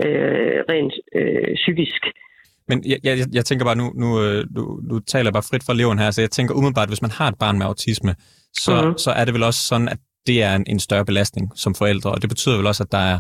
øh, 0.05 0.59
rent 0.71 0.95
øh, 1.19 1.55
psykisk. 1.55 2.03
Men 2.69 2.85
jeg, 2.87 2.99
jeg, 3.05 3.17
jeg 3.33 3.45
tænker 3.45 3.65
bare, 3.65 3.77
nu, 3.77 3.93
nu, 4.03 4.09
øh, 4.23 4.45
nu, 4.57 4.81
nu 4.83 4.99
taler 4.99 5.29
jeg 5.29 5.33
bare 5.33 5.51
frit 5.51 5.67
fra 5.67 5.75
leveren 5.75 5.99
her, 5.99 6.11
så 6.11 6.21
jeg 6.21 6.31
tænker 6.31 6.55
umiddelbart, 6.55 6.89
hvis 6.89 7.03
man 7.03 7.11
har 7.11 7.29
et 7.29 7.39
barn 7.39 7.59
med 7.59 7.67
autisme, 7.67 8.15
så, 8.65 8.75
mm-hmm. 8.75 8.99
så 8.99 9.11
er 9.11 9.25
det 9.25 9.35
vel 9.35 9.43
også 9.43 9.61
sådan, 9.71 9.89
at 9.89 9.99
det 10.27 10.43
er 10.43 10.55
en, 10.55 10.65
en 10.67 10.81
større 10.81 11.05
belastning 11.05 11.53
som 11.55 11.75
forældre, 11.75 12.11
og 12.11 12.23
det 12.23 12.31
betyder 12.31 12.57
vel 12.57 12.67
også, 12.67 12.83
at 12.83 12.93
der 12.93 12.99
er 12.99 13.19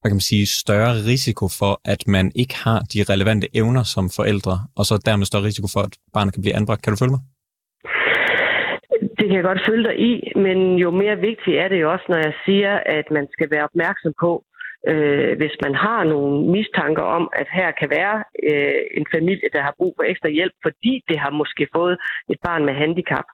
hvad 0.00 0.10
kan 0.10 0.16
man 0.16 0.30
sige, 0.32 0.46
større 0.46 0.92
risiko 1.12 1.48
for, 1.48 1.80
at 1.84 2.02
man 2.06 2.32
ikke 2.34 2.56
har 2.56 2.78
de 2.92 3.04
relevante 3.12 3.46
evner 3.56 3.82
som 3.82 4.10
forældre, 4.10 4.66
og 4.76 4.86
så 4.86 4.94
dermed 5.06 5.26
større 5.26 5.42
risiko 5.42 5.66
for, 5.72 5.80
at 5.80 5.92
barnet 6.12 6.34
kan 6.34 6.42
blive 6.42 6.56
anbragt. 6.56 6.82
Kan 6.82 6.92
du 6.92 6.96
følge 6.96 7.10
mig? 7.10 7.20
Det 9.18 9.24
kan 9.26 9.36
jeg 9.36 9.42
godt 9.42 9.66
følge 9.68 9.84
dig 9.88 9.98
i, 10.00 10.32
men 10.36 10.58
jo 10.78 10.90
mere 10.90 11.18
vigtigt 11.18 11.56
er 11.56 11.68
det 11.68 11.80
jo 11.80 11.92
også, 11.92 12.04
når 12.08 12.16
jeg 12.16 12.34
siger, 12.44 12.72
at 12.86 13.10
man 13.10 13.26
skal 13.32 13.50
være 13.50 13.64
opmærksom 13.64 14.12
på, 14.20 14.44
øh, 14.88 15.36
hvis 15.36 15.56
man 15.64 15.74
har 15.74 16.04
nogle 16.04 16.50
mistanker 16.50 17.02
om, 17.02 17.30
at 17.32 17.46
her 17.52 17.70
kan 17.70 17.90
være 17.90 18.24
øh, 18.50 18.82
en 18.98 19.06
familie, 19.14 19.48
der 19.52 19.62
har 19.62 19.74
brug 19.78 19.94
for 19.98 20.04
ekstra 20.10 20.28
hjælp, 20.28 20.52
fordi 20.62 21.04
det 21.08 21.18
har 21.18 21.30
måske 21.30 21.68
fået 21.76 21.96
et 22.30 22.38
barn 22.42 22.64
med 22.64 22.74
handicap, 22.74 23.24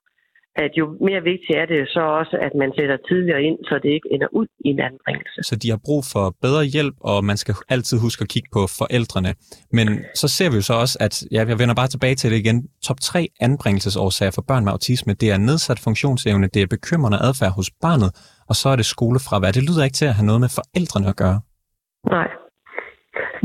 at 0.65 0.73
jo 0.81 0.85
mere 1.09 1.23
vigtigt 1.33 1.59
er 1.63 1.67
det 1.67 1.81
så 1.97 2.03
også, 2.21 2.37
at 2.47 2.53
man 2.63 2.71
sætter 2.79 2.97
tidligere 3.09 3.43
ind, 3.49 3.59
så 3.69 3.75
det 3.83 3.91
ikke 3.97 4.09
ender 4.15 4.29
ud 4.33 4.47
i 4.67 4.69
en 4.75 4.81
anbringelse. 4.81 5.39
Så 5.43 5.55
de 5.63 5.71
har 5.71 5.81
brug 5.85 6.03
for 6.13 6.25
bedre 6.43 6.65
hjælp, 6.65 6.95
og 7.01 7.25
man 7.25 7.37
skal 7.37 7.55
altid 7.69 7.97
huske 8.07 8.23
at 8.23 8.29
kigge 8.29 8.49
på 8.53 8.63
forældrene. 8.81 9.35
Men 9.73 9.87
så 10.15 10.29
ser 10.37 10.49
vi 10.51 10.57
jo 10.61 10.63
så 10.71 10.75
også, 10.85 10.97
at 11.01 11.15
ja, 11.33 11.41
jeg 11.53 11.59
vender 11.59 11.75
bare 11.75 11.89
tilbage 11.89 12.15
til 12.15 12.31
det 12.31 12.39
igen. 12.45 12.59
Top 12.89 13.01
3 13.01 13.29
anbringelsesårsager 13.41 14.31
for 14.35 14.45
børn 14.49 14.65
med 14.65 14.73
autisme, 14.73 15.13
det 15.13 15.29
er 15.31 15.39
nedsat 15.39 15.79
funktionsevne, 15.79 16.47
det 16.55 16.63
er 16.63 16.67
bekymrende 16.77 17.19
adfærd 17.29 17.53
hos 17.59 17.71
barnet, 17.85 18.11
og 18.49 18.55
så 18.61 18.69
er 18.69 18.77
det 18.77 18.87
skolefravær. 18.87 19.51
Det 19.51 19.63
lyder 19.69 19.85
ikke 19.85 19.99
til 20.01 20.07
at 20.11 20.15
have 20.15 20.27
noget 20.27 20.41
med 20.41 20.51
forældrene 20.59 21.09
at 21.09 21.17
gøre. 21.17 21.41
Nej. 22.17 22.29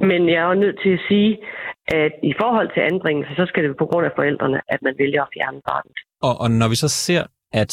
Men 0.09 0.21
jeg 0.29 0.39
er 0.43 0.47
jo 0.53 0.63
nødt 0.63 0.77
til 0.83 0.93
at 0.97 1.03
sige, 1.09 1.31
at 1.87 2.13
i 2.31 2.33
forhold 2.41 2.69
til 2.73 2.81
anbringelse, 2.91 3.31
så 3.35 3.45
skal 3.45 3.63
det 3.63 3.77
på 3.77 3.85
grund 3.85 4.05
af 4.05 4.13
forældrene, 4.15 4.59
at 4.73 4.79
man 4.81 4.95
vælger 4.97 5.21
at 5.23 5.29
fjerne 5.35 5.61
barnet. 5.69 5.97
Og, 6.27 6.33
og 6.43 6.51
når 6.51 6.69
vi 6.69 6.75
så 6.75 6.89
ser, 6.89 7.23
at 7.53 7.71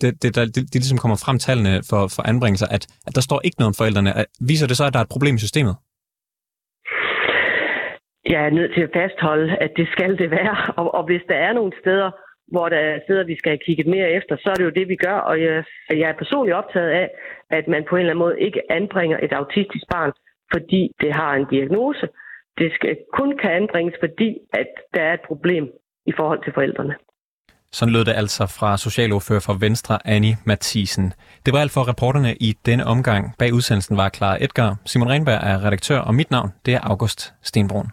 det, 0.00 0.22
det, 0.22 0.30
der, 0.36 0.44
det, 0.44 0.62
det 0.72 0.78
ligesom 0.82 0.98
kommer 1.02 1.18
frem 1.24 1.38
tallene 1.38 1.74
for, 1.90 2.02
for 2.14 2.22
anbringelser, 2.32 2.68
at, 2.76 2.84
at 3.06 3.12
der 3.16 3.22
står 3.28 3.40
ikke 3.44 3.58
noget 3.58 3.72
om 3.72 3.78
forældrene, 3.80 4.10
viser 4.50 4.66
det 4.66 4.76
så, 4.76 4.84
at 4.86 4.92
der 4.92 5.00
er 5.00 5.06
et 5.06 5.14
problem 5.16 5.34
i 5.34 5.44
systemet? 5.46 5.74
Jeg 8.34 8.40
er 8.46 8.50
nødt 8.58 8.72
til 8.74 8.82
at 8.86 8.94
fastholde, 8.98 9.56
at 9.64 9.70
det 9.76 9.88
skal 9.94 10.18
det 10.18 10.30
være. 10.30 10.56
Og, 10.78 10.94
og 10.94 11.02
hvis 11.08 11.24
der 11.28 11.38
er 11.46 11.52
nogle 11.52 11.72
steder, 11.82 12.10
hvor 12.52 12.68
der 12.68 12.80
er 12.88 13.00
steder, 13.04 13.24
vi 13.24 13.36
skal 13.38 13.50
have 13.50 13.64
kigget 13.66 13.86
mere 13.86 14.10
efter, 14.18 14.36
så 14.36 14.48
er 14.50 14.54
det 14.54 14.64
jo 14.64 14.78
det, 14.78 14.88
vi 14.88 14.96
gør. 14.96 15.18
Og 15.30 15.42
jeg, 15.42 15.64
jeg 15.90 16.08
er 16.10 16.20
personligt 16.22 16.56
optaget 16.56 16.90
af, 16.90 17.08
at 17.50 17.68
man 17.68 17.84
på 17.88 17.96
en 17.96 18.00
eller 18.00 18.12
anden 18.12 18.24
måde 18.26 18.40
ikke 18.40 18.60
anbringer 18.78 19.18
et 19.22 19.32
autistisk 19.32 19.84
barn, 19.94 20.12
fordi 20.52 20.82
det 21.00 21.12
har 21.20 21.32
en 21.34 21.46
diagnose. 21.50 22.06
Det 22.58 22.68
skal 22.76 22.96
kun 23.18 23.38
kan 23.38 23.50
anbringes, 23.50 23.94
fordi 24.04 24.30
at 24.52 24.70
der 24.94 25.02
er 25.02 25.14
et 25.14 25.24
problem 25.26 25.64
i 26.06 26.12
forhold 26.16 26.44
til 26.44 26.52
forældrene. 26.52 26.94
Sådan 27.72 27.92
lød 27.92 28.04
det 28.04 28.12
altså 28.12 28.46
fra 28.58 28.76
socialordfører 28.76 29.40
for 29.40 29.54
Venstre, 29.60 29.98
Annie 30.04 30.36
Mathisen. 30.44 31.12
Det 31.46 31.54
var 31.54 31.60
alt 31.60 31.72
for 31.72 31.88
reporterne 31.88 32.34
i 32.40 32.54
denne 32.66 32.86
omgang. 32.86 33.34
Bag 33.38 33.52
udsendelsen 33.54 33.96
var 33.96 34.08
Clara 34.08 34.44
Edgar. 34.44 34.76
Simon 34.86 35.08
Renberg 35.08 35.40
er 35.42 35.64
redaktør, 35.64 35.98
og 35.98 36.14
mit 36.14 36.30
navn 36.30 36.50
det 36.66 36.74
er 36.74 36.80
August 36.82 37.34
Stenbrun. 37.42 37.86